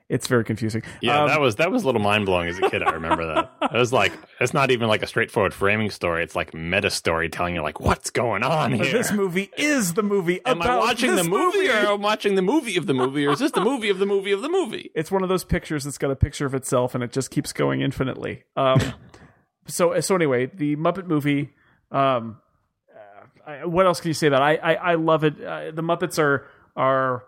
it's 0.09 0.27
very 0.27 0.43
confusing. 0.43 0.81
Yeah, 1.01 1.21
Um, 1.21 1.27
that 1.29 1.39
was 1.39 1.55
that 1.57 1.71
was 1.71 1.83
a 1.83 1.85
little 1.85 2.01
mind 2.01 2.25
blowing 2.25 2.49
as 2.49 2.57
a 2.57 2.67
kid. 2.69 2.81
I 2.83 2.91
remember 2.91 3.25
that. 3.35 3.51
It 3.71 3.77
was 3.77 3.93
like 3.93 4.11
it's 4.39 4.53
not 4.53 4.71
even 4.71 4.87
like 4.87 5.03
a 5.03 5.07
straightforward 5.07 5.53
framing 5.53 5.91
story. 5.91 6.23
It's 6.23 6.35
like 6.35 6.53
meta 6.55 6.89
story 6.89 7.29
telling 7.29 7.53
you 7.53 7.61
like 7.61 7.79
what's 7.79 8.09
going 8.09 8.41
on 8.41 8.73
here. 8.73 8.91
this 8.91 9.11
movie 9.11 9.51
is 9.57 9.93
the 9.93 10.01
movie 10.01 10.41
Am 10.45 10.59
I 10.63 10.75
watching 10.77 11.15
the 11.15 11.23
movie, 11.23 11.69
or 11.69 11.73
am 11.73 11.87
I 11.87 11.93
watching 11.93 12.33
the 12.33 12.41
movie 12.41 12.75
of 12.77 12.87
the 12.87 12.95
movie, 12.95 13.27
or 13.27 13.33
is 13.33 13.39
this 13.39 13.51
the 13.51 13.61
movie 13.61 13.89
of 13.89 13.99
the 13.99 14.07
movie 14.07 14.31
of 14.31 14.41
the 14.41 14.49
movie? 14.49 14.89
it's 14.95 15.11
one 15.11 15.21
of 15.21 15.29
those 15.29 15.43
pictures 15.43 15.83
that's 15.83 15.99
got 15.99 16.09
a 16.09 16.15
picture 16.15 16.47
of 16.47 16.55
itself 16.55 16.95
and 16.95 17.03
it 17.03 17.11
just 17.11 17.29
keeps 17.29 17.53
going 17.53 17.81
infinitely. 17.81 18.43
Um, 18.55 18.81
so 19.67 19.99
so 19.99 20.15
anyway, 20.15 20.47
the 20.47 20.75
Muppet 20.77 21.05
movie. 21.05 21.51
Um, 21.91 22.37
uh, 22.91 23.49
I, 23.51 23.65
what 23.65 23.85
else 23.85 24.01
can 24.01 24.07
you 24.09 24.13
say 24.15 24.27
about? 24.27 24.41
it? 24.41 24.59
I 24.63 24.73
I, 24.73 24.91
I 24.91 24.95
love 24.95 25.23
it. 25.23 25.39
Uh, 25.43 25.69
the 25.71 25.83
Muppets 25.83 26.17
are 26.17 26.47
are 26.75 27.23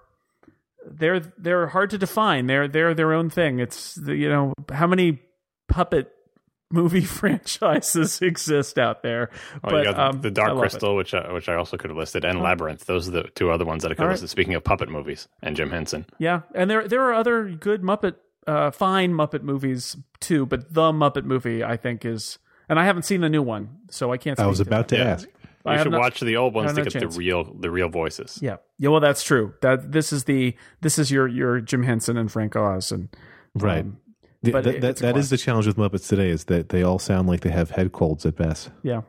they're 0.86 1.20
they're 1.38 1.68
hard 1.68 1.90
to 1.92 1.98
define. 1.98 2.48
They're 2.48 2.68
they're 2.68 2.94
their 2.94 3.14
own 3.14 3.30
thing. 3.30 3.60
It's 3.60 3.98
you 3.98 4.30
know 4.30 4.54
how 4.72 4.88
many 4.88 5.22
puppet 5.68 6.12
movie 6.72 7.02
franchises 7.02 8.22
exist 8.22 8.80
out 8.80 9.04
there. 9.04 9.30
Oh, 9.64 9.70
but 9.72 9.76
you 9.78 9.84
got 9.84 9.96
the, 9.96 10.04
um, 10.18 10.22
the 10.22 10.32
Dark 10.32 10.50
love 10.50 10.58
it. 10.58 10.62
Crystal, 10.62 10.96
which 10.96 11.14
I, 11.14 11.32
which 11.34 11.50
I 11.50 11.56
also 11.56 11.78
could 11.78 11.90
have 11.90 11.98
listed, 11.98 12.24
and 12.26 12.42
Labyrinth. 12.42 12.86
Those 12.86 13.08
are 13.08 13.12
the 13.12 13.24
two 13.36 13.52
other 13.52 13.66
ones 13.66 13.84
that 13.84 13.92
I 13.92 13.96
could 13.96 14.02
All 14.02 14.06
have 14.06 14.10
right. 14.10 14.14
listed. 14.22 14.30
Speaking 14.30 14.56
of 14.56 14.64
puppet 14.64 14.90
movies, 14.90 15.28
and 15.42 15.56
Jim 15.56 15.70
Henson. 15.72 16.06
Yeah, 16.18 16.42
and 16.56 16.70
there 16.70 16.88
there 16.88 17.02
are 17.04 17.14
other 17.14 17.50
good 17.50 17.82
Muppet, 17.82 18.16
uh, 18.48 18.72
fine 18.72 19.14
Muppet 19.14 19.44
movies 19.44 19.98
too, 20.20 20.46
but 20.46 20.74
the 20.74 20.92
Muppet 20.94 21.26
movie 21.26 21.64
I 21.64 21.78
think 21.78 22.06
is, 22.06 22.40
and 22.70 22.80
I 22.80 22.86
haven't 22.86 23.04
seen 23.04 23.22
the 23.22 23.30
new 23.30 23.44
one, 23.44 23.78
so 23.90 24.12
I 24.14 24.18
can't. 24.18 24.40
I 24.40 24.48
was 24.48 24.60
to 24.60 24.64
about 24.64 24.88
to 24.90 24.98
Yeah. 24.98 25.04
ask. 25.04 25.28
I 25.66 25.72
You 25.74 25.78
have 25.78 25.86
should 25.86 25.92
not- 25.92 26.02
watch 26.02 26.20
the 26.20 26.38
old 26.38 26.54
ones 26.54 26.74
to 26.74 26.82
get 26.84 26.92
chance. 26.94 27.14
the 27.16 27.20
real 27.20 27.44
the 27.60 27.70
real 27.72 27.90
voices. 27.90 28.40
Yeah, 28.42 28.58
yeah. 28.80 28.90
Well, 28.90 29.00
that's 29.00 29.24
true. 29.24 29.54
That 29.62 29.92
this 29.92 30.12
is 30.14 30.24
the 30.26 30.56
this 30.82 30.98
is 31.00 31.12
your 31.12 31.28
your 31.28 31.60
Jim 31.62 31.84
Henson 31.84 32.18
and 32.18 32.32
Frank 32.32 32.56
Oz 32.56 32.92
and 32.92 33.10
Right. 33.56 33.82
um, 33.82 33.98
The- 34.44 34.52
but 34.52 34.64
that 34.64 34.76
it- 34.76 34.82
that, 34.82 34.96
that 34.98 35.18
is 35.18 35.30
the 35.30 35.38
challenge 35.38 35.68
with 35.68 35.78
Muppets 35.78 36.08
today 36.08 36.30
is 36.30 36.46
that 36.46 36.70
they 36.70 36.82
all 36.84 36.98
sound 37.00 37.28
like 37.28 37.42
they 37.42 37.52
have 37.52 37.72
head 37.72 37.92
colds 37.92 38.26
at 38.26 38.36
best. 38.36 38.70
yeah, 38.84 39.02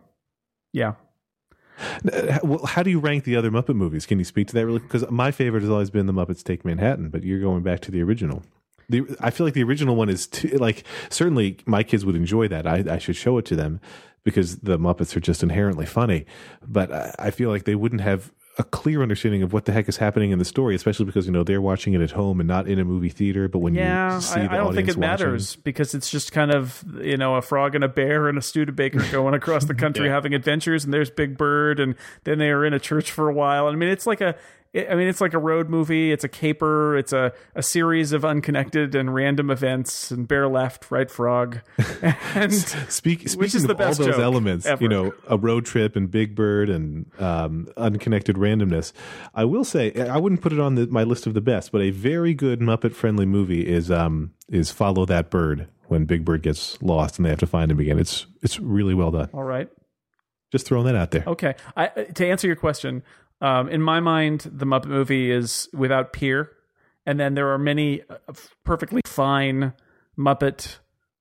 yeah. 0.73 0.95
Uh, 2.13 2.39
Well, 2.45 2.67
how 2.67 2.83
do 2.83 2.91
you 2.91 2.99
rank 3.01 3.25
the 3.25 3.35
other 3.37 3.51
Muppet 3.51 3.75
movies? 3.75 4.05
Can 4.07 4.19
you 4.19 4.25
speak 4.25 4.47
to 4.49 4.55
that 4.55 4.67
really? 4.67 4.79
Because 4.81 5.09
my 5.11 5.31
favorite 5.31 5.63
has 5.63 5.71
always 5.71 5.91
been 5.91 6.07
the 6.07 6.13
Muppets 6.13 6.43
Take 6.43 6.65
Manhattan, 6.65 7.09
but 7.09 7.25
you're 7.25 7.41
going 7.41 7.63
back 7.63 7.81
to 7.81 7.91
the 7.91 8.03
original. 8.03 8.43
The, 8.89 9.05
I 9.21 9.31
feel 9.31 9.47
like 9.47 9.55
the 9.55 9.63
original 9.63 9.97
one 9.97 10.09
is 10.11 10.27
too, 10.27 10.49
like 10.59 10.85
certainly 11.09 11.59
my 11.67 11.83
kids 11.83 12.05
would 12.05 12.15
enjoy 12.17 12.47
that. 12.49 12.67
I, 12.67 12.85
I 12.91 12.99
should 12.99 13.17
show 13.17 13.39
it 13.39 13.47
to 13.47 13.57
them 13.57 13.81
because 14.25 14.59
the 14.59 14.79
Muppets 14.79 15.17
are 15.17 15.21
just 15.21 15.43
inherently 15.43 15.87
funny. 15.87 16.27
But 16.67 16.93
I, 16.93 17.15
I 17.19 17.31
feel 17.31 17.51
like 17.51 17.65
they 17.65 17.75
wouldn't 17.75 18.01
have 18.03 18.33
a 18.59 18.65
clear 18.65 19.01
understanding 19.03 19.43
of 19.43 19.55
what 19.55 19.65
the 19.65 19.73
heck 19.73 19.89
is 19.89 19.97
happening 19.97 20.31
in 20.31 20.39
the 20.39 20.45
story, 20.45 20.75
especially 20.75 21.07
because 21.07 21.25
you 21.25 21.33
know 21.33 21.43
they're 21.43 21.63
watching 21.63 21.95
it 21.95 22.03
at 22.03 22.11
home 22.11 22.39
and 22.39 22.47
not 22.47 22.69
in 22.69 22.79
a 22.79 22.85
movie 22.85 23.09
theater. 23.09 23.49
But 23.49 23.61
when 23.61 23.75
Yeah, 23.75 24.17
you 24.17 24.21
see 24.21 24.41
I, 24.41 24.47
the 24.47 24.53
I 24.53 24.57
don't 24.59 24.75
think 24.75 24.89
it 24.89 24.99
matters 24.99 25.57
because 25.57 25.95
it's 25.95 26.11
just 26.11 26.33
kind 26.33 26.51
of 26.53 26.85
you 27.01 27.17
know 27.17 27.37
a 27.37 27.43
frog 27.43 27.75
and 27.75 27.83
a 27.83 27.89
bear 27.89 28.29
and 28.29 28.37
a 28.37 28.43
Studebaker 28.43 29.03
going 29.11 29.33
across 29.33 29.65
the 29.65 29.75
country 29.75 30.07
Yeah. 30.07 30.13
having 30.13 30.35
adventures, 30.35 30.85
and 30.85 30.93
there's 30.93 31.11
Big 31.11 31.39
Bird, 31.39 31.81
and 31.81 31.95
then 32.25 32.39
they 32.39 32.51
are 32.51 32.65
in 32.65 32.75
a 32.75 32.79
church 32.79 33.11
for 33.11 33.31
a 33.31 33.33
while. 33.33 33.69
I 33.69 33.75
mean, 33.75 33.89
it's 33.89 34.07
like 34.07 34.21
a, 34.21 34.35
I 34.75 34.95
mean, 34.95 35.07
it's 35.07 35.21
like 35.21 35.35
a 35.35 35.39
road 35.39 35.69
movie. 35.69 36.13
It's 36.13 36.25
a 36.25 36.29
caper. 36.29 36.97
It's 36.97 37.13
a 37.13 37.33
a 37.55 37.63
series 37.63 38.13
of 38.13 38.25
unconnected 38.25 38.95
and 38.95 39.15
random 39.15 39.51
events. 39.51 40.11
And 40.11 40.27
bear 40.27 40.49
left, 40.49 40.91
right 40.91 41.11
frog, 41.11 41.61
and 42.35 42.55
Speak, 42.55 43.29
speaking 43.29 43.71
of 43.71 43.81
all 43.81 43.95
those 43.95 44.19
elements, 44.19 44.65
ever. 44.65 44.83
you 44.83 44.89
know, 44.89 45.13
a 45.29 45.37
road 45.37 45.67
trip 45.67 45.95
and 45.95 46.11
Big 46.11 46.35
Bird 46.35 46.71
and 46.71 47.11
um, 47.21 47.69
unconnected 47.77 48.37
randomness. 48.37 48.93
I 49.35 49.45
will 49.45 49.65
say, 49.65 49.93
I 49.95 50.17
wouldn't 50.17 50.41
put 50.41 50.55
it 50.55 50.61
on 50.61 50.75
the, 50.77 50.87
my 50.87 51.03
list 51.03 51.27
of 51.27 51.35
the 51.35 51.43
best, 51.43 51.71
but 51.71 51.83
a 51.83 51.91
very 51.91 52.33
good 52.33 52.61
Muppet 52.61 52.95
friendly 52.95 53.27
movie 53.27 53.67
is 53.69 53.91
um, 53.91 54.33
is 54.49 54.71
Follow 54.71 55.05
That 55.05 55.29
Bird 55.29 55.69
when 55.89 56.07
Big 56.07 56.25
Bird 56.25 56.43
gets 56.43 56.81
lost 56.81 57.19
and 57.19 57.27
they 57.27 57.31
have 57.31 57.39
to 57.41 57.47
find 57.47 57.71
him 57.71 57.79
again. 57.79 57.99
It's 57.99 58.27
it's 58.41 58.59
really 58.59 58.95
well 58.95 59.11
done. 59.11 59.29
all 59.35 59.43
right. 59.45 59.69
Just 60.51 60.67
throwing 60.67 60.85
that 60.85 60.95
out 60.95 61.11
there. 61.13 61.25
Okay. 61.27 61.55
I, 61.79 61.87
to 61.89 62.27
answer 62.27 62.47
your 62.47 62.57
question, 62.57 63.03
um, 63.43 63.69
in 63.69 63.83
my 63.83 63.99
mind, 63.99 64.49
the 64.53 64.65
Muppet 64.65 64.87
movie 64.87 65.31
is 65.31 65.69
without 65.75 66.13
peer, 66.13 66.53
and 67.05 67.19
then 67.19 67.35
there 67.35 67.53
are 67.53 67.59
many 67.59 68.01
uh, 68.09 68.33
perfectly 68.65 69.03
fine 69.05 69.73
Muppet 70.17 70.79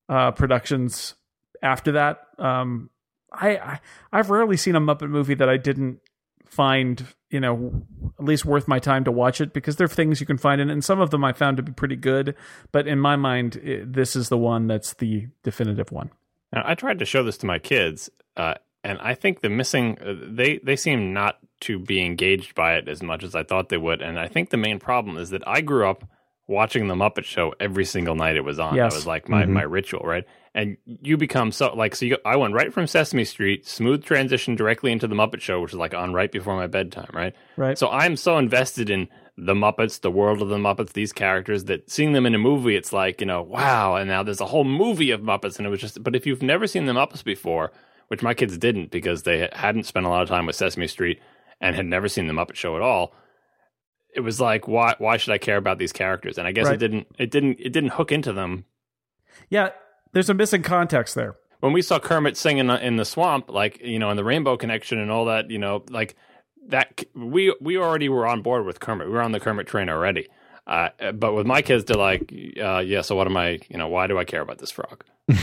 uh, 0.08 0.30
productions 0.32 1.16
after 1.64 1.94
that. 1.94 2.22
Um, 2.38 2.92
I, 3.34 3.58
I 3.58 3.80
I've 4.12 4.30
rarely 4.30 4.56
seen 4.56 4.76
a 4.76 4.80
Muppet 4.80 5.10
movie 5.10 5.34
that 5.34 5.50
I 5.50 5.58
didn't 5.58 6.00
find 6.46 7.08
you 7.32 7.40
know 7.40 7.82
at 8.20 8.26
least 8.26 8.46
worth 8.46 8.68
my 8.68 8.78
time 8.78 9.06
to 9.06 9.12
watch 9.12 9.42
it 9.42 9.54
because 9.54 9.78
there 9.78 9.86
are 9.86 9.88
things 9.88 10.20
you 10.20 10.28
can 10.28 10.38
find 10.38 10.60
in 10.60 10.70
and 10.70 10.84
some 10.84 11.00
of 11.00 11.10
them 11.10 11.24
I 11.24 11.32
found 11.32 11.56
to 11.58 11.64
be 11.64 11.72
pretty 11.72 11.96
good 11.96 12.36
but 12.74 12.88
in 12.88 13.00
my 13.00 13.16
mind 13.16 13.56
it, 13.56 13.94
this 13.94 14.18
is 14.18 14.28
the 14.28 14.38
one 14.38 14.68
that's 14.68 14.96
the 14.96 15.28
definitive 15.44 15.94
one 15.94 16.12
Now, 16.52 16.64
I 16.66 16.76
tried 16.76 17.00
to 17.00 17.06
show 17.06 17.24
this 17.24 17.38
to 17.38 17.46
my 17.46 17.58
kids, 17.58 18.10
uh, 18.36 18.56
and 18.84 19.00
I 19.00 19.14
think 19.14 19.42
the 19.42 19.50
missing 19.50 19.98
uh, 20.00 20.14
they 20.28 20.60
they 20.64 20.76
seem 20.76 21.14
not 21.14 21.38
to 21.62 21.78
be 21.80 22.04
engaged 22.04 22.56
by 22.56 22.76
it 22.76 22.88
as 22.88 23.04
much 23.04 23.24
as 23.24 23.36
I 23.36 23.44
thought 23.44 23.70
they 23.70 23.78
would, 23.78 24.02
and 24.02 24.20
I 24.20 24.28
think 24.28 24.50
the 24.50 24.58
main 24.58 24.80
problem 24.80 25.18
is 25.18 25.30
that 25.30 25.48
I 25.48 25.62
grew 25.62 25.88
up 25.90 26.04
watching 26.48 26.88
the 26.88 26.96
Muppet 26.96 27.24
Show 27.24 27.54
every 27.60 27.86
single 27.86 28.16
night 28.16 28.36
it 28.36 28.44
was 28.44 28.60
on. 28.60 28.76
Yes. 28.76 28.92
That 28.92 28.98
was 28.98 29.08
like 29.08 29.30
my, 29.30 29.44
Mhm. 29.46 29.50
my 29.50 29.62
ritual, 29.62 30.02
right? 30.04 30.26
And 30.54 30.76
you 30.86 31.16
become 31.16 31.52
so 31.54 31.74
like 31.74 31.96
so. 31.96 32.06
You, 32.06 32.18
I 32.26 32.36
went 32.36 32.54
right 32.54 32.74
from 32.74 32.88
Sesame 32.88 33.24
Street, 33.24 33.66
smooth 33.66 34.04
transition 34.04 34.56
directly 34.56 34.92
into 34.92 35.08
the 35.08 35.16
Muppet 35.16 35.40
Show, 35.40 35.62
which 35.62 35.72
is 35.72 35.78
like 35.78 35.94
on 35.94 36.14
right 36.14 36.30
before 36.32 36.58
my 36.58 36.68
bedtime, 36.68 37.10
right? 37.14 37.34
right 37.56 37.78
So 37.78 37.88
I'm 37.90 38.18
so 38.18 38.38
invested 38.38 38.90
in 38.90 39.08
the 39.38 39.54
Muppets, 39.54 40.02
the 40.02 40.12
world 40.12 40.42
of 40.42 40.50
the 40.50 40.58
Muppets, 40.58 40.92
these 40.92 41.14
characters 41.14 41.66
that 41.66 41.90
seeing 41.90 42.12
them 42.12 42.26
in 42.26 42.36
a 42.36 42.38
movie, 42.40 42.76
it's 42.76 42.92
like, 42.92 43.22
you 43.22 43.28
know, 43.28 43.42
wow. 43.44 43.96
And 43.96 44.10
now 44.10 44.22
there's 44.24 44.42
a 44.42 44.46
whole 44.46 44.66
movie 44.66 45.12
of 45.12 45.22
Muppets. 45.22 45.58
And 45.58 45.66
it 45.66 45.70
was 45.70 45.80
just, 45.80 46.04
but 46.04 46.16
if 46.18 46.26
you've 46.26 46.44
never 46.44 46.68
seen 46.68 46.86
the 46.86 46.92
Muppets 46.94 47.24
before, 47.24 47.72
which 48.12 48.22
my 48.22 48.34
kids 48.34 48.58
didn't 48.58 48.92
because 48.92 49.24
they 49.24 49.48
hadn't 49.54 49.86
spent 49.86 50.06
a 50.06 50.10
lot 50.10 50.22
of 50.22 50.28
time 50.28 50.46
with 50.46 50.58
Sesame 50.58 50.86
Street 50.88 51.22
and 51.62 51.78
had 51.78 51.86
never 51.86 52.10
seen 52.10 52.28
the 52.28 52.34
Muppet 52.34 52.56
Show 52.56 52.76
at 52.76 52.82
all. 52.82 53.14
It 54.14 54.20
was 54.20 54.42
like, 54.42 54.68
why 54.68 54.96
why 54.98 55.16
should 55.16 55.32
I 55.32 55.38
care 55.38 55.56
about 55.56 55.78
these 55.78 55.94
characters? 55.94 56.38
And 56.38 56.46
I 56.46 56.52
guess 56.52 56.66
Right. 56.66 56.74
it 56.76 56.78
didn't 56.80 57.08
it 57.18 57.32
didn't 57.32 57.58
it 57.62 57.72
didn't 57.72 57.92
hook 57.94 58.12
into 58.12 58.34
them 58.34 58.66
Yeah, 59.50 59.70
there's 60.12 60.30
a 60.30 60.34
missing 60.34 60.62
context 60.62 61.16
there. 61.16 61.38
when 61.62 61.72
we 61.72 61.82
saw 61.82 62.00
Kermit 62.00 62.36
singing 62.36 62.70
in 62.70 62.98
the, 62.98 63.06
swamp, 63.06 63.50
like 63.50 63.80
you 63.82 63.98
know, 64.00 64.10
in 64.10 64.18
the 64.18 64.26
Rainbow 64.26 64.58
Connection 64.58 65.00
and 65.00 65.10
all 65.10 65.26
that, 65.26 65.50
you 65.50 65.60
know, 65.60 65.86
like 65.90 66.18
that, 66.68 67.04
we 67.16 67.56
we 67.62 67.78
already 67.78 68.10
were 68.10 68.28
on 68.28 68.42
board 68.42 68.66
with 68.66 68.82
Kermit. 68.82 69.08
We 69.08 69.14
were 69.14 69.22
on 69.22 69.32
the 69.32 69.40
Kermit 69.40 69.68
train 69.68 69.88
already. 69.88 70.28
Uh, 70.68 70.90
but 71.14 71.34
with 71.34 71.48
my 71.48 71.62
kids, 71.62 71.86
they're 71.86 71.96
like, 71.98 72.32
uh, 72.62 72.80
yeah. 72.80 73.02
So 73.02 73.16
what 73.16 73.28
am 73.28 73.38
I? 73.38 73.60
You 73.70 73.78
know, 73.78 73.88
why 73.88 74.08
do 74.08 74.18
I 74.20 74.26
care 74.26 74.42
about 74.42 74.58
this 74.58 74.72
frog? 74.72 75.06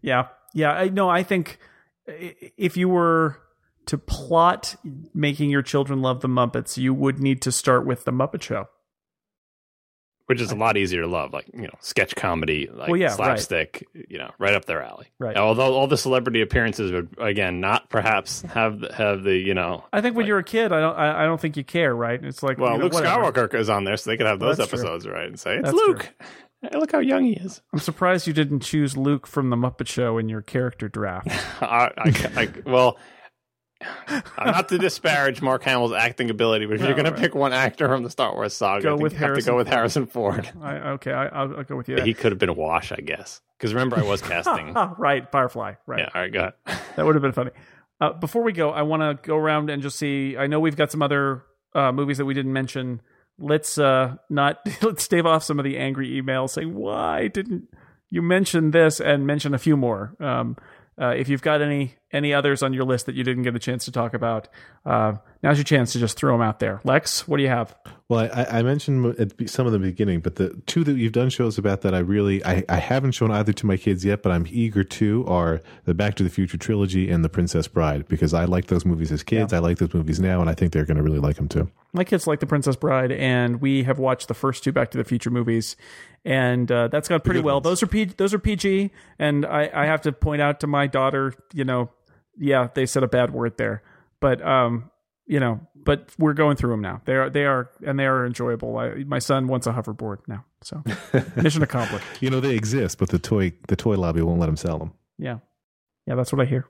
Yeah, 0.00 0.28
yeah. 0.52 0.72
I 0.72 0.88
no, 0.88 1.08
I 1.08 1.22
think 1.22 1.58
if 2.06 2.76
you 2.76 2.88
were 2.88 3.38
to 3.86 3.98
plot 3.98 4.76
making 5.14 5.50
your 5.50 5.62
children 5.62 6.02
love 6.02 6.20
the 6.20 6.28
Muppets, 6.28 6.76
you 6.76 6.94
would 6.94 7.18
need 7.18 7.42
to 7.42 7.52
start 7.52 7.84
with 7.86 8.04
the 8.04 8.12
Muppet 8.12 8.42
Show. 8.42 8.68
Which 10.26 10.40
is 10.40 10.52
a 10.52 10.56
lot 10.56 10.76
easier 10.76 11.02
to 11.02 11.08
love, 11.08 11.32
like 11.32 11.50
you 11.52 11.62
know, 11.62 11.74
sketch 11.80 12.14
comedy, 12.14 12.68
like 12.72 12.88
Well, 12.88 12.96
yeah, 12.98 13.08
right. 13.08 13.16
slapstick, 13.16 13.86
you 14.08 14.18
know, 14.18 14.30
right 14.38 14.54
up 14.54 14.64
their 14.64 14.80
alley. 14.80 15.08
Right. 15.18 15.36
Although 15.36 15.74
all 15.74 15.88
the 15.88 15.98
celebrity 15.98 16.40
appearances 16.40 16.90
would 16.92 17.14
again 17.18 17.60
not 17.60 17.90
perhaps 17.90 18.40
have 18.54 18.80
the, 18.80 18.92
have 18.94 19.24
the 19.24 19.36
you 19.36 19.52
know. 19.52 19.84
I 19.92 20.00
think 20.00 20.16
when 20.16 20.26
you're 20.26 20.38
a 20.38 20.44
kid, 20.44 20.72
I 20.72 20.80
don't, 20.80 20.96
I, 20.96 21.24
don't 21.24 21.40
think 21.40 21.56
you 21.56 21.64
care, 21.64 21.94
right? 21.94 22.22
It's 22.24 22.42
like, 22.42 22.56
Well, 22.56 22.72
you 22.72 22.78
know, 22.78 22.84
Luke 22.84 22.94
whatever. 22.94 23.32
Skywalker 23.32 23.54
is 23.54 23.68
on 23.68 23.84
there, 23.84 23.96
so 23.96 24.10
they 24.10 24.16
could 24.16 24.26
have 24.26 24.40
Well, 24.40 24.50
those 24.54 24.56
true. 24.68 24.78
episodes, 24.78 25.06
right? 25.08 25.26
And 25.26 25.38
say 25.38 25.56
it's 25.56 25.64
That's 25.64 25.74
Luke. 25.76 26.14
Hey, 26.62 26.78
look 26.78 26.92
how 26.92 27.00
young 27.00 27.24
he 27.24 27.32
is. 27.32 27.60
I'm 27.72 27.80
surprised 27.80 28.26
you 28.26 28.32
didn't 28.32 28.60
choose 28.60 28.96
Luke 28.96 29.26
from 29.26 29.50
the 29.50 29.56
Muppet 29.56 29.88
Show 29.88 30.16
in 30.18 30.28
your 30.28 30.42
character 30.42 30.88
draft. 30.88 31.28
I, 31.62 31.90
I, 31.98 32.30
I, 32.36 32.48
well, 32.64 32.98
not 34.38 34.68
to 34.68 34.78
disparage 34.78 35.42
Mark 35.42 35.64
Hamill's 35.64 35.92
acting 35.92 36.30
ability, 36.30 36.66
but 36.66 36.74
if 36.76 36.80
No, 36.82 36.86
you're 36.86 36.94
going 36.94 37.06
right. 37.06 37.16
to 37.16 37.20
pick 37.20 37.34
one 37.34 37.52
actor 37.52 37.88
from 37.88 38.04
the 38.04 38.10
Star 38.10 38.32
Wars 38.32 38.54
saga, 38.54 38.82
Go 38.84 38.96
with 38.96 39.12
you 39.12 39.18
have 39.18 39.26
to 39.26 39.26
Harrison 39.26 39.52
go 39.52 39.56
with 39.56 39.66
Harrison 39.68 40.06
Ford. 40.06 40.48
I, 40.62 40.76
okay, 40.90 41.12
I, 41.12 41.26
I'll, 41.26 41.56
I'll 41.58 41.64
go 41.64 41.76
with 41.76 41.88
you. 41.88 42.00
He 42.00 42.14
could 42.14 42.30
have 42.30 42.38
been 42.38 42.48
a 42.48 42.52
wash, 42.54 42.92
I 42.92 42.96
guess. 43.00 43.40
Because 43.58 43.74
remember, 43.74 43.98
I 43.98 44.04
was 44.04 44.22
casting. 44.22 44.74
Right, 44.98 45.30
Firefly. 45.32 45.74
Right. 45.86 45.98
yeah, 46.00 46.08
all 46.14 46.20
right, 46.20 46.32
go 46.32 46.38
ahead. 46.66 46.80
That 46.96 47.04
would 47.06 47.16
have 47.16 47.22
been 47.22 47.32
funny. 47.32 47.50
Uh, 48.00 48.12
before 48.12 48.42
we 48.42 48.52
go, 48.52 48.70
I 48.70 48.82
want 48.82 49.02
to 49.02 49.26
go 49.28 49.36
around 49.36 49.68
and 49.70 49.82
just 49.82 49.98
see. 49.98 50.36
I 50.36 50.46
know 50.46 50.60
we've 50.60 50.76
got 50.76 50.90
some 50.92 51.02
other 51.02 51.42
uh, 51.74 51.90
movies 51.92 52.18
that 52.18 52.24
we 52.24 52.34
didn't 52.34 52.52
mention. 52.52 53.00
Let's 53.38 53.78
uh, 53.78 54.16
not 54.30 54.58
let's 54.82 55.04
stave 55.04 55.26
off 55.26 55.44
some 55.44 55.58
of 55.58 55.64
the 55.64 55.78
angry 55.78 56.10
emails 56.10 56.50
saying 56.50 56.74
why 56.74 57.28
didn't 57.28 57.68
you 58.10 58.20
mention 58.20 58.72
this 58.72 59.00
and 59.00 59.26
mention 59.26 59.54
a 59.54 59.58
few 59.58 59.76
more. 59.76 60.14
Um, 60.20 60.56
uh, 61.00 61.08
if 61.08 61.28
you've 61.28 61.42
got 61.42 61.62
any 61.62 61.94
any 62.12 62.34
others 62.34 62.62
on 62.62 62.74
your 62.74 62.84
list 62.84 63.06
that 63.06 63.14
you 63.14 63.24
didn't 63.24 63.42
get 63.42 63.56
a 63.56 63.58
chance 63.58 63.86
to 63.86 63.90
talk 63.90 64.12
about, 64.12 64.46
uh, 64.84 65.14
now's 65.42 65.56
your 65.56 65.64
chance 65.64 65.92
to 65.92 65.98
just 65.98 66.18
throw 66.18 66.34
them 66.34 66.42
out 66.42 66.58
there. 66.58 66.78
Lex, 66.84 67.26
what 67.26 67.38
do 67.38 67.42
you 67.42 67.48
have? 67.48 67.74
Well, 68.10 68.28
I, 68.30 68.58
I 68.58 68.62
mentioned 68.62 69.18
at 69.18 69.48
some 69.48 69.64
of 69.64 69.72
the 69.72 69.78
beginning, 69.78 70.20
but 70.20 70.36
the 70.36 70.50
two 70.66 70.84
that 70.84 70.92
you've 70.98 71.12
done 71.12 71.30
shows 71.30 71.56
about 71.56 71.80
that 71.80 71.94
I 71.94 72.00
really 72.00 72.44
I, 72.44 72.62
I 72.68 72.76
haven't 72.76 73.12
shown 73.12 73.30
either 73.30 73.54
to 73.54 73.66
my 73.66 73.78
kids 73.78 74.04
yet, 74.04 74.22
but 74.22 74.32
I'm 74.32 74.46
eager 74.50 74.84
to 74.84 75.24
are 75.26 75.62
the 75.86 75.94
Back 75.94 76.16
to 76.16 76.22
the 76.22 76.28
Future 76.28 76.58
trilogy 76.58 77.10
and 77.10 77.24
the 77.24 77.30
Princess 77.30 77.66
Bride 77.66 78.06
because 78.08 78.34
I 78.34 78.44
like 78.44 78.66
those 78.66 78.84
movies 78.84 79.10
as 79.10 79.22
kids. 79.22 79.54
I 79.54 79.58
like 79.60 79.78
those 79.78 79.94
movies 79.94 80.20
now, 80.20 80.42
and 80.42 80.50
I 80.50 80.54
think 80.54 80.74
they're 80.74 80.84
going 80.84 80.98
to 80.98 81.02
really 81.02 81.20
like 81.20 81.36
them 81.36 81.48
too. 81.48 81.70
my 81.94 82.04
kids 82.04 82.26
like 82.26 82.40
the 82.40 82.46
Princess 82.46 82.76
Bride, 82.76 83.12
and 83.12 83.62
we 83.62 83.84
have 83.84 83.98
watched 83.98 84.28
the 84.28 84.34
first 84.34 84.62
two 84.62 84.72
Back 84.72 84.90
to 84.90 84.98
the 84.98 85.04
Future 85.04 85.30
movies, 85.30 85.76
and 86.24 86.70
uh, 86.70 86.88
that's 86.88 87.08
gone 87.08 87.20
pretty 87.20 87.40
well. 87.40 87.56
ones. 87.56 87.64
Those 87.64 87.82
are 87.82 87.86
P- 87.86 88.04
those 88.04 88.32
are 88.34 88.38
PG, 88.38 88.90
and 89.18 89.44
I, 89.44 89.70
I 89.74 89.86
have 89.86 90.02
to 90.02 90.12
point 90.12 90.42
out 90.42 90.60
to 90.60 90.66
my 90.66 90.86
daughter, 90.86 91.34
you 91.52 91.64
know, 91.64 91.90
yeah, 92.38 92.68
they 92.74 92.86
said 92.86 93.02
a 93.02 93.08
bad 93.08 93.32
word 93.32 93.56
there, 93.58 93.82
but 94.20 94.44
um, 94.46 94.90
you 95.26 95.40
know, 95.40 95.60
but 95.74 96.10
we're 96.18 96.32
going 96.34 96.56
through 96.56 96.70
them 96.70 96.80
now. 96.80 97.00
They 97.04 97.14
are 97.14 97.30
they 97.30 97.44
are 97.44 97.70
and 97.84 97.98
they 97.98 98.06
are 98.06 98.24
enjoyable. 98.24 98.76
I, 98.78 99.04
my 99.04 99.18
son 99.18 99.48
wants 99.48 99.66
a 99.66 99.72
hoverboard 99.72 100.18
now, 100.28 100.44
so 100.62 100.82
mission 101.36 101.62
accomplished. 101.62 102.06
You 102.20 102.30
know 102.30 102.40
they 102.40 102.54
exist, 102.54 102.98
but 102.98 103.08
the 103.08 103.18
toy 103.18 103.52
the 103.68 103.76
toy 103.76 103.96
lobby 103.96 104.22
won't 104.22 104.40
let 104.40 104.46
them 104.46 104.56
sell 104.56 104.78
them. 104.78 104.92
Yeah, 105.18 105.38
yeah, 106.06 106.14
that's 106.14 106.32
what 106.32 106.40
I 106.40 106.48
hear. 106.48 106.66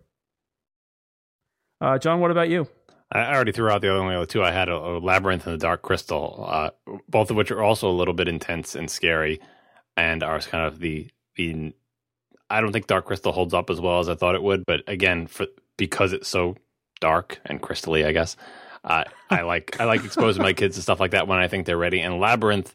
Uh, 1.81 1.99
John, 1.99 2.21
what 2.21 2.31
about 2.31 2.49
you? 2.49 2.69
I 3.13 3.35
already 3.35 3.53
threw 3.53 3.69
out 3.69 3.83
the 3.83 3.95
only 3.95 4.15
other 4.15 4.27
two 4.27 4.43
I 4.43 4.51
had, 4.51 4.69
a, 4.69 4.75
a 4.75 4.99
Labyrinth 4.99 5.47
and 5.47 5.55
the 5.55 5.59
Dark 5.59 5.83
Crystal, 5.83 6.45
uh, 6.49 6.71
both 7.09 7.31
of 7.31 7.37
which 7.37 7.51
are 7.51 7.63
also 7.63 7.89
a 7.89 7.93
little 7.93 8.15
bit 8.15 8.27
intense 8.27 8.75
and 8.75 8.91
scary, 8.91 9.41
and 9.97 10.23
are 10.23 10.41
kind 10.41 10.67
of 10.67 10.81
the 10.81 11.09
the. 11.37 11.75
I 12.49 12.61
don't 12.61 12.73
think 12.73 12.87
Dark 12.87 13.07
Crystal 13.07 13.33
holds 13.33 13.55
up 13.55 13.71
as 13.71 13.81
well 13.81 13.99
as 14.01 14.09
I 14.09 14.15
thought 14.15 14.35
it 14.35 14.43
would, 14.43 14.65
but 14.67 14.83
again, 14.87 15.27
for 15.27 15.47
because 15.77 16.13
it's 16.13 16.29
so 16.29 16.57
dark 17.01 17.41
and 17.47 17.61
crystally, 17.61 18.07
I 18.07 18.13
guess 18.13 18.37
uh, 18.85 19.05
I 19.31 19.43
like 19.43 19.81
I 19.81 19.85
like 19.85 20.05
exposing 20.05 20.43
my 20.43 20.53
kids 20.53 20.77
to 20.77 20.83
stuff 20.83 21.01
like 21.01 21.13
that 21.13 21.29
when 21.29 21.39
I 21.39 21.49
think 21.49 21.67
they're 21.67 21.77
ready. 21.79 22.01
And 22.01 22.19
Labyrinth, 22.19 22.75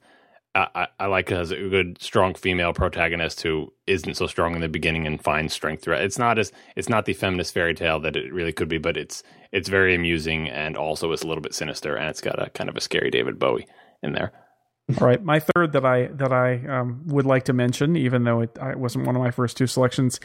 I, 0.57 0.87
I, 0.99 1.05
like 1.07 1.31
it 1.31 1.35
as 1.35 1.51
a 1.51 1.55
good, 1.55 2.01
strong 2.01 2.33
female 2.33 2.73
protagonist 2.73 3.41
who 3.41 3.71
isn't 3.85 4.15
so 4.15 4.27
strong 4.27 4.55
in 4.55 4.61
the 4.61 4.69
beginning 4.69 5.05
and 5.05 5.21
finds 5.21 5.53
strength 5.53 5.83
throughout. 5.83 6.03
It's 6.03 6.17
not 6.17 6.39
as 6.39 6.51
it's 6.75 6.89
not 6.89 7.05
the 7.05 7.13
feminist 7.13 7.53
fairy 7.53 7.73
tale 7.73 7.99
that 7.99 8.15
it 8.15 8.33
really 8.33 8.53
could 8.53 8.67
be, 8.67 8.77
but 8.77 8.97
it's 8.97 9.23
it's 9.51 9.69
very 9.69 9.93
amusing 9.93 10.49
and 10.49 10.75
also 10.75 11.11
is 11.11 11.21
a 11.21 11.27
little 11.27 11.41
bit 11.41 11.53
sinister, 11.53 11.95
and 11.95 12.09
it's 12.09 12.21
got 12.21 12.41
a 12.41 12.49
kind 12.49 12.69
of 12.69 12.75
a 12.75 12.81
scary 12.81 13.11
David 13.11 13.37
Bowie 13.39 13.67
in 14.01 14.13
there. 14.13 14.31
All 15.01 15.05
right, 15.05 15.21
my 15.21 15.39
third 15.39 15.73
that 15.73 15.85
I 15.85 16.07
that 16.07 16.31
I 16.31 16.65
um, 16.65 17.03
would 17.07 17.25
like 17.25 17.45
to 17.45 17.53
mention, 17.53 17.95
even 17.97 18.23
though 18.23 18.41
it, 18.41 18.57
I- 18.59 18.71
it 18.71 18.79
wasn't 18.79 19.05
one 19.05 19.15
of 19.15 19.21
my 19.21 19.31
first 19.31 19.57
two 19.57 19.67
selections, 19.67 20.19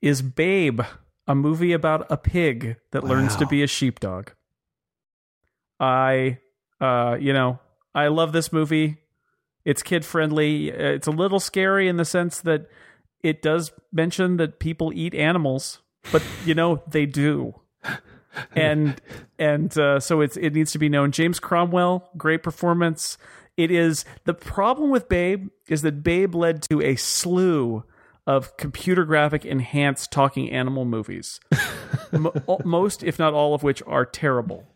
is 0.00 0.22
Babe, 0.22 0.80
a 1.26 1.34
movie 1.34 1.72
about 1.72 2.06
a 2.10 2.16
pig 2.16 2.76
that 2.92 3.02
learns 3.02 3.34
to 3.36 3.46
be 3.46 3.62
a 3.62 3.66
sheepdog. 3.66 4.30
I, 5.80 6.38
uh, 6.80 7.16
you 7.20 7.32
know, 7.32 7.58
I 7.94 8.06
love 8.08 8.32
this 8.32 8.52
movie. 8.52 8.98
It's 9.64 9.82
kid 9.82 10.04
friendly. 10.04 10.68
It's 10.68 11.06
a 11.06 11.12
little 11.12 11.40
scary 11.40 11.88
in 11.88 11.96
the 11.96 12.04
sense 12.04 12.40
that 12.40 12.68
it 13.22 13.40
does 13.40 13.72
mention 13.92 14.36
that 14.36 14.58
people 14.58 14.92
eat 14.94 15.14
animals, 15.14 15.80
but 16.12 16.22
you 16.44 16.54
know 16.54 16.82
they 16.86 17.06
do 17.06 17.54
and 18.54 19.00
and 19.38 19.76
uh, 19.78 20.00
so 20.00 20.20
it's 20.20 20.36
it 20.36 20.50
needs 20.50 20.72
to 20.72 20.78
be 20.78 20.88
known. 20.88 21.12
James 21.12 21.40
Cromwell, 21.40 22.10
great 22.16 22.42
performance. 22.42 23.18
It 23.56 23.70
is 23.70 24.04
the 24.24 24.34
problem 24.34 24.90
with 24.90 25.08
Babe 25.08 25.48
is 25.68 25.82
that 25.82 26.02
Babe 26.02 26.34
led 26.34 26.62
to 26.70 26.82
a 26.82 26.96
slew 26.96 27.84
of 28.26 28.56
computer 28.56 29.04
graphic 29.04 29.44
enhanced 29.44 30.10
talking 30.10 30.50
animal 30.50 30.84
movies, 30.84 31.40
Mo- 32.12 32.32
most 32.64 33.02
if 33.02 33.18
not 33.18 33.34
all 33.34 33.54
of 33.54 33.62
which 33.62 33.82
are 33.86 34.04
terrible. 34.04 34.66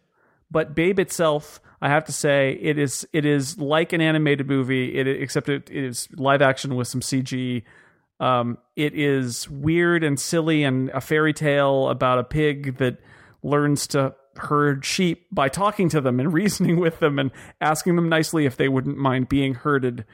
But 0.50 0.74
Babe 0.74 0.98
itself, 0.98 1.60
I 1.80 1.88
have 1.88 2.04
to 2.06 2.12
say, 2.12 2.58
it 2.60 2.78
is 2.78 3.06
it 3.12 3.24
is 3.24 3.58
like 3.58 3.92
an 3.92 4.00
animated 4.00 4.48
movie. 4.48 4.98
It 4.98 5.06
except 5.06 5.48
it, 5.48 5.70
it 5.70 5.84
is 5.84 6.08
live 6.16 6.42
action 6.42 6.74
with 6.76 6.88
some 6.88 7.00
CG. 7.00 7.62
Um, 8.20 8.58
it 8.74 8.94
is 8.94 9.48
weird 9.48 10.02
and 10.02 10.18
silly 10.18 10.64
and 10.64 10.90
a 10.90 11.00
fairy 11.00 11.32
tale 11.32 11.88
about 11.88 12.18
a 12.18 12.24
pig 12.24 12.78
that 12.78 12.98
learns 13.42 13.86
to 13.88 14.14
herd 14.36 14.84
sheep 14.84 15.26
by 15.30 15.48
talking 15.48 15.88
to 15.90 16.00
them 16.00 16.18
and 16.18 16.32
reasoning 16.34 16.78
with 16.78 16.98
them 16.98 17.18
and 17.18 17.30
asking 17.60 17.96
them 17.96 18.08
nicely 18.08 18.46
if 18.46 18.56
they 18.56 18.68
wouldn't 18.68 18.96
mind 18.98 19.28
being 19.28 19.54
herded. 19.54 20.04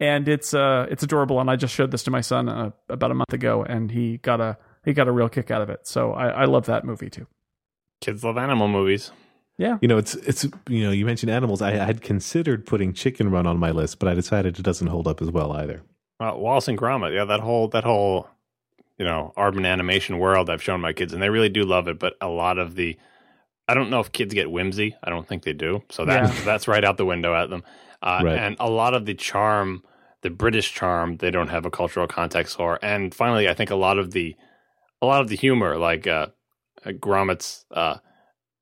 And 0.00 0.28
it's 0.28 0.52
uh 0.52 0.86
it's 0.90 1.02
adorable. 1.02 1.40
And 1.40 1.48
I 1.48 1.56
just 1.56 1.74
showed 1.74 1.90
this 1.90 2.02
to 2.02 2.10
my 2.10 2.20
son 2.20 2.48
uh, 2.48 2.70
about 2.88 3.12
a 3.12 3.14
month 3.14 3.32
ago, 3.32 3.62
and 3.62 3.90
he 3.90 4.18
got 4.18 4.40
a 4.40 4.58
he 4.84 4.92
got 4.92 5.08
a 5.08 5.12
real 5.12 5.28
kick 5.28 5.50
out 5.50 5.62
of 5.62 5.70
it. 5.70 5.86
So 5.86 6.12
I, 6.12 6.28
I 6.28 6.44
love 6.44 6.66
that 6.66 6.84
movie 6.84 7.08
too. 7.08 7.26
Kids 8.00 8.24
love 8.24 8.36
animal 8.36 8.68
movies. 8.68 9.12
Yeah, 9.56 9.78
You 9.80 9.88
know, 9.88 9.98
it's 9.98 10.14
it's 10.16 10.44
you 10.68 10.82
know, 10.82 10.90
you 10.90 11.06
mentioned 11.06 11.30
animals. 11.30 11.62
I, 11.62 11.72
I 11.72 11.84
had 11.84 12.02
considered 12.02 12.66
putting 12.66 12.92
Chicken 12.92 13.30
Run 13.30 13.46
on 13.46 13.58
my 13.58 13.70
list, 13.70 14.00
but 14.00 14.08
I 14.08 14.14
decided 14.14 14.58
it 14.58 14.62
doesn't 14.62 14.88
hold 14.88 15.06
up 15.06 15.22
as 15.22 15.30
well 15.30 15.52
either. 15.52 15.82
Uh, 16.18 16.32
Wallace 16.36 16.66
and 16.68 16.76
Gromit, 16.76 17.14
yeah, 17.14 17.24
that 17.24 17.40
whole 17.40 17.68
that 17.68 17.84
whole 17.84 18.28
you 18.98 19.04
know 19.04 19.32
Aardman 19.36 19.66
animation 19.66 20.18
world 20.18 20.50
I've 20.50 20.62
shown 20.62 20.80
my 20.80 20.92
kids, 20.92 21.12
and 21.12 21.22
they 21.22 21.30
really 21.30 21.48
do 21.48 21.64
love 21.64 21.86
it. 21.86 22.00
But 22.00 22.14
a 22.20 22.28
lot 22.28 22.58
of 22.58 22.74
the, 22.74 22.96
I 23.68 23.74
don't 23.74 23.90
know 23.90 24.00
if 24.00 24.10
kids 24.10 24.34
get 24.34 24.50
whimsy. 24.50 24.96
I 25.04 25.10
don't 25.10 25.26
think 25.26 25.44
they 25.44 25.52
do. 25.52 25.84
So 25.88 26.04
that 26.04 26.24
Yeah. 26.24 26.40
that's 26.44 26.66
right 26.66 26.84
out 26.84 26.96
the 26.96 27.06
window 27.06 27.34
at 27.34 27.50
them. 27.50 27.62
Uh, 28.02 28.22
Right. 28.24 28.38
And 28.38 28.56
a 28.58 28.68
lot 28.68 28.94
of 28.94 29.06
the 29.06 29.14
charm, 29.14 29.82
the 30.22 30.30
British 30.30 30.72
charm, 30.72 31.16
they 31.18 31.30
don't 31.30 31.48
have 31.48 31.64
a 31.64 31.70
cultural 31.70 32.06
context 32.06 32.56
for. 32.56 32.78
And 32.82 33.14
finally, 33.14 33.48
I 33.48 33.54
think 33.54 33.70
a 33.70 33.76
lot 33.76 33.98
of 33.98 34.10
the, 34.10 34.36
a 35.00 35.06
lot 35.06 35.20
of 35.20 35.28
the 35.28 35.36
humor, 35.36 35.78
like 35.78 36.06
uh, 36.06 36.26
uh, 36.84 36.90
Gromit's 36.90 37.64
uh, 37.70 37.98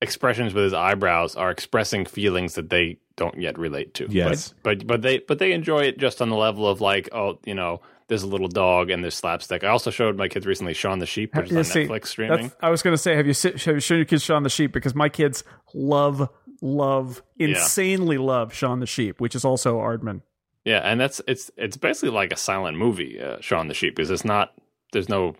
expressions 0.03 0.53
with 0.53 0.65
his 0.65 0.75
eyebrows, 0.75 1.37
are 1.37 1.51
expressing 1.51 2.05
feelings 2.05 2.57
that 2.57 2.69
they 2.69 2.99
don't 3.17 3.41
yet 3.41 3.59
relate 3.59 3.95
to. 3.95 4.07
Yes. 4.11 4.53
But 4.63 4.81
but 4.81 4.87
but 4.87 5.03
they 5.03 5.19
but 5.21 5.39
they 5.39 5.53
enjoy 5.53 5.85
it 5.85 5.97
just 5.97 6.21
on 6.21 6.29
the 6.29 6.37
level 6.37 6.69
of 6.69 6.81
like 6.83 7.09
oh 7.13 7.39
you 7.47 7.55
know 7.55 7.81
there's 8.09 8.25
a 8.25 8.27
little 8.27 8.49
dog 8.49 8.91
and 8.91 9.03
there's 9.03 9.15
slapstick. 9.15 9.65
I 9.65 9.69
also 9.69 9.91
showed 9.91 10.19
my 10.19 10.29
kids 10.29 10.45
recently 10.45 10.75
Shaun 10.75 10.99
the 10.99 11.07
Sheep, 11.07 11.35
which 11.35 11.47
is 11.47 11.53
Yeah, 11.53 11.59
on 11.59 11.65
see, 11.65 11.87
Netflix 11.87 12.07
streaming. 12.09 12.53
I 12.61 12.69
was 12.69 12.83
going 12.83 12.93
to 12.93 12.99
say, 12.99 13.17
have 13.17 13.27
you 13.27 13.33
sit, 13.33 13.63
have 13.63 13.77
you 13.77 13.81
shown 13.81 13.99
your 13.99 14.05
kids 14.05 14.23
Shaun 14.23 14.43
the 14.43 14.51
Sheep? 14.51 14.71
Because 14.73 14.95
my 14.95 15.09
kids 15.09 15.45
love, 15.73 16.29
love, 16.61 17.23
insanely 17.39 18.19
love 18.19 18.53
Shaun 18.53 18.81
the 18.81 18.87
Sheep, 18.87 19.19
which 19.19 19.35
is 19.35 19.47
also 19.47 19.79
Aardman. 19.79 20.21
Yeah, 20.65 20.81
and 20.81 21.01
that's 21.01 21.23
it's 21.27 21.51
it's 21.57 21.79
basically 21.79 22.11
like 22.11 22.33
a 22.33 22.37
silent 22.37 22.77
movie, 22.77 23.19
uh, 23.19 23.41
Shaun 23.41 23.69
the 23.69 23.75
Sheep, 23.75 23.97
because 23.97 24.11
it's 24.11 24.25
not 24.27 24.53
there's 24.93 25.09
no 25.09 25.35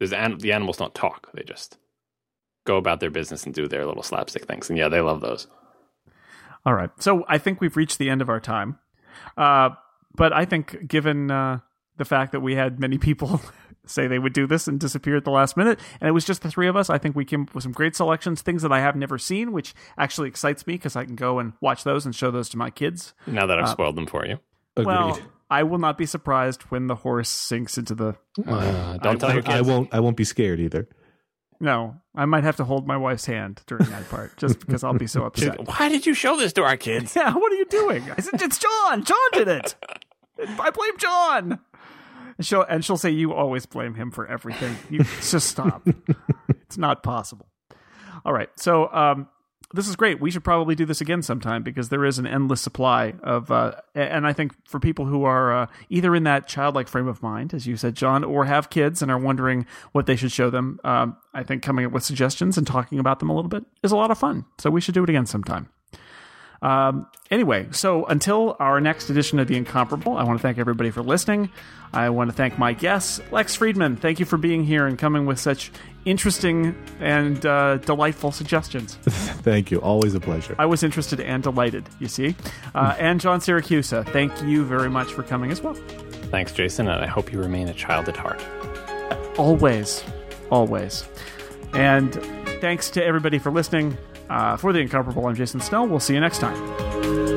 There's 0.00 0.12
an, 0.12 0.38
the 0.38 0.52
animals 0.52 0.78
don't 0.78 0.94
talk; 0.94 1.28
they 1.34 1.44
just 1.44 1.78
go 2.64 2.76
about 2.76 3.00
their 3.00 3.10
business 3.10 3.44
and 3.44 3.54
do 3.54 3.68
their 3.68 3.86
little 3.86 4.02
slapstick 4.02 4.46
things. 4.46 4.68
And 4.70 4.78
yeah, 4.78 4.88
they 4.88 5.00
love 5.00 5.20
those. 5.20 5.46
All 6.64 6.74
right. 6.74 6.90
So 6.98 7.24
I 7.28 7.38
think 7.38 7.60
we've 7.60 7.76
reached 7.76 7.98
the 7.98 8.08
end 8.08 8.22
of 8.22 8.28
our 8.28 8.40
time. 8.40 8.78
Uh, 9.36 9.70
but 10.14 10.32
I 10.32 10.44
think, 10.44 10.86
given 10.86 11.30
uh, 11.30 11.60
the 11.96 12.04
fact 12.04 12.32
that 12.32 12.40
we 12.40 12.54
had 12.54 12.78
many 12.78 12.98
people 12.98 13.40
say 13.86 14.06
they 14.06 14.18
would 14.18 14.32
do 14.32 14.46
this 14.46 14.68
and 14.68 14.78
disappear 14.78 15.16
at 15.16 15.24
the 15.24 15.30
last 15.30 15.56
minute, 15.56 15.80
and 16.00 16.08
it 16.08 16.12
was 16.12 16.24
just 16.24 16.42
the 16.42 16.50
three 16.50 16.68
of 16.68 16.76
us, 16.76 16.88
I 16.90 16.98
think 16.98 17.16
we 17.16 17.24
came 17.24 17.42
up 17.42 17.54
with 17.54 17.62
some 17.64 17.72
great 17.72 17.96
selections, 17.96 18.42
things 18.42 18.62
that 18.62 18.72
I 18.72 18.80
have 18.80 18.94
never 18.94 19.18
seen, 19.18 19.52
which 19.52 19.74
actually 19.98 20.28
excites 20.28 20.66
me 20.66 20.74
because 20.74 20.94
I 20.96 21.04
can 21.04 21.16
go 21.16 21.38
and 21.38 21.54
watch 21.60 21.82
those 21.84 22.04
and 22.06 22.14
show 22.14 22.30
those 22.30 22.48
to 22.50 22.56
my 22.58 22.70
kids. 22.70 23.12
Now 23.26 23.46
that 23.46 23.58
I've 23.58 23.68
spoiled 23.68 23.96
them 23.96 24.06
for 24.06 24.24
you, 24.26 24.38
Agreed. 24.76 24.86
Well, 24.86 25.18
I 25.50 25.64
will 25.64 25.78
not 25.78 25.98
be 25.98 26.06
surprised 26.06 26.62
when 26.62 26.86
the 26.86 26.94
horse 26.94 27.28
sinks 27.28 27.76
into 27.76 27.94
the. 27.94 28.16
uh, 28.46 28.96
don't 28.98 29.18
tell 29.18 29.30
I- 29.30 29.34
your 29.34 29.42
kids. 29.42 29.54
I 29.56 29.60
won't. 29.60 29.88
I 29.92 30.00
won't 30.00 30.16
be 30.16 30.24
scared 30.24 30.60
either. 30.60 30.88
No, 31.62 31.94
I 32.12 32.24
might 32.24 32.42
have 32.42 32.56
to 32.56 32.64
hold 32.64 32.88
my 32.88 32.96
wife's 32.96 33.24
hand 33.24 33.62
during 33.68 33.88
that 33.90 34.10
part 34.10 34.36
just 34.36 34.58
because 34.66 34.82
I'll 34.82 34.94
be 34.94 35.06
so 35.06 35.22
upset. 35.24 35.64
Why 35.64 35.88
did 35.88 36.04
you 36.06 36.12
show 36.12 36.36
this 36.36 36.52
to 36.54 36.64
our 36.64 36.76
kids? 36.76 37.14
Yeah, 37.22 37.32
what 37.34 37.52
are 37.52 37.54
you 37.54 37.66
doing? 37.66 38.10
I 38.10 38.20
said, 38.20 38.42
it's 38.42 38.58
John. 38.58 39.04
John 39.04 39.16
did 39.32 39.46
it. 39.46 39.76
I 40.58 40.70
blame 40.70 40.98
John. 40.98 41.60
And 42.36 42.44
she'll 42.44 42.62
and 42.62 42.84
she'll 42.84 42.96
say 42.96 43.10
you 43.10 43.32
always 43.32 43.64
blame 43.66 43.94
him 43.94 44.10
for 44.10 44.26
everything. 44.26 44.76
You 44.90 45.04
just 45.04 45.48
stop. 45.50 45.86
it's 46.48 46.78
not 46.78 47.04
possible. 47.04 47.46
All 48.24 48.32
right, 48.32 48.48
so 48.56 48.92
um, 48.92 49.28
this 49.72 49.88
is 49.88 49.96
great. 49.96 50.20
We 50.20 50.30
should 50.30 50.44
probably 50.44 50.74
do 50.74 50.84
this 50.84 51.00
again 51.00 51.22
sometime 51.22 51.62
because 51.62 51.88
there 51.88 52.04
is 52.04 52.18
an 52.18 52.26
endless 52.26 52.60
supply 52.60 53.14
of, 53.22 53.50
uh, 53.50 53.72
and 53.94 54.26
I 54.26 54.32
think 54.32 54.52
for 54.68 54.78
people 54.78 55.06
who 55.06 55.24
are 55.24 55.62
uh, 55.62 55.66
either 55.88 56.14
in 56.14 56.24
that 56.24 56.46
childlike 56.46 56.88
frame 56.88 57.08
of 57.08 57.22
mind, 57.22 57.54
as 57.54 57.66
you 57.66 57.76
said, 57.76 57.94
John, 57.94 58.24
or 58.24 58.44
have 58.44 58.70
kids 58.70 59.02
and 59.02 59.10
are 59.10 59.18
wondering 59.18 59.66
what 59.92 60.06
they 60.06 60.16
should 60.16 60.32
show 60.32 60.50
them, 60.50 60.80
um, 60.84 61.16
I 61.34 61.42
think 61.42 61.62
coming 61.62 61.86
up 61.86 61.92
with 61.92 62.04
suggestions 62.04 62.58
and 62.58 62.66
talking 62.66 62.98
about 62.98 63.18
them 63.18 63.30
a 63.30 63.34
little 63.34 63.48
bit 63.48 63.64
is 63.82 63.92
a 63.92 63.96
lot 63.96 64.10
of 64.10 64.18
fun. 64.18 64.44
So 64.58 64.70
we 64.70 64.80
should 64.80 64.94
do 64.94 65.04
it 65.04 65.10
again 65.10 65.26
sometime. 65.26 65.68
Um, 66.62 67.08
anyway, 67.30 67.66
so 67.72 68.06
until 68.06 68.56
our 68.60 68.80
next 68.80 69.10
edition 69.10 69.38
of 69.40 69.48
The 69.48 69.56
Incomparable, 69.56 70.16
I 70.16 70.22
want 70.22 70.38
to 70.38 70.42
thank 70.42 70.58
everybody 70.58 70.90
for 70.90 71.02
listening. 71.02 71.50
I 71.92 72.08
want 72.08 72.30
to 72.30 72.36
thank 72.36 72.58
my 72.58 72.72
guests, 72.72 73.20
Lex 73.30 73.56
Friedman. 73.56 73.96
Thank 73.96 74.20
you 74.20 74.24
for 74.24 74.38
being 74.38 74.64
here 74.64 74.86
and 74.86 74.98
coming 74.98 75.26
with 75.26 75.38
such 75.38 75.72
interesting 76.04 76.74
and 77.00 77.44
uh, 77.44 77.76
delightful 77.78 78.32
suggestions. 78.32 78.94
Thank 79.42 79.70
you. 79.70 79.78
Always 79.78 80.14
a 80.14 80.20
pleasure. 80.20 80.56
I 80.58 80.66
was 80.66 80.82
interested 80.82 81.20
and 81.20 81.42
delighted, 81.42 81.88
you 81.98 82.08
see. 82.08 82.34
Uh, 82.74 82.96
and 82.98 83.20
John 83.20 83.40
Siracusa, 83.40 84.08
thank 84.08 84.42
you 84.42 84.64
very 84.64 84.88
much 84.88 85.12
for 85.12 85.22
coming 85.22 85.50
as 85.50 85.60
well. 85.60 85.74
Thanks, 86.30 86.52
Jason, 86.52 86.88
and 86.88 87.04
I 87.04 87.06
hope 87.06 87.32
you 87.32 87.38
remain 87.38 87.68
a 87.68 87.74
child 87.74 88.08
at 88.08 88.16
heart. 88.16 88.42
Always, 89.38 90.02
always. 90.50 91.04
And 91.74 92.14
thanks 92.60 92.88
to 92.90 93.04
everybody 93.04 93.38
for 93.38 93.50
listening. 93.50 93.96
Uh, 94.32 94.56
for 94.56 94.72
the 94.72 94.78
incomparable, 94.78 95.26
I'm 95.26 95.34
Jason 95.34 95.60
Snell. 95.60 95.86
We'll 95.86 96.00
see 96.00 96.14
you 96.14 96.20
next 96.20 96.38
time. 96.38 97.31